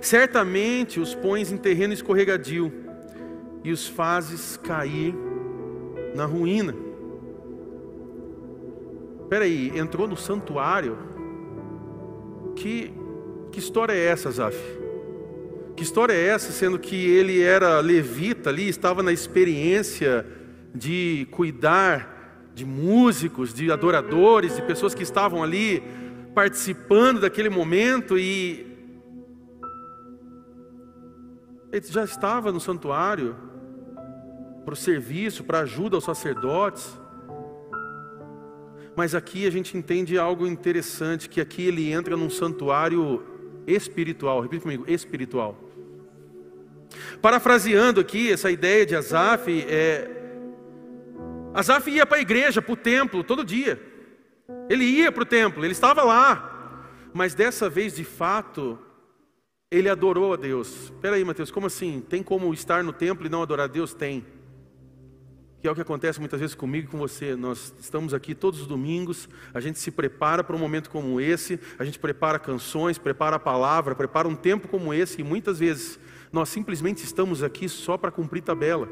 Certamente 0.02 1.00
os 1.00 1.14
pões 1.14 1.52
em 1.52 1.58
terreno 1.58 1.94
escorregadio 1.94 2.72
e 3.64 3.72
os 3.72 3.88
fazes 3.88 4.58
cair 4.58 5.16
na 6.16 6.26
ruína. 6.26 6.76
Espera 9.24 9.46
aí, 9.46 9.72
entrou 9.76 10.08
no 10.08 10.16
santuário? 10.16 10.98
Que, 12.56 12.94
que 13.52 13.60
história 13.60 13.94
é 13.94 14.06
essa, 14.06 14.30
Zaf? 14.32 14.56
Que 15.76 15.84
história 15.84 16.14
é 16.14 16.28
essa, 16.28 16.52
sendo 16.52 16.80
que 16.80 16.96
ele 16.96 17.42
era 17.42 17.80
levita 17.80 18.50
ali, 18.50 18.70
estava 18.70 19.04
na 19.04 19.12
experiência 19.12 20.26
de 20.74 21.28
cuidar 21.32 22.16
de 22.54 22.64
músicos, 22.66 23.54
de 23.54 23.70
adoradores, 23.70 24.56
de 24.56 24.62
pessoas 24.62 24.94
que 24.94 25.04
estavam 25.04 25.44
ali 25.44 25.84
participando 26.34 27.20
daquele 27.20 27.50
momento 27.50 28.18
e 28.18 28.75
Ele 31.76 31.86
já 31.88 32.06
estava 32.06 32.54
no 32.54 32.60
santuário 32.62 33.36
para 34.64 34.74
o 34.74 34.78
serviço, 34.78 35.44
para 35.44 35.60
ajuda 35.60 35.98
aos 35.98 36.06
sacerdotes. 36.06 36.98
Mas 38.96 39.14
aqui 39.14 39.46
a 39.46 39.50
gente 39.50 39.78
entende 39.78 40.18
algo 40.18 40.48
interessante, 40.48 41.28
que 41.28 41.42
aqui 41.42 41.68
ele 41.68 41.92
entra 41.92 42.16
num 42.16 42.30
santuário 42.30 43.26
espiritual. 43.68 44.40
Repita 44.40 44.64
comigo, 44.64 44.86
espiritual. 44.88 45.60
Parafraseando 47.22 48.00
aqui 48.00 48.32
essa 48.32 48.50
ideia 48.50 48.86
de 48.86 48.96
Asaf, 48.96 49.52
é... 49.68 50.10
Asaf 51.54 51.92
ia 51.92 52.06
para 52.06 52.20
a 52.20 52.22
igreja, 52.22 52.62
para 52.62 52.72
o 52.72 52.78
templo, 52.78 53.22
todo 53.22 53.44
dia. 53.44 53.82
Ele 54.70 54.86
ia 54.86 55.12
para 55.12 55.24
o 55.24 55.26
templo, 55.26 55.66
ele 55.66 55.74
estava 55.74 56.04
lá. 56.04 56.88
Mas 57.14 57.36
dessa 57.36 57.70
vez, 57.70 57.94
de 57.94 58.06
fato, 58.06 58.80
ele 59.72 59.90
adorou 59.90 60.34
a 60.34 60.36
Deus. 60.36 60.86
Espera 60.86 61.16
aí, 61.16 61.24
Mateus, 61.24 61.52
como 61.52 61.68
assim? 61.68 62.00
Tem 62.08 62.22
como 62.22 62.54
estar 62.54 62.84
no 62.84 62.94
templo 62.94 63.26
e 63.26 63.30
não 63.30 63.42
adorar 63.42 63.66
a 63.66 63.72
Deus? 63.72 63.94
Tem. 63.94 64.26
Que 65.60 65.68
é 65.68 65.72
o 65.72 65.76
que 65.76 65.82
acontece 65.82 66.20
muitas 66.20 66.40
vezes 66.40 66.56
comigo 66.56 66.88
e 66.88 66.92
com 66.92 66.98
você. 66.98 67.36
Nós 67.36 67.74
estamos 67.80 68.14
aqui 68.14 68.36
todos 68.36 68.62
os 68.62 68.68
domingos, 68.68 69.28
a 69.54 69.60
gente 69.60 69.80
se 69.80 69.90
prepara 69.90 70.44
para 70.44 70.56
um 70.56 70.60
momento 70.60 70.90
como 70.90 71.20
esse, 71.20 71.60
a 71.80 71.84
gente 71.84 71.98
prepara 71.98 72.38
canções, 72.38 73.00
prepara 73.00 73.38
a 73.38 73.40
palavra, 73.40 73.96
prepara 73.96 74.28
um 74.28 74.36
tempo 74.36 74.68
como 74.68 74.94
esse, 74.94 75.22
e 75.22 75.24
muitas 75.24 75.60
vezes 75.60 76.00
nós 76.32 76.50
simplesmente 76.50 77.04
estamos 77.04 77.42
aqui 77.42 77.68
só 77.68 77.98
para 77.98 78.12
cumprir 78.12 78.44
tabela. 78.44 78.88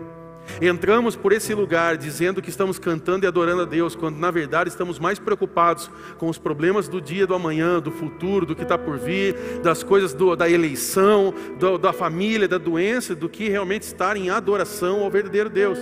Entramos 0.61 1.15
por 1.15 1.31
esse 1.31 1.53
lugar 1.53 1.97
dizendo 1.97 2.41
que 2.41 2.49
estamos 2.49 2.77
cantando 2.77 3.25
e 3.25 3.27
adorando 3.27 3.63
a 3.63 3.65
Deus, 3.65 3.95
quando 3.95 4.17
na 4.17 4.31
verdade 4.31 4.69
estamos 4.69 4.99
mais 4.99 5.19
preocupados 5.19 5.89
com 6.17 6.29
os 6.29 6.37
problemas 6.37 6.87
do 6.87 7.01
dia, 7.01 7.25
do 7.25 7.33
amanhã, 7.33 7.79
do 7.79 7.91
futuro, 7.91 8.45
do 8.45 8.55
que 8.55 8.63
está 8.63 8.77
por 8.77 8.97
vir, 8.97 9.35
das 9.63 9.83
coisas 9.83 10.13
do, 10.13 10.35
da 10.35 10.49
eleição, 10.49 11.33
do, 11.59 11.77
da 11.77 11.93
família, 11.93 12.47
da 12.47 12.57
doença, 12.57 13.15
do 13.15 13.29
que 13.29 13.49
realmente 13.49 13.83
estar 13.83 14.17
em 14.17 14.29
adoração 14.29 15.03
ao 15.03 15.09
verdadeiro 15.11 15.49
Deus. 15.49 15.79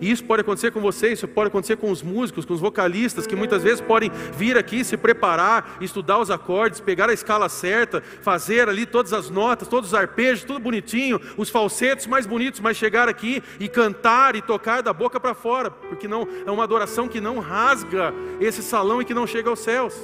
E 0.00 0.10
isso 0.10 0.24
pode 0.24 0.42
acontecer 0.42 0.70
com 0.70 0.80
você, 0.80 1.12
isso 1.12 1.26
pode 1.28 1.48
acontecer 1.48 1.76
com 1.76 1.90
os 1.90 2.02
músicos, 2.02 2.44
com 2.44 2.54
os 2.54 2.60
vocalistas, 2.60 3.26
que 3.26 3.36
muitas 3.36 3.62
vezes 3.62 3.80
podem 3.80 4.10
vir 4.36 4.56
aqui 4.56 4.84
se 4.84 4.96
preparar, 4.96 5.76
estudar 5.80 6.18
os 6.18 6.30
acordes, 6.30 6.80
pegar 6.80 7.08
a 7.08 7.12
escala 7.12 7.48
certa, 7.48 8.02
fazer 8.22 8.68
ali 8.68 8.86
todas 8.86 9.12
as 9.12 9.30
notas, 9.30 9.68
todos 9.68 9.90
os 9.90 9.94
arpejos, 9.94 10.44
tudo 10.44 10.60
bonitinho, 10.60 11.20
os 11.36 11.48
falsetes 11.48 12.06
mais 12.06 12.26
bonitos, 12.26 12.60
mas 12.60 12.76
chegar 12.76 13.08
aqui 13.08 13.42
e 13.58 13.68
cantar 13.68 14.36
e 14.36 14.42
tocar 14.42 14.82
da 14.82 14.92
boca 14.92 15.18
para 15.18 15.34
fora, 15.34 15.70
porque 15.70 16.08
não 16.08 16.26
é 16.46 16.50
uma 16.50 16.64
adoração 16.64 17.08
que 17.08 17.20
não 17.20 17.38
rasga 17.38 18.12
esse 18.40 18.62
salão 18.62 19.00
e 19.00 19.04
que 19.04 19.14
não 19.14 19.26
chega 19.26 19.48
aos 19.48 19.60
céus. 19.60 19.94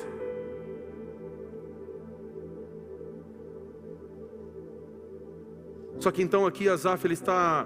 Só 6.03 6.11
que 6.11 6.21
então 6.21 6.45
aqui 6.47 6.69
Asaf 6.69 7.07
ele 7.07 7.15
está 7.15 7.65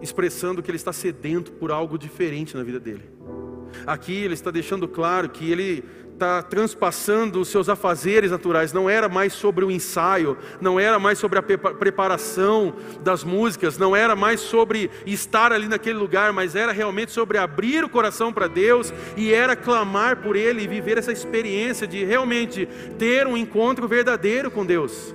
expressando 0.00 0.62
que 0.62 0.70
ele 0.70 0.76
está 0.76 0.92
sedento 0.92 1.52
por 1.52 1.70
algo 1.70 1.98
diferente 1.98 2.56
na 2.56 2.62
vida 2.62 2.80
dele. 2.80 3.04
Aqui 3.86 4.14
ele 4.14 4.34
está 4.34 4.50
deixando 4.50 4.88
claro 4.88 5.28
que 5.28 5.50
ele 5.50 5.84
está 6.18 6.42
transpassando 6.42 7.40
os 7.40 7.48
seus 7.48 7.68
afazeres 7.68 8.32
naturais, 8.32 8.72
não 8.72 8.90
era 8.90 9.08
mais 9.08 9.32
sobre 9.32 9.64
o 9.64 9.70
ensaio, 9.70 10.36
não 10.60 10.78
era 10.78 10.98
mais 10.98 11.16
sobre 11.18 11.38
a 11.38 11.42
preparação 11.42 12.74
das 13.02 13.22
músicas, 13.22 13.78
não 13.78 13.94
era 13.94 14.16
mais 14.16 14.40
sobre 14.40 14.90
estar 15.06 15.52
ali 15.52 15.68
naquele 15.68 15.96
lugar, 15.96 16.32
mas 16.32 16.56
era 16.56 16.72
realmente 16.72 17.12
sobre 17.12 17.38
abrir 17.38 17.84
o 17.84 17.88
coração 17.88 18.32
para 18.32 18.48
Deus 18.48 18.92
e 19.16 19.32
era 19.32 19.54
clamar 19.54 20.16
por 20.16 20.34
Ele 20.34 20.64
e 20.64 20.66
viver 20.66 20.98
essa 20.98 21.12
experiência 21.12 21.86
de 21.86 22.04
realmente 22.04 22.68
ter 22.98 23.26
um 23.28 23.36
encontro 23.36 23.86
verdadeiro 23.86 24.50
com 24.50 24.66
Deus. 24.66 25.14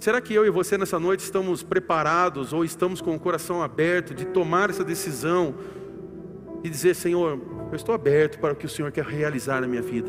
Será 0.00 0.18
que 0.18 0.32
eu 0.32 0.46
e 0.46 0.50
você 0.50 0.78
nessa 0.78 0.98
noite 0.98 1.20
estamos 1.20 1.62
preparados 1.62 2.54
ou 2.54 2.64
estamos 2.64 3.02
com 3.02 3.14
o 3.14 3.20
coração 3.20 3.62
aberto 3.62 4.14
de 4.14 4.24
tomar 4.24 4.70
essa 4.70 4.82
decisão 4.82 5.54
e 6.64 6.70
dizer: 6.70 6.94
Senhor, 6.94 7.38
eu 7.70 7.76
estou 7.76 7.94
aberto 7.94 8.38
para 8.38 8.54
o 8.54 8.56
que 8.56 8.64
o 8.64 8.68
Senhor 8.68 8.90
quer 8.90 9.04
realizar 9.04 9.60
na 9.60 9.66
minha 9.66 9.82
vida. 9.82 10.08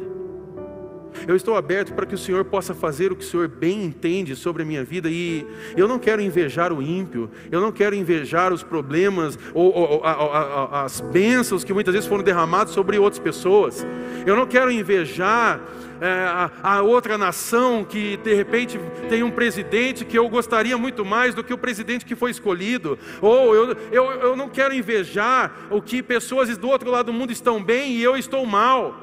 Eu 1.28 1.36
estou 1.36 1.56
aberto 1.56 1.94
para 1.94 2.06
que 2.06 2.16
o 2.16 2.18
Senhor 2.18 2.46
possa 2.46 2.74
fazer 2.74 3.12
o 3.12 3.16
que 3.16 3.24
o 3.24 3.28
Senhor 3.28 3.48
bem 3.48 3.84
entende 3.84 4.36
sobre 4.36 4.64
a 4.64 4.66
minha 4.66 4.84
vida 4.84 5.10
e 5.10 5.46
eu 5.76 5.88
não 5.88 6.00
quero 6.00 6.22
invejar 6.22 6.72
o 6.74 6.82
ímpio, 6.82 7.30
eu 7.52 7.62
não 7.62 7.72
quero 7.72 7.96
invejar 7.96 8.54
os 8.54 8.64
problemas 8.64 9.38
ou, 9.54 9.74
ou, 9.74 9.90
ou 9.92 10.04
a, 10.04 10.12
a, 10.12 10.84
as 10.84 11.02
bênçãos 11.02 11.64
que 11.64 11.74
muitas 11.74 11.94
vezes 11.94 12.08
foram 12.08 12.24
derramados 12.24 12.74
sobre 12.74 12.98
outras 12.98 13.20
pessoas. 13.20 13.86
Eu 14.26 14.36
não 14.36 14.46
quero 14.46 14.72
invejar 14.72 15.62
é, 16.02 16.08
a, 16.08 16.52
a, 16.64 16.82
outra 16.82 17.16
nação 17.16 17.86
que 17.86 18.18
de 18.18 18.34
repente 18.34 18.80
tem 19.08 19.22
um 19.22 19.30
presidente 19.30 20.04
que 20.04 20.18
eu 20.18 20.28
gostaria 20.28 20.76
muito 20.76 21.06
mais 21.06 21.36
do 21.36 21.44
que 21.44 21.54
o 21.54 21.58
presidente 21.58 22.06
que 22.06 22.16
foi 22.16 22.32
escolhido, 22.32 22.98
ou 23.22 23.54
eu, 23.54 23.78
eu, 23.92 24.12
eu 24.12 24.36
não 24.36 24.50
quero 24.50 24.74
invejar 24.74 25.68
o 25.70 25.80
que 25.80 26.02
pessoas 26.02 26.58
do 26.58 26.68
outro 26.68 26.90
lado 26.90 27.06
do 27.08 27.14
mundo 27.14 27.32
estão 27.32 27.64
bem 27.64 27.92
e 27.92 28.02
eu 28.02 28.18
estou 28.18 28.46
mal. 28.48 28.96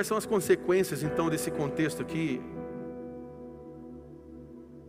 Quais 0.00 0.08
são 0.08 0.16
as 0.16 0.24
consequências 0.24 1.02
então 1.02 1.28
desse 1.28 1.50
contexto 1.50 2.00
aqui? 2.00 2.40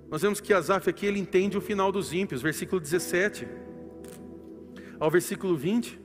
Nós 0.09 0.21
vemos 0.21 0.39
que 0.39 0.53
Asaf 0.53 0.89
aqui 0.89 1.05
ele 1.05 1.19
entende 1.19 1.57
o 1.57 1.59
final 1.59 1.91
dos 1.91 2.13
ímpios, 2.13 2.41
versículo 2.41 2.79
17 2.79 3.45
ao 4.97 5.11
versículo 5.11 5.57
20. 5.57 5.99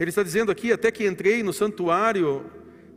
Ele 0.00 0.08
está 0.08 0.24
dizendo 0.24 0.50
aqui: 0.50 0.72
Até 0.72 0.90
que 0.90 1.06
entrei 1.06 1.44
no 1.44 1.52
santuário 1.52 2.46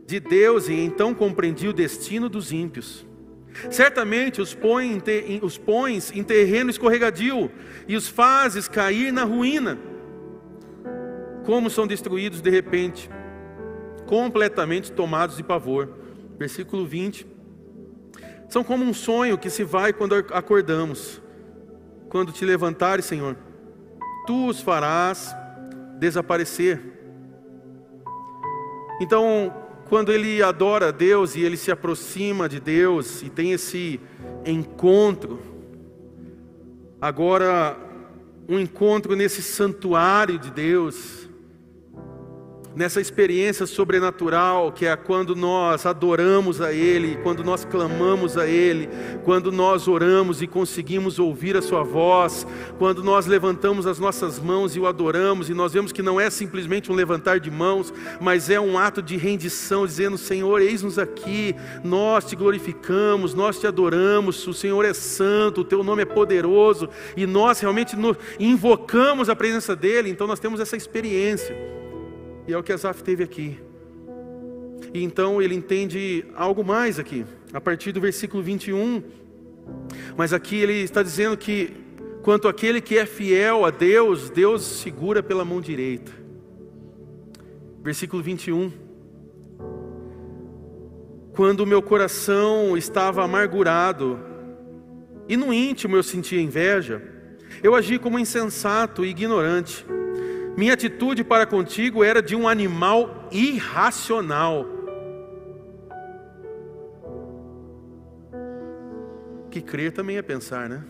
de 0.04 0.18
Deus 0.18 0.68
e 0.68 0.72
então 0.72 1.14
compreendi 1.14 1.68
o 1.68 1.72
destino 1.72 2.28
dos 2.28 2.50
ímpios. 2.50 3.06
Certamente 3.70 4.40
os, 4.40 4.52
põe 4.52 5.00
os 5.40 5.56
pões 5.56 6.10
em 6.10 6.24
terreno 6.24 6.70
escorregadio 6.70 7.52
e 7.86 7.94
os 7.94 8.08
fazes 8.08 8.66
cair 8.66 9.12
na 9.12 9.22
ruína. 9.22 9.78
Como 11.46 11.70
são 11.70 11.86
destruídos 11.86 12.40
de 12.40 12.50
repente, 12.50 13.08
completamente 14.08 14.90
tomados 14.90 15.36
de 15.36 15.44
pavor. 15.44 15.90
Versículo 16.38 16.86
20. 16.86 17.26
São 18.48 18.64
como 18.64 18.82
um 18.82 18.94
sonho 18.94 19.36
que 19.36 19.50
se 19.50 19.62
vai 19.62 19.92
quando 19.92 20.14
acordamos. 20.14 21.20
Quando 22.08 22.32
te 22.32 22.42
levantares, 22.44 23.04
Senhor, 23.04 23.36
tu 24.26 24.48
os 24.48 24.62
farás 24.62 25.36
desaparecer. 25.98 26.80
Então, 28.98 29.54
quando 29.90 30.10
ele 30.10 30.42
adora 30.42 30.90
Deus 30.90 31.36
e 31.36 31.42
ele 31.42 31.58
se 31.58 31.70
aproxima 31.70 32.48
de 32.48 32.58
Deus 32.58 33.22
e 33.22 33.28
tem 33.28 33.52
esse 33.52 34.00
encontro, 34.46 35.38
agora 36.98 37.76
um 38.48 38.58
encontro 38.58 39.14
nesse 39.14 39.42
santuário 39.42 40.38
de 40.38 40.50
Deus, 40.50 41.27
nessa 42.74 43.00
experiência 43.00 43.66
sobrenatural 43.66 44.72
que 44.72 44.86
é 44.86 44.96
quando 44.96 45.34
nós 45.34 45.86
adoramos 45.86 46.60
a 46.60 46.72
Ele, 46.72 47.16
quando 47.22 47.42
nós 47.42 47.64
clamamos 47.64 48.36
a 48.36 48.46
Ele, 48.46 48.88
quando 49.24 49.50
nós 49.50 49.88
oramos 49.88 50.42
e 50.42 50.46
conseguimos 50.46 51.18
ouvir 51.18 51.56
a 51.56 51.62
Sua 51.62 51.82
voz, 51.82 52.46
quando 52.78 53.02
nós 53.02 53.26
levantamos 53.26 53.86
as 53.86 53.98
nossas 53.98 54.38
mãos 54.38 54.76
e 54.76 54.80
o 54.80 54.86
adoramos, 54.86 55.48
e 55.50 55.54
nós 55.54 55.72
vemos 55.72 55.92
que 55.92 56.02
não 56.02 56.20
é 56.20 56.30
simplesmente 56.30 56.90
um 56.90 56.94
levantar 56.94 57.40
de 57.40 57.50
mãos, 57.50 57.92
mas 58.20 58.50
é 58.50 58.60
um 58.60 58.78
ato 58.78 59.02
de 59.02 59.16
rendição, 59.16 59.86
dizendo: 59.86 60.18
Senhor, 60.18 60.60
eis-nos 60.60 60.98
aqui, 60.98 61.54
nós 61.82 62.24
te 62.24 62.36
glorificamos, 62.36 63.34
nós 63.34 63.58
te 63.58 63.66
adoramos, 63.66 64.46
o 64.46 64.54
Senhor 64.54 64.84
é 64.84 64.94
santo, 64.94 65.62
o 65.62 65.64
teu 65.64 65.82
nome 65.82 66.02
é 66.02 66.06
poderoso, 66.06 66.88
e 67.16 67.26
nós 67.26 67.60
realmente 67.60 67.96
invocamos 68.38 69.28
a 69.28 69.36
presença 69.36 69.74
dEle, 69.74 70.10
então 70.10 70.26
nós 70.26 70.40
temos 70.40 70.60
essa 70.60 70.76
experiência. 70.76 71.77
E 72.48 72.52
é 72.54 72.56
o 72.56 72.62
que 72.62 72.72
Asaf 72.72 73.04
teve 73.04 73.22
aqui. 73.22 73.60
E 74.94 75.04
então 75.04 75.42
ele 75.42 75.54
entende 75.54 76.24
algo 76.34 76.64
mais 76.64 76.98
aqui, 76.98 77.26
a 77.52 77.60
partir 77.60 77.92
do 77.92 78.00
versículo 78.00 78.42
21. 78.42 79.02
Mas 80.16 80.32
aqui 80.32 80.56
ele 80.56 80.72
está 80.72 81.02
dizendo 81.02 81.36
que, 81.36 81.70
quanto 82.22 82.48
aquele 82.48 82.80
que 82.80 82.96
é 82.96 83.04
fiel 83.04 83.66
a 83.66 83.70
Deus, 83.70 84.30
Deus 84.30 84.62
segura 84.62 85.22
pela 85.22 85.44
mão 85.44 85.60
direita. 85.60 86.10
Versículo 87.82 88.22
21. 88.22 88.72
Quando 91.34 91.60
o 91.60 91.66
meu 91.66 91.82
coração 91.82 92.78
estava 92.78 93.22
amargurado, 93.22 94.18
e 95.28 95.36
no 95.36 95.52
íntimo 95.52 95.96
eu 95.96 96.02
sentia 96.02 96.40
inveja, 96.40 97.02
eu 97.62 97.74
agi 97.74 97.98
como 97.98 98.18
insensato 98.18 99.04
e 99.04 99.10
ignorante. 99.10 99.84
Minha 100.58 100.72
atitude 100.72 101.22
para 101.22 101.46
contigo 101.46 102.02
era 102.02 102.20
de 102.20 102.34
um 102.34 102.48
animal 102.48 103.28
irracional. 103.30 104.66
Que 109.52 109.60
crer 109.60 109.92
também 109.92 110.16
é 110.16 110.22
pensar, 110.22 110.68
né? 110.68 110.84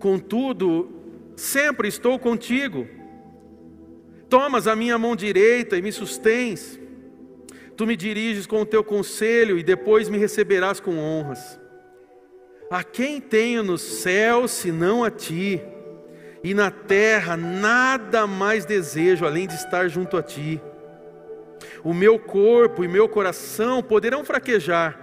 Contudo, 0.00 0.90
sempre 1.36 1.86
estou 1.86 2.18
contigo. 2.18 2.88
Tomas 4.28 4.66
a 4.66 4.74
minha 4.74 4.98
mão 4.98 5.14
direita 5.14 5.76
e 5.76 5.80
me 5.80 5.92
sustens. 5.92 6.76
Tu 7.76 7.86
me 7.86 7.94
diriges 7.94 8.48
com 8.48 8.62
o 8.62 8.66
teu 8.66 8.82
conselho 8.82 9.56
e 9.56 9.62
depois 9.62 10.08
me 10.08 10.18
receberás 10.18 10.80
com 10.80 10.98
honras. 10.98 11.60
A 12.68 12.82
quem 12.82 13.20
tenho 13.20 13.62
no 13.62 13.78
céu 13.78 14.48
senão 14.48 15.04
a 15.04 15.10
ti? 15.12 15.62
E 16.42 16.54
na 16.54 16.70
terra 16.70 17.36
nada 17.36 18.26
mais 18.26 18.64
desejo 18.64 19.24
além 19.24 19.46
de 19.46 19.54
estar 19.54 19.88
junto 19.88 20.16
a 20.16 20.22
ti. 20.22 20.60
O 21.82 21.92
meu 21.92 22.18
corpo 22.18 22.84
e 22.84 22.88
meu 22.88 23.08
coração 23.08 23.82
poderão 23.82 24.24
fraquejar, 24.24 24.98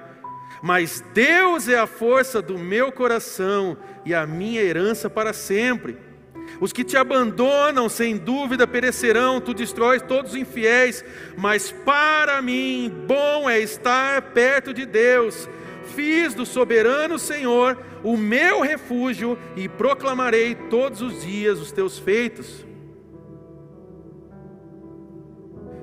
mas 0.61 1.03
Deus 1.13 1.67
é 1.67 1.77
a 1.77 1.87
força 1.87 2.41
do 2.41 2.57
meu 2.57 2.91
coração 2.91 3.77
e 4.05 4.13
a 4.13 4.25
minha 4.25 4.61
herança 4.61 5.09
para 5.09 5.33
sempre. 5.33 5.97
Os 6.61 6.71
que 6.71 6.83
te 6.83 6.95
abandonam, 6.95 7.89
sem 7.89 8.17
dúvida, 8.17 8.65
perecerão, 8.65 9.41
tu 9.41 9.53
destróis 9.53 10.01
todos 10.01 10.31
os 10.31 10.37
infiéis, 10.37 11.03
mas 11.35 11.71
para 11.71 12.41
mim, 12.41 12.93
bom 13.07 13.49
é 13.49 13.59
estar 13.59 14.21
perto 14.33 14.73
de 14.73 14.85
Deus 14.85 15.49
fiz 15.95 16.33
do 16.33 16.45
soberano 16.45 17.17
Senhor 17.17 17.77
o 18.03 18.17
meu 18.17 18.61
refúgio 18.61 19.37
e 19.55 19.67
proclamarei 19.67 20.53
todos 20.53 21.01
os 21.01 21.23
dias 21.23 21.59
os 21.59 21.71
teus 21.71 21.97
feitos. 21.97 22.65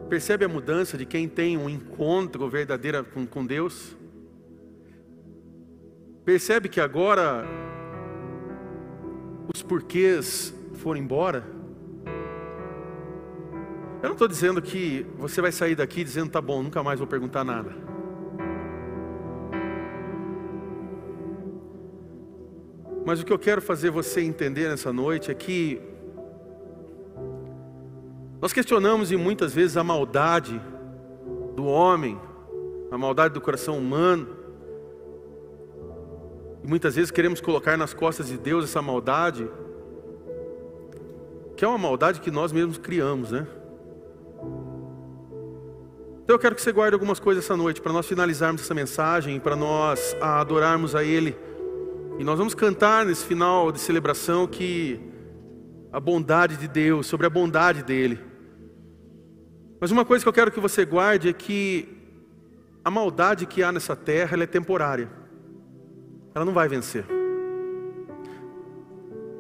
Percebe 0.09 0.45
a 0.45 0.49
mudança 0.49 0.99
de 0.99 1.07
quem 1.07 1.27
tem 1.27 1.57
um 1.57 1.71
encontro 1.71 2.49
verdadeiro 2.49 3.03
com, 3.05 3.27
com 3.27 3.47
Deus? 3.47 3.97
Percebe 6.25 6.69
que 6.69 6.81
agora 6.81 7.45
os 9.53 9.63
porquês 9.63 10.55
foram 10.75 11.01
embora? 11.01 11.45
Eu 14.03 14.09
não 14.09 14.13
estou 14.13 14.29
dizendo 14.29 14.61
que 14.61 15.07
você 15.17 15.41
vai 15.41 15.51
sair 15.51 15.75
daqui 15.75 16.05
dizendo, 16.05 16.31
tá 16.31 16.41
bom, 16.41 16.63
nunca 16.63 16.83
mais 16.83 16.99
vou 16.99 17.09
perguntar 17.09 17.43
nada. 17.43 17.92
Mas 23.05 23.21
o 23.21 23.25
que 23.25 23.33
eu 23.33 23.39
quero 23.39 23.61
fazer 23.61 23.91
você 23.91 24.21
entender 24.21 24.69
nessa 24.69 24.93
noite 24.93 25.31
é 25.31 25.35
que 25.35 25.81
nós 28.41 28.53
questionamos 28.53 29.13
e 29.13 29.17
muitas 29.17 29.55
vezes 29.55 29.77
a 29.77 29.85
maldade 29.85 30.61
do 31.55 31.65
homem, 31.65 32.21
a 32.91 32.99
maldade 32.99 33.35
do 33.35 33.41
coração 33.41 33.79
humano. 33.79 34.29
E 36.63 36.67
muitas 36.67 36.95
vezes 36.95 37.11
queremos 37.11 37.41
colocar 37.41 37.77
nas 37.77 37.93
costas 37.93 38.29
de 38.29 38.39
Deus 38.39 38.65
essa 38.65 38.81
maldade, 38.81 39.49
que 41.57 41.65
é 41.65 41.69
uma 41.69 41.79
maldade 41.79 42.21
que 42.21 42.31
nós 42.31 42.53
mesmos 42.53 42.79
criamos, 42.79 43.33
né? 43.33 43.47
Então 46.25 46.37
eu 46.37 46.39
quero 46.39 46.55
que 46.55 46.63
você 46.63 46.73
guarde 46.73 46.95
algumas 46.95 47.19
coisas 47.19 47.45
essa 47.45 47.57
noite 47.57 47.81
para 47.81 47.93
nós 47.93 48.07
finalizarmos 48.07 48.63
essa 48.63 48.75
mensagem, 48.75 49.41
para 49.41 49.57
nós 49.57 50.17
adorarmos 50.21 50.95
a 50.95 51.03
Ele. 51.03 51.37
E 52.23 52.25
nós 52.25 52.39
vamos 52.39 52.55
cantar 52.55 53.05
nesse 53.05 53.25
final 53.25 53.73
de 53.73 53.81
celebração 53.81 54.47
que 54.47 55.01
a 55.93 55.99
bondade 55.99 56.57
de 56.57 56.69
Deus, 56.69 57.09
sobre 57.09 57.27
a 57.27 57.29
bondade 57.29 57.83
dele. 57.83 58.17
Mas 59.81 59.91
uma 59.91 60.05
coisa 60.05 60.25
que 60.25 60.29
eu 60.29 60.33
quero 60.33 60.53
que 60.53 60.61
você 60.61 60.85
guarde 60.85 61.29
é 61.29 61.33
que 61.33 61.89
a 62.85 62.93
maldade 62.93 63.45
que 63.45 63.61
há 63.61 63.73
nessa 63.73 63.97
terra 63.97 64.41
é 64.41 64.47
temporária. 64.47 65.11
Ela 66.33 66.45
não 66.45 66.53
vai 66.53 66.69
vencer. 66.69 67.05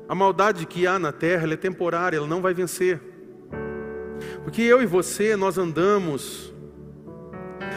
A 0.08 0.14
maldade 0.16 0.66
que 0.66 0.84
há 0.84 0.98
na 0.98 1.12
terra 1.12 1.52
é 1.52 1.56
temporária, 1.56 2.16
ela 2.16 2.26
não 2.26 2.42
vai 2.42 2.52
vencer. 2.52 3.00
Porque 4.42 4.60
eu 4.60 4.82
e 4.82 4.86
você, 4.86 5.36
nós 5.36 5.56
andamos 5.56 6.52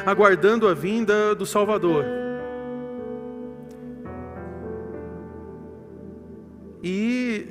aguardando 0.04 0.68
a 0.68 0.74
vinda 0.74 1.36
do 1.36 1.46
Salvador. 1.46 2.25
E 6.88 7.48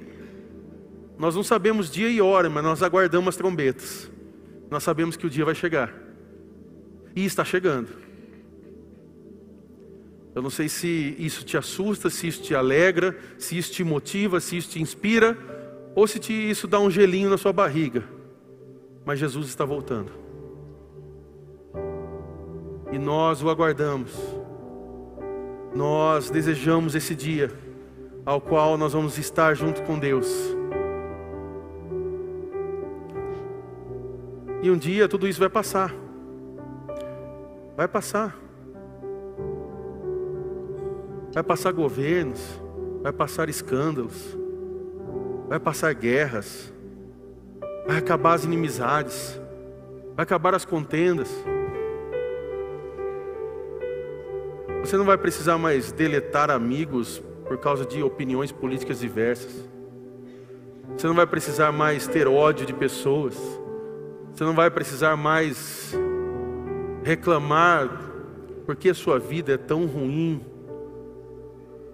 nós 1.19 1.35
não 1.35 1.43
sabemos 1.43 1.91
dia 1.91 2.09
e 2.09 2.21
hora, 2.21 2.49
mas 2.49 2.63
nós 2.63 2.85
aguardamos 2.85 3.31
as 3.31 3.37
trombetas. 3.37 4.09
Nós 4.71 4.85
sabemos 4.85 5.17
que 5.17 5.27
o 5.27 5.31
dia 5.31 5.45
vai 5.45 5.57
chegar. 5.57 5.93
E 7.17 7.25
está 7.25 7.45
chegando. 7.45 7.89
Eu 10.37 10.41
não 10.41 10.51
sei 10.51 10.69
se 10.69 11.17
isso 11.19 11.45
te 11.45 11.57
assusta, 11.57 12.09
se 12.09 12.29
isso 12.29 12.43
te 12.43 12.55
alegra, 12.55 13.19
se 13.37 13.59
isso 13.59 13.73
te 13.73 13.83
motiva, 13.83 14.39
se 14.39 14.57
isso 14.57 14.71
te 14.71 14.81
inspira, 14.81 15.37
ou 15.97 16.07
se 16.07 16.21
te, 16.21 16.33
isso 16.33 16.69
dá 16.69 16.79
um 16.79 16.91
gelinho 16.91 17.29
na 17.29 17.37
sua 17.37 17.53
barriga. 17.53 18.05
Mas 19.05 19.19
Jesus 19.19 19.49
está 19.49 19.65
voltando 19.65 20.25
e 22.95 22.99
nós 22.99 23.43
o 23.43 23.51
aguardamos. 23.51 24.13
Nós 25.75 26.31
desejamos 26.31 26.95
esse 26.95 27.17
dia 27.17 27.51
ao 28.25 28.41
qual 28.41 28.79
nós 28.79 28.93
vamos 28.93 29.19
estar 29.19 29.55
junto 29.55 29.83
com 29.83 29.99
Deus. 29.99 30.57
E 34.63 34.71
um 34.71 34.79
dia 34.79 35.07
tudo 35.09 35.29
isso 35.29 35.39
vai 35.39 35.51
passar. 35.51 35.95
Vai 37.77 37.87
passar. 37.87 38.35
Vai 41.35 41.43
passar 41.43 41.73
governos, 41.73 42.41
vai 43.03 43.13
passar 43.13 43.49
escândalos, 43.49 44.39
vai 45.49 45.59
passar 45.59 45.93
guerras, 45.93 46.73
vai 47.87 47.99
acabar 47.99 48.35
as 48.35 48.45
inimizades, 48.45 49.39
vai 50.15 50.23
acabar 50.23 50.55
as 50.55 50.65
contendas. 50.65 51.29
Você 54.81 54.97
não 54.97 55.05
vai 55.05 55.19
precisar 55.19 55.59
mais 55.59 55.91
deletar 55.91 56.51
amigos 56.51 57.21
por 57.47 57.59
causa 57.59 57.85
de 57.85 58.03
opiniões 58.03 58.51
políticas 58.51 59.01
diversas. 59.01 59.69
Você 60.97 61.07
não 61.07 61.15
vai 61.15 61.27
precisar 61.27 61.73
mais 61.73 62.07
ter 62.07 62.27
ódio 62.27 62.67
de 62.67 62.73
pessoas. 62.73 63.37
Você 64.33 64.45
não 64.45 64.55
vai 64.55 64.71
precisar 64.71 65.17
mais 65.17 65.95
reclamar 67.03 68.13
porque 68.65 68.89
a 68.89 68.95
sua 68.95 69.19
vida 69.19 69.53
é 69.53 69.57
tão 69.59 69.87
ruim 69.87 70.41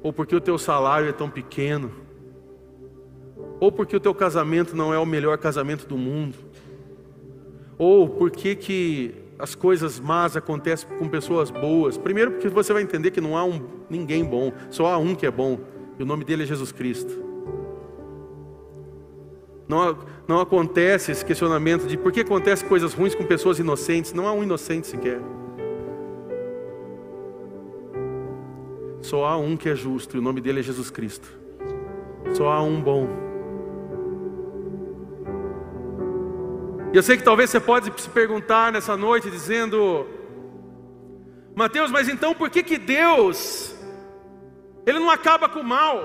ou 0.02 0.12
porque 0.12 0.34
o 0.34 0.40
teu 0.40 0.56
salário 0.56 1.08
é 1.08 1.12
tão 1.12 1.28
pequeno 1.28 1.90
ou 3.58 3.70
porque 3.70 3.96
o 3.96 4.00
teu 4.00 4.14
casamento 4.14 4.74
não 4.76 4.94
é 4.94 4.98
o 4.98 5.04
melhor 5.04 5.36
casamento 5.36 5.86
do 5.86 5.98
mundo 5.98 6.36
ou 7.76 8.08
porque 8.08 8.54
que 8.54 9.19
as 9.40 9.54
coisas 9.54 9.98
más 9.98 10.36
acontecem 10.36 10.88
com 10.98 11.08
pessoas 11.08 11.50
boas. 11.50 11.96
Primeiro, 11.96 12.32
porque 12.32 12.48
você 12.48 12.72
vai 12.72 12.82
entender 12.82 13.10
que 13.10 13.20
não 13.20 13.36
há 13.36 13.44
um, 13.44 13.60
ninguém 13.88 14.24
bom, 14.24 14.52
só 14.70 14.86
há 14.86 14.98
um 14.98 15.14
que 15.14 15.26
é 15.26 15.30
bom, 15.30 15.58
e 15.98 16.02
o 16.02 16.06
nome 16.06 16.24
dele 16.24 16.42
é 16.42 16.46
Jesus 16.46 16.72
Cristo. 16.72 17.30
Não, 19.68 19.98
não 20.26 20.40
acontece 20.40 21.12
esse 21.12 21.24
questionamento 21.24 21.86
de 21.86 21.96
por 21.96 22.10
que 22.10 22.20
acontecem 22.20 22.68
coisas 22.68 22.92
ruins 22.92 23.14
com 23.14 23.24
pessoas 23.24 23.60
inocentes. 23.60 24.12
Não 24.12 24.26
há 24.26 24.32
um 24.32 24.42
inocente 24.42 24.88
sequer. 24.88 25.20
Só 29.00 29.24
há 29.24 29.36
um 29.36 29.56
que 29.56 29.68
é 29.68 29.76
justo, 29.76 30.16
e 30.16 30.18
o 30.18 30.22
nome 30.22 30.40
dele 30.40 30.58
é 30.58 30.62
Jesus 30.62 30.90
Cristo. 30.90 31.38
Só 32.32 32.48
há 32.48 32.60
um 32.60 32.80
bom. 32.80 33.29
E 36.92 36.96
eu 36.96 37.02
sei 37.04 37.16
que 37.16 37.22
talvez 37.22 37.50
você 37.50 37.60
pode 37.60 38.00
se 38.00 38.08
perguntar 38.10 38.72
nessa 38.72 38.96
noite 38.96 39.30
dizendo: 39.30 40.08
Mateus, 41.54 41.90
mas 41.90 42.08
então 42.08 42.34
por 42.34 42.50
que 42.50 42.64
que 42.64 42.76
Deus 42.76 43.74
ele 44.84 44.98
não 44.98 45.08
acaba 45.08 45.48
com 45.48 45.60
o 45.60 45.64
mal? 45.64 46.04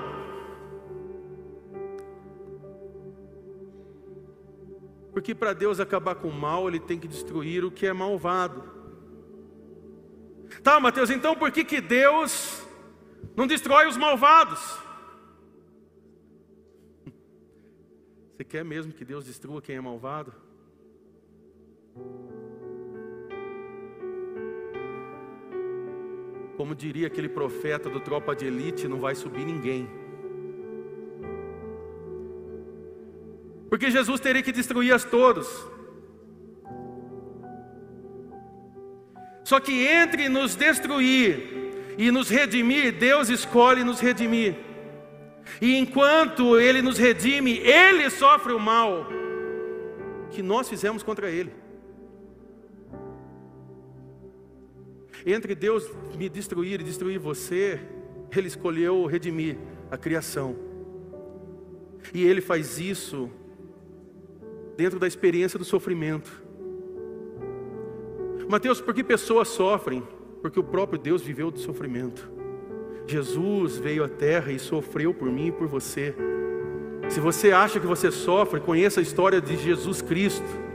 Porque 5.12 5.34
para 5.34 5.52
Deus 5.52 5.80
acabar 5.80 6.14
com 6.14 6.28
o 6.28 6.32
mal, 6.32 6.68
ele 6.68 6.78
tem 6.78 7.00
que 7.00 7.08
destruir 7.08 7.64
o 7.64 7.70
que 7.70 7.86
é 7.86 7.92
malvado. 7.92 8.62
Tá, 10.62 10.78
Mateus, 10.78 11.10
então 11.10 11.34
por 11.34 11.50
que 11.50 11.64
que 11.64 11.80
Deus 11.80 12.64
não 13.34 13.46
destrói 13.46 13.88
os 13.88 13.96
malvados? 13.96 14.78
Você 18.36 18.44
quer 18.44 18.64
mesmo 18.64 18.92
que 18.92 19.04
Deus 19.04 19.24
destrua 19.24 19.62
quem 19.62 19.76
é 19.76 19.80
malvado? 19.80 20.45
Como 26.56 26.74
diria 26.74 27.06
aquele 27.06 27.28
profeta 27.28 27.90
do 27.90 28.00
tropa 28.00 28.34
de 28.34 28.46
elite, 28.46 28.88
não 28.88 28.98
vai 28.98 29.14
subir 29.14 29.44
ninguém. 29.44 29.88
Porque 33.68 33.90
Jesus 33.90 34.20
teria 34.20 34.42
que 34.42 34.52
destruir 34.52 34.92
as 34.92 35.04
todos. 35.04 35.46
Só 39.44 39.60
que 39.60 39.86
entre 39.86 40.28
nos 40.28 40.56
destruir 40.56 41.94
e 41.98 42.10
nos 42.10 42.28
redimir, 42.28 42.98
Deus 42.98 43.28
escolhe 43.28 43.84
nos 43.84 44.00
redimir. 44.00 44.56
E 45.60 45.76
enquanto 45.76 46.58
Ele 46.58 46.82
nos 46.82 46.98
redime, 46.98 47.58
Ele 47.58 48.10
sofre 48.10 48.52
o 48.52 48.58
mal 48.58 49.06
que 50.30 50.42
nós 50.42 50.68
fizemos 50.68 51.02
contra 51.02 51.30
Ele. 51.30 51.52
Entre 55.26 55.56
Deus 55.56 55.90
me 56.16 56.28
destruir 56.28 56.80
e 56.80 56.84
destruir 56.84 57.18
você, 57.18 57.80
Ele 58.34 58.46
escolheu 58.46 59.04
redimir 59.06 59.56
a 59.90 59.98
criação. 59.98 60.54
E 62.14 62.22
Ele 62.22 62.40
faz 62.40 62.78
isso 62.78 63.28
dentro 64.76 65.00
da 65.00 65.06
experiência 65.08 65.58
do 65.58 65.64
sofrimento. 65.64 66.44
Mateus, 68.48 68.80
por 68.80 68.94
que 68.94 69.02
pessoas 69.02 69.48
sofrem? 69.48 70.04
Porque 70.40 70.60
o 70.60 70.64
próprio 70.64 70.98
Deus 70.98 71.22
viveu 71.22 71.50
do 71.50 71.58
sofrimento. 71.58 72.30
Jesus 73.08 73.78
veio 73.78 74.04
à 74.04 74.08
terra 74.08 74.52
e 74.52 74.58
sofreu 74.60 75.12
por 75.12 75.30
mim 75.30 75.48
e 75.48 75.52
por 75.52 75.66
você. 75.66 76.14
Se 77.08 77.18
você 77.18 77.50
acha 77.50 77.80
que 77.80 77.86
você 77.86 78.12
sofre, 78.12 78.60
conheça 78.60 79.00
a 79.00 79.02
história 79.02 79.40
de 79.40 79.56
Jesus 79.56 80.00
Cristo. 80.00 80.65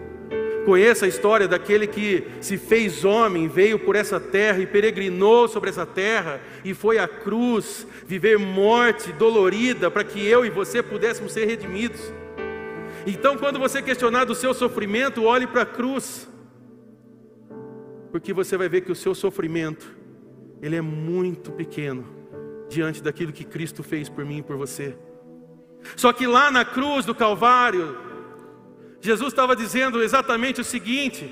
Conheça 0.66 1.06
a 1.06 1.08
história 1.08 1.48
daquele 1.48 1.88
que 1.88 2.28
se 2.40 2.56
fez 2.58 3.04
homem, 3.04 3.48
veio 3.48 3.80
por 3.80 3.96
essa 3.96 4.20
terra 4.20 4.60
e 4.60 4.68
peregrinou 4.68 5.48
sobre 5.48 5.70
essa 5.70 5.86
terra 5.86 6.40
e 6.64 6.74
foi 6.74 7.00
à 7.00 7.08
cruz 7.08 7.88
viver 8.06 8.38
morte 8.38 9.12
dolorida 9.12 9.90
para 9.90 10.04
que 10.04 10.24
eu 10.24 10.46
e 10.46 10.50
você 10.50 10.84
pudéssemos 10.84 11.34
ser 11.34 11.46
redimidos. 11.46 12.14
Então, 13.08 13.38
quando 13.38 13.58
você 13.58 13.82
questionar 13.82 14.26
do 14.26 14.36
seu 14.36 14.54
sofrimento, 14.54 15.24
olhe 15.24 15.48
para 15.48 15.64
a 15.64 15.66
cruz, 15.66 16.30
porque 18.12 18.32
você 18.32 18.56
vai 18.56 18.70
ver 18.70 18.82
que 18.82 18.92
o 18.92 18.96
seu 18.96 19.16
sofrimento 19.16 19.96
ele 20.62 20.76
é 20.76 20.82
muito 20.82 21.52
pequeno 21.52 22.06
diante 22.70 23.02
daquilo 23.02 23.34
que 23.34 23.44
Cristo 23.44 23.82
fez 23.82 24.08
por 24.08 24.24
mim 24.24 24.38
e 24.38 24.44
por 24.44 24.56
você. 24.56 24.96
Só 25.96 26.14
que 26.14 26.28
lá 26.28 26.52
na 26.52 26.64
cruz 26.64 27.06
do 27.06 27.16
Calvário, 27.16 27.98
Jesus 29.02 29.34
estava 29.34 29.56
dizendo 29.56 30.02
exatamente 30.02 30.62
o 30.62 30.64
seguinte: 30.64 31.24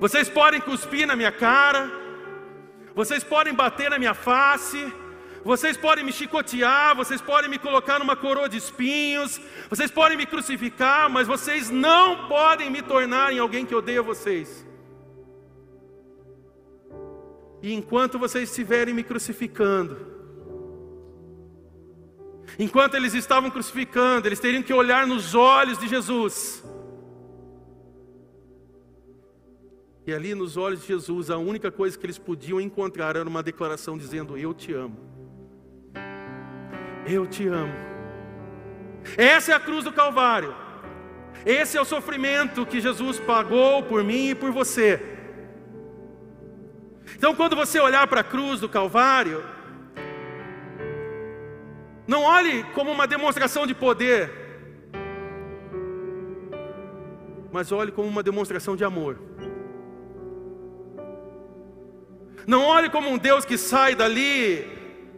vocês 0.00 0.28
podem 0.28 0.60
cuspir 0.60 1.06
na 1.06 1.14
minha 1.14 1.32
cara, 1.32 1.90
vocês 2.94 3.22
podem 3.22 3.54
bater 3.54 3.88
na 3.90 3.98
minha 3.98 4.14
face, 4.14 4.92
Vocês 5.44 5.76
podem 5.76 6.04
me 6.04 6.12
chicotear, 6.12 6.94
vocês 6.94 7.20
podem 7.20 7.50
me 7.50 7.58
colocar 7.58 7.98
numa 7.98 8.14
coroa 8.14 8.48
de 8.48 8.58
espinhos, 8.58 9.40
vocês 9.68 9.90
podem 9.90 10.16
me 10.16 10.24
crucificar, 10.24 11.10
mas 11.10 11.26
vocês 11.26 11.68
não 11.68 12.28
podem 12.28 12.70
me 12.70 12.80
tornar 12.80 13.32
em 13.32 13.40
alguém 13.40 13.66
que 13.66 13.74
odeia 13.74 14.00
vocês. 14.02 14.64
E 17.60 17.72
enquanto 17.72 18.18
vocês 18.20 18.50
estiverem 18.50 18.94
me 18.94 19.02
crucificando, 19.02 20.21
enquanto 22.58 22.94
eles 22.94 23.14
estavam 23.14 23.50
crucificando, 23.50 24.28
eles 24.28 24.40
teriam 24.40 24.62
que 24.62 24.72
olhar 24.72 25.06
nos 25.06 25.34
olhos 25.34 25.78
de 25.78 25.88
Jesus. 25.88 26.64
E 30.06 30.12
ali 30.12 30.34
nos 30.34 30.56
olhos 30.56 30.80
de 30.80 30.88
Jesus, 30.88 31.30
a 31.30 31.38
única 31.38 31.70
coisa 31.70 31.96
que 31.96 32.04
eles 32.04 32.18
podiam 32.18 32.60
encontrar 32.60 33.14
era 33.16 33.28
uma 33.28 33.42
declaração 33.42 33.96
dizendo: 33.96 34.36
Eu 34.36 34.52
te 34.52 34.72
amo. 34.72 34.98
Eu 37.06 37.26
te 37.26 37.46
amo. 37.46 37.72
Essa 39.16 39.52
é 39.52 39.54
a 39.54 39.60
cruz 39.60 39.84
do 39.84 39.92
Calvário. 39.92 40.54
Esse 41.44 41.76
é 41.76 41.80
o 41.80 41.84
sofrimento 41.84 42.66
que 42.66 42.80
Jesus 42.80 43.18
pagou 43.18 43.82
por 43.82 44.02
mim 44.04 44.30
e 44.30 44.34
por 44.34 44.52
você. 44.52 45.00
Então, 47.16 47.34
quando 47.34 47.56
você 47.56 47.78
olhar 47.80 48.06
para 48.06 48.20
a 48.20 48.24
cruz 48.24 48.60
do 48.60 48.68
Calvário, 48.68 49.44
não 52.06 52.22
olhe 52.22 52.64
como 52.74 52.90
uma 52.90 53.06
demonstração 53.06 53.66
de 53.66 53.74
poder, 53.74 54.30
mas 57.52 57.70
olhe 57.70 57.92
como 57.92 58.08
uma 58.08 58.22
demonstração 58.22 58.74
de 58.74 58.84
amor. 58.84 59.18
Não 62.46 62.64
olhe 62.64 62.90
como 62.90 63.08
um 63.08 63.18
Deus 63.18 63.44
que 63.44 63.56
sai 63.56 63.94
dali, 63.94 64.66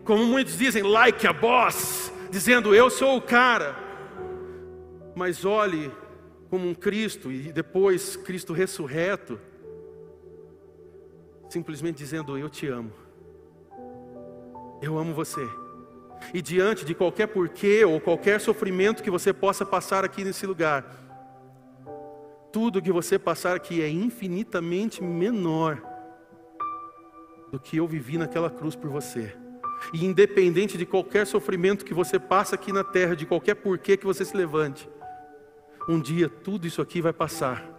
como 0.04 0.24
muitos 0.26 0.58
dizem, 0.58 0.82
like 0.82 1.26
a 1.26 1.32
boss, 1.32 2.12
dizendo 2.30 2.74
eu 2.74 2.90
sou 2.90 3.16
o 3.16 3.22
cara. 3.22 3.76
Mas 5.14 5.44
olhe 5.44 5.90
como 6.50 6.68
um 6.68 6.74
Cristo 6.74 7.32
e 7.32 7.52
depois 7.52 8.16
Cristo 8.16 8.52
ressurreto 8.52 9.40
simplesmente 11.48 11.98
dizendo: 11.98 12.36
Eu 12.36 12.50
te 12.50 12.66
amo, 12.66 12.92
eu 14.82 14.98
amo 14.98 15.14
você. 15.14 15.48
E 16.32 16.40
diante 16.40 16.84
de 16.84 16.94
qualquer 16.94 17.28
porquê 17.28 17.84
ou 17.84 18.00
qualquer 18.00 18.40
sofrimento 18.40 19.02
que 19.02 19.10
você 19.10 19.32
possa 19.32 19.64
passar 19.64 20.04
aqui 20.04 20.24
nesse 20.24 20.46
lugar, 20.46 20.84
tudo 22.52 22.80
que 22.80 22.92
você 22.92 23.18
passar 23.18 23.56
aqui 23.56 23.82
é 23.82 23.88
infinitamente 23.88 25.02
menor 25.02 25.82
do 27.50 27.58
que 27.58 27.76
eu 27.76 27.86
vivi 27.86 28.16
naquela 28.16 28.50
cruz 28.50 28.74
por 28.74 28.90
você. 28.90 29.36
E 29.92 30.04
independente 30.04 30.78
de 30.78 30.86
qualquer 30.86 31.26
sofrimento 31.26 31.84
que 31.84 31.92
você 31.92 32.18
passa 32.18 32.54
aqui 32.54 32.72
na 32.72 32.82
terra, 32.82 33.14
de 33.14 33.26
qualquer 33.26 33.54
porquê 33.54 33.96
que 33.96 34.06
você 34.06 34.24
se 34.24 34.36
levante, 34.36 34.88
um 35.88 36.00
dia 36.00 36.28
tudo 36.28 36.66
isso 36.66 36.80
aqui 36.80 37.00
vai 37.00 37.12
passar 37.12 37.74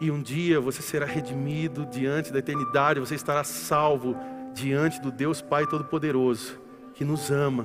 e 0.00 0.10
um 0.10 0.22
dia 0.22 0.60
você 0.60 0.82
será 0.82 1.06
redimido 1.06 1.84
diante 1.86 2.32
da 2.32 2.38
eternidade, 2.38 3.00
você 3.00 3.14
estará 3.14 3.42
salvo 3.42 4.16
diante 4.54 5.00
do 5.00 5.10
Deus 5.10 5.40
Pai 5.40 5.66
Todo-Poderoso, 5.66 6.60
que 6.98 7.04
nos 7.04 7.30
ama. 7.30 7.64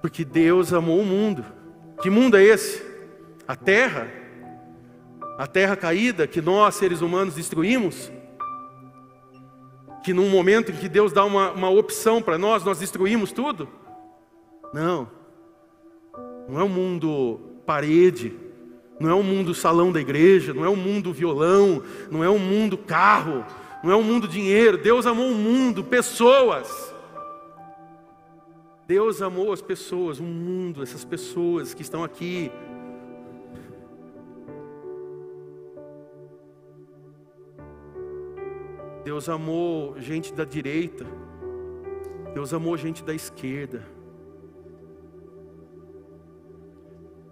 Porque 0.00 0.24
Deus 0.24 0.72
amou 0.72 1.00
o 1.00 1.04
mundo. 1.04 1.44
Que 2.00 2.08
mundo 2.08 2.36
é 2.36 2.44
esse? 2.44 2.80
A 3.48 3.56
terra? 3.56 4.08
A 5.36 5.44
terra 5.44 5.74
caída 5.74 6.28
que 6.28 6.40
nós, 6.40 6.76
seres 6.76 7.00
humanos, 7.00 7.34
destruímos? 7.34 8.12
Que 10.04 10.14
num 10.14 10.30
momento 10.30 10.70
em 10.70 10.76
que 10.76 10.88
Deus 10.88 11.12
dá 11.12 11.24
uma, 11.24 11.50
uma 11.50 11.68
opção 11.68 12.22
para 12.22 12.38
nós, 12.38 12.62
nós 12.62 12.78
destruímos 12.78 13.32
tudo? 13.32 13.68
Não. 14.72 15.10
Não 16.48 16.60
é 16.60 16.62
um 16.62 16.68
mundo 16.68 17.40
parede 17.66 18.38
não 19.00 19.08
é 19.08 19.14
um 19.14 19.22
mundo 19.22 19.54
salão 19.54 19.90
da 19.90 19.98
igreja, 19.98 20.52
não 20.52 20.62
é 20.62 20.68
um 20.68 20.76
mundo 20.76 21.10
violão, 21.10 21.82
não 22.10 22.22
é 22.22 22.28
um 22.28 22.38
mundo 22.38 22.76
carro, 22.76 23.46
não 23.82 23.90
é 23.90 23.96
um 23.96 24.02
mundo 24.02 24.28
dinheiro. 24.28 24.76
Deus 24.76 25.06
amou 25.06 25.30
o 25.30 25.34
mundo, 25.34 25.82
pessoas. 25.82 26.92
Deus 28.90 29.22
amou 29.22 29.52
as 29.52 29.62
pessoas, 29.62 30.18
o 30.18 30.24
mundo, 30.24 30.82
essas 30.82 31.04
pessoas 31.04 31.72
que 31.72 31.80
estão 31.80 32.02
aqui. 32.02 32.50
Deus 39.04 39.28
amou 39.28 39.94
gente 40.00 40.34
da 40.34 40.44
direita, 40.44 41.06
Deus 42.34 42.52
amou 42.52 42.76
gente 42.76 43.04
da 43.04 43.14
esquerda. 43.14 43.86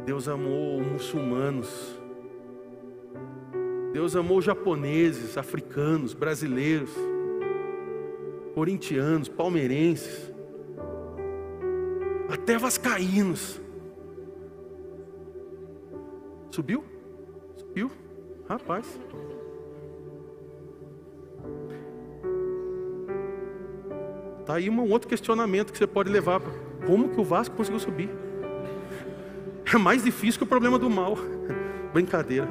Deus 0.06 0.28
amou 0.28 0.80
muçulmanos. 0.80 2.00
Deus 3.92 4.14
amou 4.14 4.40
japoneses, 4.40 5.36
africanos, 5.36 6.14
brasileiros, 6.14 6.92
corintianos, 8.54 9.28
palmeirenses, 9.28 10.27
até 12.28 12.58
vascaínos. 12.58 13.60
Subiu? 16.50 16.84
Subiu? 17.56 17.90
Rapaz. 18.48 18.86
Tá 24.44 24.54
aí 24.54 24.70
um 24.70 24.90
outro 24.90 25.08
questionamento 25.08 25.72
que 25.72 25.78
você 25.78 25.86
pode 25.86 26.10
levar. 26.10 26.40
Como 26.86 27.08
que 27.08 27.20
o 27.20 27.24
Vasco 27.24 27.56
conseguiu 27.56 27.80
subir? 27.80 28.10
É 29.72 29.76
mais 29.76 30.02
difícil 30.02 30.38
que 30.38 30.44
o 30.44 30.46
problema 30.46 30.78
do 30.78 30.88
mal. 30.88 31.16
Brincadeira. 31.92 32.48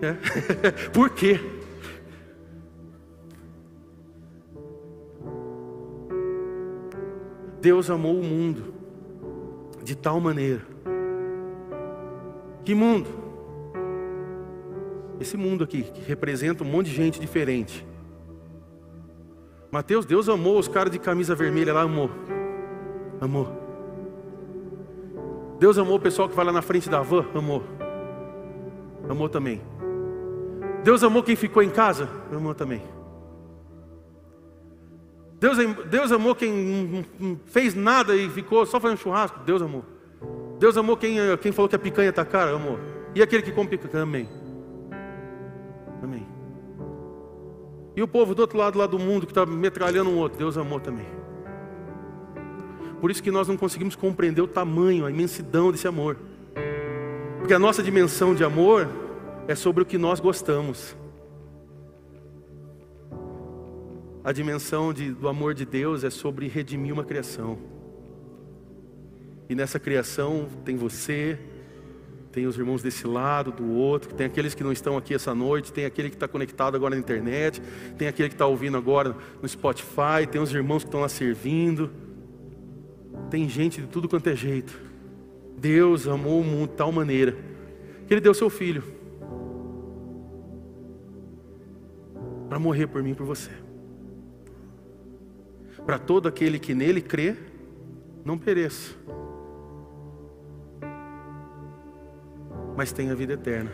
É. 0.00 0.16
Por 0.90 1.10
quê? 1.10 1.40
Deus 7.60 7.88
amou 7.88 8.18
o 8.18 8.24
mundo 8.24 8.81
de 9.82 9.94
tal 9.94 10.20
maneira. 10.20 10.62
Que 12.64 12.74
mundo? 12.74 13.08
Esse 15.20 15.36
mundo 15.36 15.64
aqui, 15.64 15.82
que 15.82 16.00
representa 16.02 16.64
um 16.64 16.66
monte 16.66 16.86
de 16.86 16.96
gente 16.96 17.20
diferente. 17.20 17.86
Mateus, 19.70 20.04
Deus 20.04 20.28
amou 20.28 20.58
os 20.58 20.68
caras 20.68 20.92
de 20.92 20.98
camisa 20.98 21.34
vermelha 21.34 21.72
lá, 21.72 21.82
amou. 21.82 22.10
Amou. 23.20 23.48
Deus 25.58 25.78
amou 25.78 25.96
o 25.96 26.00
pessoal 26.00 26.28
que 26.28 26.34
vai 26.34 26.44
lá 26.44 26.52
na 26.52 26.62
frente 26.62 26.90
da 26.90 27.00
van? 27.00 27.24
Amou. 27.34 27.62
Amou 29.08 29.28
também. 29.28 29.60
Deus 30.82 31.04
amou 31.04 31.22
quem 31.22 31.36
ficou 31.36 31.62
em 31.62 31.70
casa? 31.70 32.08
Amou 32.32 32.54
também. 32.54 32.82
Deus, 35.42 35.58
Deus 35.90 36.12
amou 36.12 36.36
quem 36.36 37.04
fez 37.46 37.74
nada 37.74 38.14
e 38.14 38.30
ficou 38.30 38.64
só 38.64 38.78
fazendo 38.78 38.98
churrasco? 38.98 39.40
Deus 39.40 39.60
amou. 39.60 39.84
Deus 40.60 40.76
amou 40.76 40.96
quem, 40.96 41.16
quem 41.38 41.50
falou 41.50 41.68
que 41.68 41.74
a 41.74 41.80
picanha 41.80 42.10
está 42.10 42.24
cara? 42.24 42.54
Amou. 42.54 42.78
E 43.12 43.20
aquele 43.20 43.42
que 43.42 43.50
come 43.50 43.68
picanha? 43.68 44.04
Amém. 44.04 44.28
Amém. 46.00 46.24
E 47.96 48.00
o 48.00 48.06
povo 48.06 48.36
do 48.36 48.42
outro 48.42 48.56
lado 48.56 48.78
lá 48.78 48.86
do 48.86 49.00
mundo 49.00 49.26
que 49.26 49.32
está 49.32 49.44
metralhando 49.44 50.10
um 50.10 50.16
outro? 50.16 50.38
Deus 50.38 50.56
amou 50.56 50.78
também. 50.78 51.08
Por 53.00 53.10
isso 53.10 53.20
que 53.20 53.32
nós 53.32 53.48
não 53.48 53.56
conseguimos 53.56 53.96
compreender 53.96 54.42
o 54.42 54.46
tamanho, 54.46 55.04
a 55.06 55.10
imensidão 55.10 55.72
desse 55.72 55.88
amor. 55.88 56.18
Porque 57.40 57.52
a 57.52 57.58
nossa 57.58 57.82
dimensão 57.82 58.32
de 58.32 58.44
amor 58.44 58.88
é 59.48 59.56
sobre 59.56 59.82
o 59.82 59.86
que 59.86 59.98
nós 59.98 60.20
gostamos. 60.20 60.96
A 64.24 64.30
dimensão 64.30 64.92
de, 64.92 65.10
do 65.10 65.28
amor 65.28 65.52
de 65.52 65.64
Deus 65.64 66.04
é 66.04 66.10
sobre 66.10 66.46
redimir 66.46 66.92
uma 66.92 67.04
criação. 67.04 67.58
E 69.48 69.54
nessa 69.54 69.80
criação 69.80 70.48
tem 70.64 70.76
você, 70.76 71.38
tem 72.30 72.46
os 72.46 72.56
irmãos 72.56 72.82
desse 72.82 73.06
lado, 73.06 73.50
do 73.50 73.68
outro, 73.72 74.14
tem 74.14 74.26
aqueles 74.26 74.54
que 74.54 74.62
não 74.62 74.70
estão 74.70 74.96
aqui 74.96 75.12
essa 75.12 75.34
noite, 75.34 75.72
tem 75.72 75.84
aquele 75.84 76.08
que 76.08 76.14
está 76.16 76.28
conectado 76.28 76.76
agora 76.76 76.94
na 76.94 77.00
internet, 77.00 77.60
tem 77.98 78.06
aquele 78.06 78.28
que 78.28 78.36
está 78.36 78.46
ouvindo 78.46 78.76
agora 78.76 79.16
no 79.42 79.48
Spotify, 79.48 80.26
tem 80.30 80.40
os 80.40 80.54
irmãos 80.54 80.84
que 80.84 80.88
estão 80.88 81.00
lá 81.00 81.08
servindo. 81.08 81.90
Tem 83.28 83.48
gente 83.48 83.80
de 83.80 83.88
tudo 83.88 84.08
quanto 84.08 84.28
é 84.28 84.36
jeito. 84.36 84.78
Deus 85.58 86.06
amou 86.06 86.40
o 86.40 86.44
mundo 86.44 86.70
de 86.70 86.76
tal 86.76 86.92
maneira 86.92 87.36
que 88.06 88.14
Ele 88.14 88.20
deu 88.20 88.34
seu 88.34 88.48
filho 88.48 88.82
para 92.48 92.58
morrer 92.58 92.86
por 92.86 93.02
mim 93.02 93.10
e 93.10 93.14
por 93.14 93.26
você. 93.26 93.50
Para 95.84 95.98
todo 95.98 96.28
aquele 96.28 96.58
que 96.58 96.74
nele 96.74 97.00
crê, 97.00 97.36
não 98.24 98.38
pereça, 98.38 98.94
mas 102.76 102.92
tenha 102.92 103.14
vida 103.14 103.34
eterna. 103.34 103.70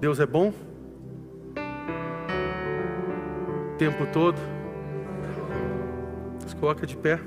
Deus 0.00 0.20
é 0.20 0.26
bom? 0.26 0.52
O 3.72 3.76
tempo 3.76 4.06
todo? 4.12 4.38
Se 6.46 6.54
coloca 6.54 6.86
de 6.86 6.96
pé. 6.96 7.20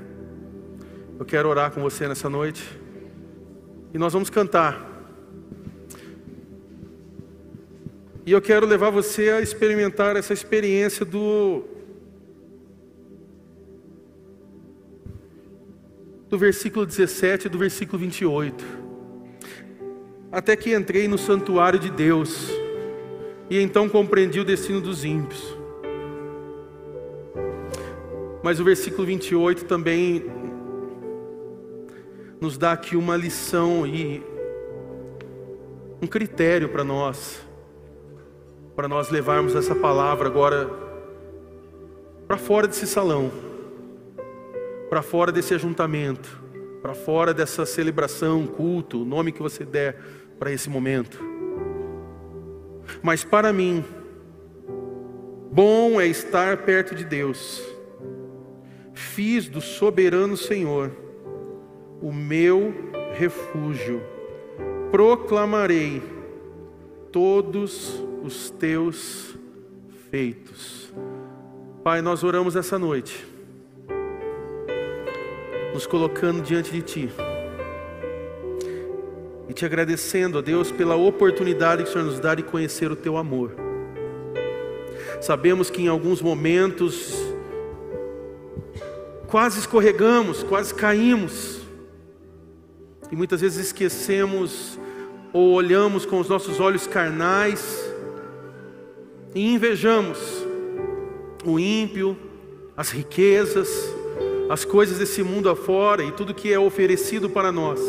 Eu 1.18 1.24
quero 1.24 1.48
orar 1.48 1.70
com 1.70 1.82
você 1.82 2.08
nessa 2.08 2.30
noite. 2.30 2.80
E 3.92 3.98
nós 3.98 4.12
vamos 4.14 4.30
cantar. 4.30 4.91
E 8.24 8.30
eu 8.30 8.40
quero 8.40 8.66
levar 8.66 8.90
você 8.90 9.30
a 9.30 9.40
experimentar 9.40 10.16
essa 10.16 10.32
experiência 10.32 11.04
do 11.04 11.64
do 16.28 16.38
versículo 16.38 16.86
17 16.86 17.46
e 17.46 17.50
do 17.50 17.58
versículo 17.58 17.98
28. 17.98 18.64
Até 20.30 20.56
que 20.56 20.74
entrei 20.74 21.06
no 21.06 21.18
santuário 21.18 21.78
de 21.78 21.90
Deus 21.90 22.48
e 23.50 23.60
então 23.60 23.86
compreendi 23.88 24.40
o 24.40 24.44
destino 24.44 24.80
dos 24.80 25.04
ímpios. 25.04 25.54
Mas 28.42 28.60
o 28.60 28.64
versículo 28.64 29.06
28 29.06 29.66
também 29.66 30.24
nos 32.40 32.56
dá 32.56 32.72
aqui 32.72 32.96
uma 32.96 33.16
lição 33.16 33.86
e 33.86 34.22
um 36.00 36.06
critério 36.06 36.68
para 36.70 36.82
nós, 36.82 37.40
para 38.74 38.88
nós 38.88 39.10
levarmos 39.10 39.54
essa 39.54 39.74
palavra 39.74 40.28
agora 40.28 40.70
para 42.26 42.38
fora 42.38 42.66
desse 42.66 42.86
salão 42.86 43.30
para 44.92 45.00
fora 45.00 45.32
desse 45.32 45.54
ajuntamento, 45.54 46.28
para 46.82 46.92
fora 46.92 47.32
dessa 47.32 47.64
celebração, 47.64 48.46
culto, 48.46 49.00
o 49.00 49.04
nome 49.06 49.32
que 49.32 49.40
você 49.40 49.64
der 49.64 49.98
para 50.38 50.52
esse 50.52 50.68
momento. 50.68 51.18
Mas 53.02 53.24
para 53.24 53.54
mim, 53.54 53.82
bom 55.50 55.98
é 55.98 56.06
estar 56.06 56.58
perto 56.58 56.94
de 56.94 57.06
Deus. 57.06 57.66
Fiz 58.92 59.48
do 59.48 59.62
soberano 59.62 60.36
Senhor 60.36 60.92
o 62.02 62.12
meu 62.12 62.74
refúgio. 63.14 64.02
Proclamarei 64.90 66.02
todos 67.12 68.02
os 68.24 68.50
teus 68.50 69.36
feitos. 70.10 70.92
Pai, 71.84 72.00
nós 72.00 72.24
oramos 72.24 72.56
essa 72.56 72.78
noite 72.78 73.26
nos 75.74 75.86
colocando 75.86 76.42
diante 76.42 76.70
de 76.70 76.82
Ti. 76.82 77.10
E 79.48 79.52
te 79.52 79.64
agradecendo, 79.64 80.38
ó 80.38 80.42
Deus, 80.42 80.70
pela 80.70 80.96
oportunidade 80.96 81.82
que 81.82 81.88
o 81.88 81.92
Senhor 81.92 82.04
nos 82.04 82.20
dá 82.20 82.34
de 82.34 82.42
conhecer 82.42 82.90
o 82.90 82.96
Teu 82.96 83.16
amor. 83.16 83.54
Sabemos 85.20 85.70
que 85.70 85.82
em 85.82 85.88
alguns 85.88 86.20
momentos 86.20 87.14
quase 89.26 89.58
escorregamos, 89.58 90.42
quase 90.42 90.74
caímos, 90.74 91.60
e 93.10 93.16
muitas 93.16 93.40
vezes 93.40 93.66
esquecemos 93.66 94.78
ou 95.32 95.52
olhamos 95.52 96.04
com 96.04 96.20
os 96.20 96.28
nossos 96.28 96.60
olhos 96.60 96.86
carnais 96.86 97.90
e 99.34 99.54
invejamos 99.54 100.18
o 101.44 101.58
ímpio, 101.58 102.16
as 102.76 102.90
riquezas, 102.90 103.68
as 104.50 104.64
coisas 104.64 104.98
desse 104.98 105.22
mundo 105.22 105.48
afora 105.48 106.04
e 106.04 106.12
tudo 106.12 106.34
que 106.34 106.52
é 106.52 106.58
oferecido 106.58 107.30
para 107.30 107.50
nós. 107.50 107.80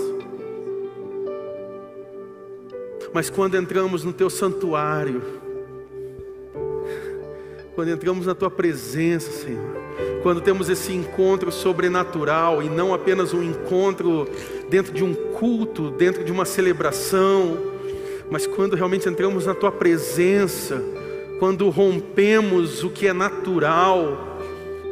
Mas 3.14 3.30
quando 3.30 3.56
entramos 3.56 4.04
no 4.04 4.14
teu 4.14 4.30
santuário, 4.30 5.22
quando 7.76 7.90
entramos 7.90 8.26
na 8.26 8.34
tua 8.34 8.50
presença, 8.50 9.30
Senhor, 9.32 9.76
quando 10.24 10.40
temos 10.40 10.70
esse 10.70 10.94
encontro 10.94 11.52
sobrenatural 11.52 12.64
e 12.64 12.70
não 12.70 12.94
apenas 12.94 13.34
um 13.34 13.44
encontro 13.44 14.26
dentro 14.70 14.94
de 14.94 15.04
um 15.04 15.14
culto, 15.14 15.92
dentro 15.92 16.24
de 16.24 16.32
uma 16.32 16.46
celebração, 16.46 17.58
mas 18.32 18.48
quando 18.48 18.78
realmente 18.78 19.08
entramos 19.08 19.46
na 19.46 19.54
tua 19.54 19.70
presença, 19.72 20.82
quando 21.40 21.70
rompemos 21.70 22.86
o 22.86 22.90
que 22.90 23.06
é 23.06 23.14
natural, 23.14 24.40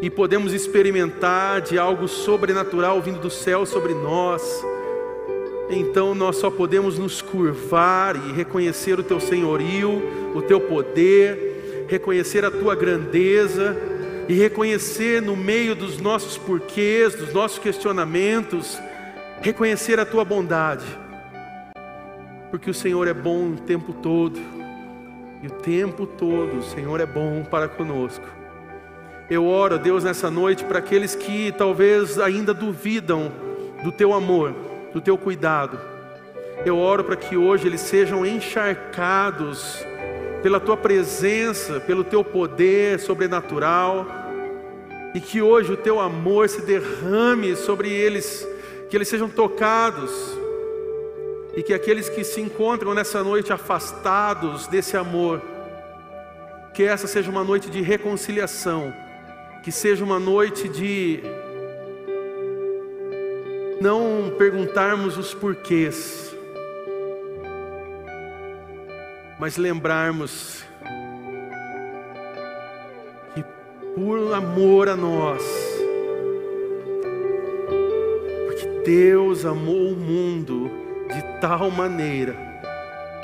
e 0.02 0.10
podemos 0.10 0.52
experimentar 0.52 1.62
de 1.62 1.78
algo 1.78 2.08
sobrenatural 2.08 3.02
vindo 3.02 3.20
do 3.20 3.30
céu 3.30 3.66
sobre 3.66 3.94
nós, 3.94 4.66
então 5.70 6.14
nós 6.14 6.36
só 6.36 6.50
podemos 6.50 6.98
nos 6.98 7.22
curvar 7.22 8.16
e 8.18 8.34
reconhecer 8.34 9.00
o 9.00 9.04
teu 9.04 9.20
senhorio, 9.20 10.02
o 10.36 10.42
teu 10.42 10.60
poder, 10.60 11.86
reconhecer 11.88 12.44
a 12.44 12.52
tua 12.52 12.76
grandeza 12.76 13.91
e 14.32 14.34
reconhecer 14.34 15.22
no 15.22 15.36
meio 15.36 15.76
dos 15.76 16.00
nossos 16.00 16.38
porquês, 16.38 17.14
dos 17.14 17.34
nossos 17.34 17.60
questionamentos, 17.60 18.80
reconhecer 19.42 20.00
a 20.00 20.06
tua 20.06 20.24
bondade, 20.24 20.86
porque 22.50 22.70
o 22.70 22.74
Senhor 22.74 23.10
é 23.10 23.14
bom 23.14 23.50
o 23.50 23.58
tempo 23.58 23.92
todo, 23.92 24.40
e 25.44 25.48
o 25.48 25.52
tempo 25.52 26.08
todo 26.08 26.60
o 26.60 26.64
Senhor 26.64 27.02
é 27.02 27.06
bom 27.06 27.44
para 27.44 27.68
conosco. 27.68 28.26
Eu 29.30 29.46
oro, 29.46 29.78
Deus, 29.78 30.06
nessa 30.06 30.32
noite 30.32 30.64
para 30.64 30.80
aqueles 30.80 31.14
que 31.14 31.52
talvez 31.52 32.18
ainda 32.18 32.54
duvidam 32.54 33.34
do 33.84 33.92
teu 33.92 34.14
amor, 34.14 34.56
do 34.94 35.02
teu 35.02 35.18
cuidado. 35.18 35.78
Eu 36.66 36.78
oro 36.78 37.04
para 37.04 37.18
que 37.18 37.36
hoje 37.36 37.68
eles 37.68 37.82
sejam 37.82 38.26
encharcados 38.26 39.86
pela 40.42 40.60
tua 40.60 40.78
presença, 40.78 41.82
pelo 41.82 42.06
teu 42.06 42.24
poder 42.24 42.98
sobrenatural, 42.98 44.21
e 45.14 45.20
que 45.20 45.42
hoje 45.42 45.72
o 45.72 45.78
teu 45.78 46.00
amor 46.00 46.50
se 46.50 46.62
derrame 46.62 47.56
sobre 47.56 47.90
eles, 47.90 48.48
que 48.90 48.96
eles 48.96 49.08
sejam 49.08 49.30
tocados, 49.30 50.12
e 51.56 51.62
que 51.62 51.74
aqueles 51.74 52.10
que 52.10 52.24
se 52.24 52.40
encontram 52.40 52.94
nessa 52.94 53.24
noite 53.24 53.52
afastados 53.52 54.68
desse 54.68 54.96
amor, 54.96 55.42
que 56.74 56.84
essa 56.84 57.08
seja 57.08 57.30
uma 57.30 57.44
noite 57.44 57.70
de 57.70 57.82
reconciliação 57.82 58.94
que 59.64 59.72
seja 59.72 60.04
uma 60.04 60.20
noite 60.20 60.68
de 60.68 61.20
não 63.80 64.34
perguntarmos 64.36 65.18
os 65.18 65.36
porquês, 65.36 66.36
mas 69.40 69.58
lembrarmos 69.58 70.64
por 73.96 74.34
amor 74.34 74.88
a 74.88 74.96
nós, 74.96 75.44
porque 78.46 78.68
Deus 78.86 79.46
amou 79.46 79.92
o 79.92 79.98
mundo 79.98 80.72
de 81.14 81.22
tal 81.42 81.70
maneira 81.70 82.36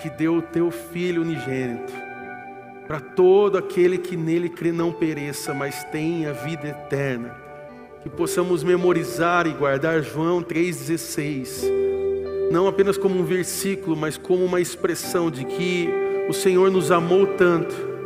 que 0.02 0.10
deu 0.10 0.36
o 0.36 0.42
teu 0.42 0.70
filho 0.70 1.22
unigênito 1.22 1.94
para 2.86 3.00
todo 3.00 3.58
aquele 3.58 3.98
que 3.98 4.16
nele 4.16 4.50
crê 4.50 4.72
não 4.72 4.92
pereça, 4.94 5.54
mas 5.54 5.84
tenha 5.86 6.32
vida 6.32 6.70
eterna. 6.70 7.36
Que 8.02 8.10
possamos 8.10 8.64
memorizar 8.64 9.46
e 9.46 9.52
guardar 9.52 10.02
João 10.02 10.42
3,16, 10.42 11.70
não 12.50 12.66
apenas 12.66 12.98
como 12.98 13.20
um 13.20 13.26
versículo, 13.26 13.98
mas 13.98 14.18
como 14.18 14.46
uma 14.46 14.62
expressão 14.62 15.30
de 15.30 15.44
que 15.44 15.90
o 16.30 16.34
Senhor 16.34 16.72
nos 16.72 16.92
amou 16.92 17.28
tanto 17.28 17.97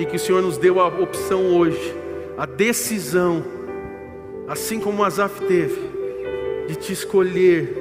e 0.00 0.06
que 0.06 0.16
o 0.16 0.18
Senhor 0.18 0.42
nos 0.42 0.58
deu 0.58 0.80
a 0.80 0.88
opção 0.88 1.56
hoje, 1.56 1.94
a 2.36 2.46
decisão, 2.46 3.44
assim 4.48 4.80
como 4.80 5.04
Asaf 5.04 5.40
teve, 5.42 5.78
de 6.66 6.74
te 6.74 6.92
escolher, 6.92 7.72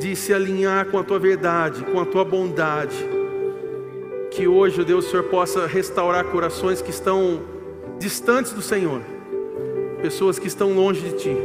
de 0.00 0.16
se 0.16 0.34
alinhar 0.34 0.86
com 0.86 0.98
a 0.98 1.04
tua 1.04 1.20
verdade, 1.20 1.84
com 1.84 2.00
a 2.00 2.04
tua 2.04 2.24
bondade 2.24 3.18
que 4.30 4.46
hoje, 4.46 4.84
Deus, 4.84 5.06
o 5.06 5.10
Senhor 5.10 5.24
possa 5.24 5.66
restaurar 5.66 6.24
corações 6.26 6.80
que 6.80 6.90
estão 6.90 7.40
distantes 7.98 8.52
do 8.52 8.62
Senhor, 8.62 9.00
pessoas 10.00 10.38
que 10.38 10.46
estão 10.46 10.72
longe 10.74 11.00
de 11.00 11.12
Ti. 11.16 11.36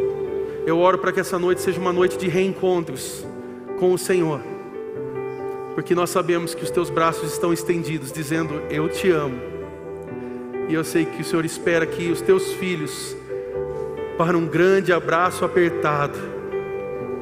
Eu 0.65 0.77
oro 0.77 0.99
para 0.99 1.11
que 1.11 1.19
essa 1.19 1.39
noite 1.39 1.61
seja 1.61 1.79
uma 1.79 1.91
noite 1.91 2.17
de 2.17 2.27
reencontros 2.27 3.25
com 3.79 3.93
o 3.93 3.97
Senhor, 3.97 4.39
porque 5.73 5.95
nós 5.95 6.11
sabemos 6.11 6.53
que 6.53 6.63
os 6.63 6.69
Teus 6.69 6.91
braços 6.91 7.33
estão 7.33 7.51
estendidos, 7.51 8.11
dizendo: 8.11 8.61
Eu 8.69 8.87
te 8.87 9.09
amo. 9.09 9.52
E 10.67 10.73
eu 10.73 10.83
sei 10.83 11.05
que 11.05 11.21
o 11.21 11.25
Senhor 11.25 11.45
espera 11.45 11.85
que 11.85 12.11
os 12.11 12.21
Teus 12.21 12.53
filhos, 12.53 13.15
para 14.17 14.37
um 14.37 14.45
grande 14.45 14.93
abraço 14.93 15.43
apertado 15.43 16.17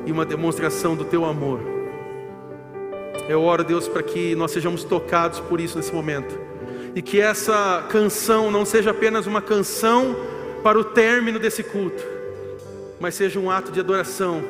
e 0.05 0.11
uma 0.11 0.25
demonstração 0.25 0.95
do 0.95 1.05
Teu 1.05 1.25
amor. 1.25 1.59
Eu 3.27 3.41
oro, 3.41 3.63
Deus, 3.63 3.87
para 3.87 4.03
que 4.03 4.35
nós 4.35 4.51
sejamos 4.51 4.83
tocados 4.83 5.39
por 5.39 5.59
isso 5.59 5.77
nesse 5.77 5.93
momento. 5.93 6.37
E 6.95 7.01
que 7.01 7.21
essa 7.21 7.85
canção 7.89 8.51
não 8.51 8.65
seja 8.65 8.91
apenas 8.91 9.25
uma 9.25 9.41
canção 9.41 10.15
para 10.63 10.77
o 10.77 10.83
término 10.83 11.39
desse 11.39 11.63
culto, 11.63 12.03
mas 12.99 13.15
seja 13.15 13.39
um 13.39 13.49
ato 13.49 13.71
de 13.71 13.79
adoração, 13.79 14.43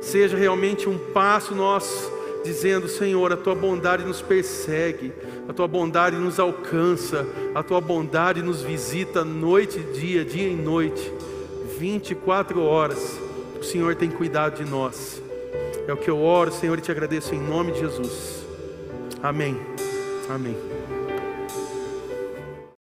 seja 0.00 0.36
realmente 0.36 0.88
um 0.88 0.96
passo 0.96 1.54
nosso 1.54 2.11
dizendo: 2.42 2.88
Senhor, 2.88 3.32
a 3.32 3.36
tua 3.36 3.54
bondade 3.54 4.04
nos 4.04 4.20
persegue, 4.20 5.12
a 5.48 5.52
tua 5.52 5.66
bondade 5.66 6.16
nos 6.16 6.38
alcança, 6.38 7.26
a 7.54 7.62
tua 7.62 7.80
bondade 7.80 8.42
nos 8.42 8.62
visita 8.62 9.24
noite 9.24 9.78
e 9.78 9.98
dia, 9.98 10.24
dia 10.24 10.48
e 10.48 10.56
noite, 10.56 11.12
24 11.78 12.60
horas. 12.62 13.18
O 13.58 13.64
Senhor 13.64 13.94
tem 13.94 14.10
cuidado 14.10 14.62
de 14.62 14.68
nós. 14.68 15.22
É 15.86 15.92
o 15.92 15.96
que 15.96 16.10
eu 16.10 16.20
oro, 16.20 16.52
Senhor, 16.52 16.78
e 16.78 16.80
te 16.80 16.90
agradeço 16.90 17.34
em 17.34 17.40
nome 17.40 17.72
de 17.72 17.80
Jesus. 17.80 18.44
Amém. 19.22 19.56
Amém. 20.28 20.56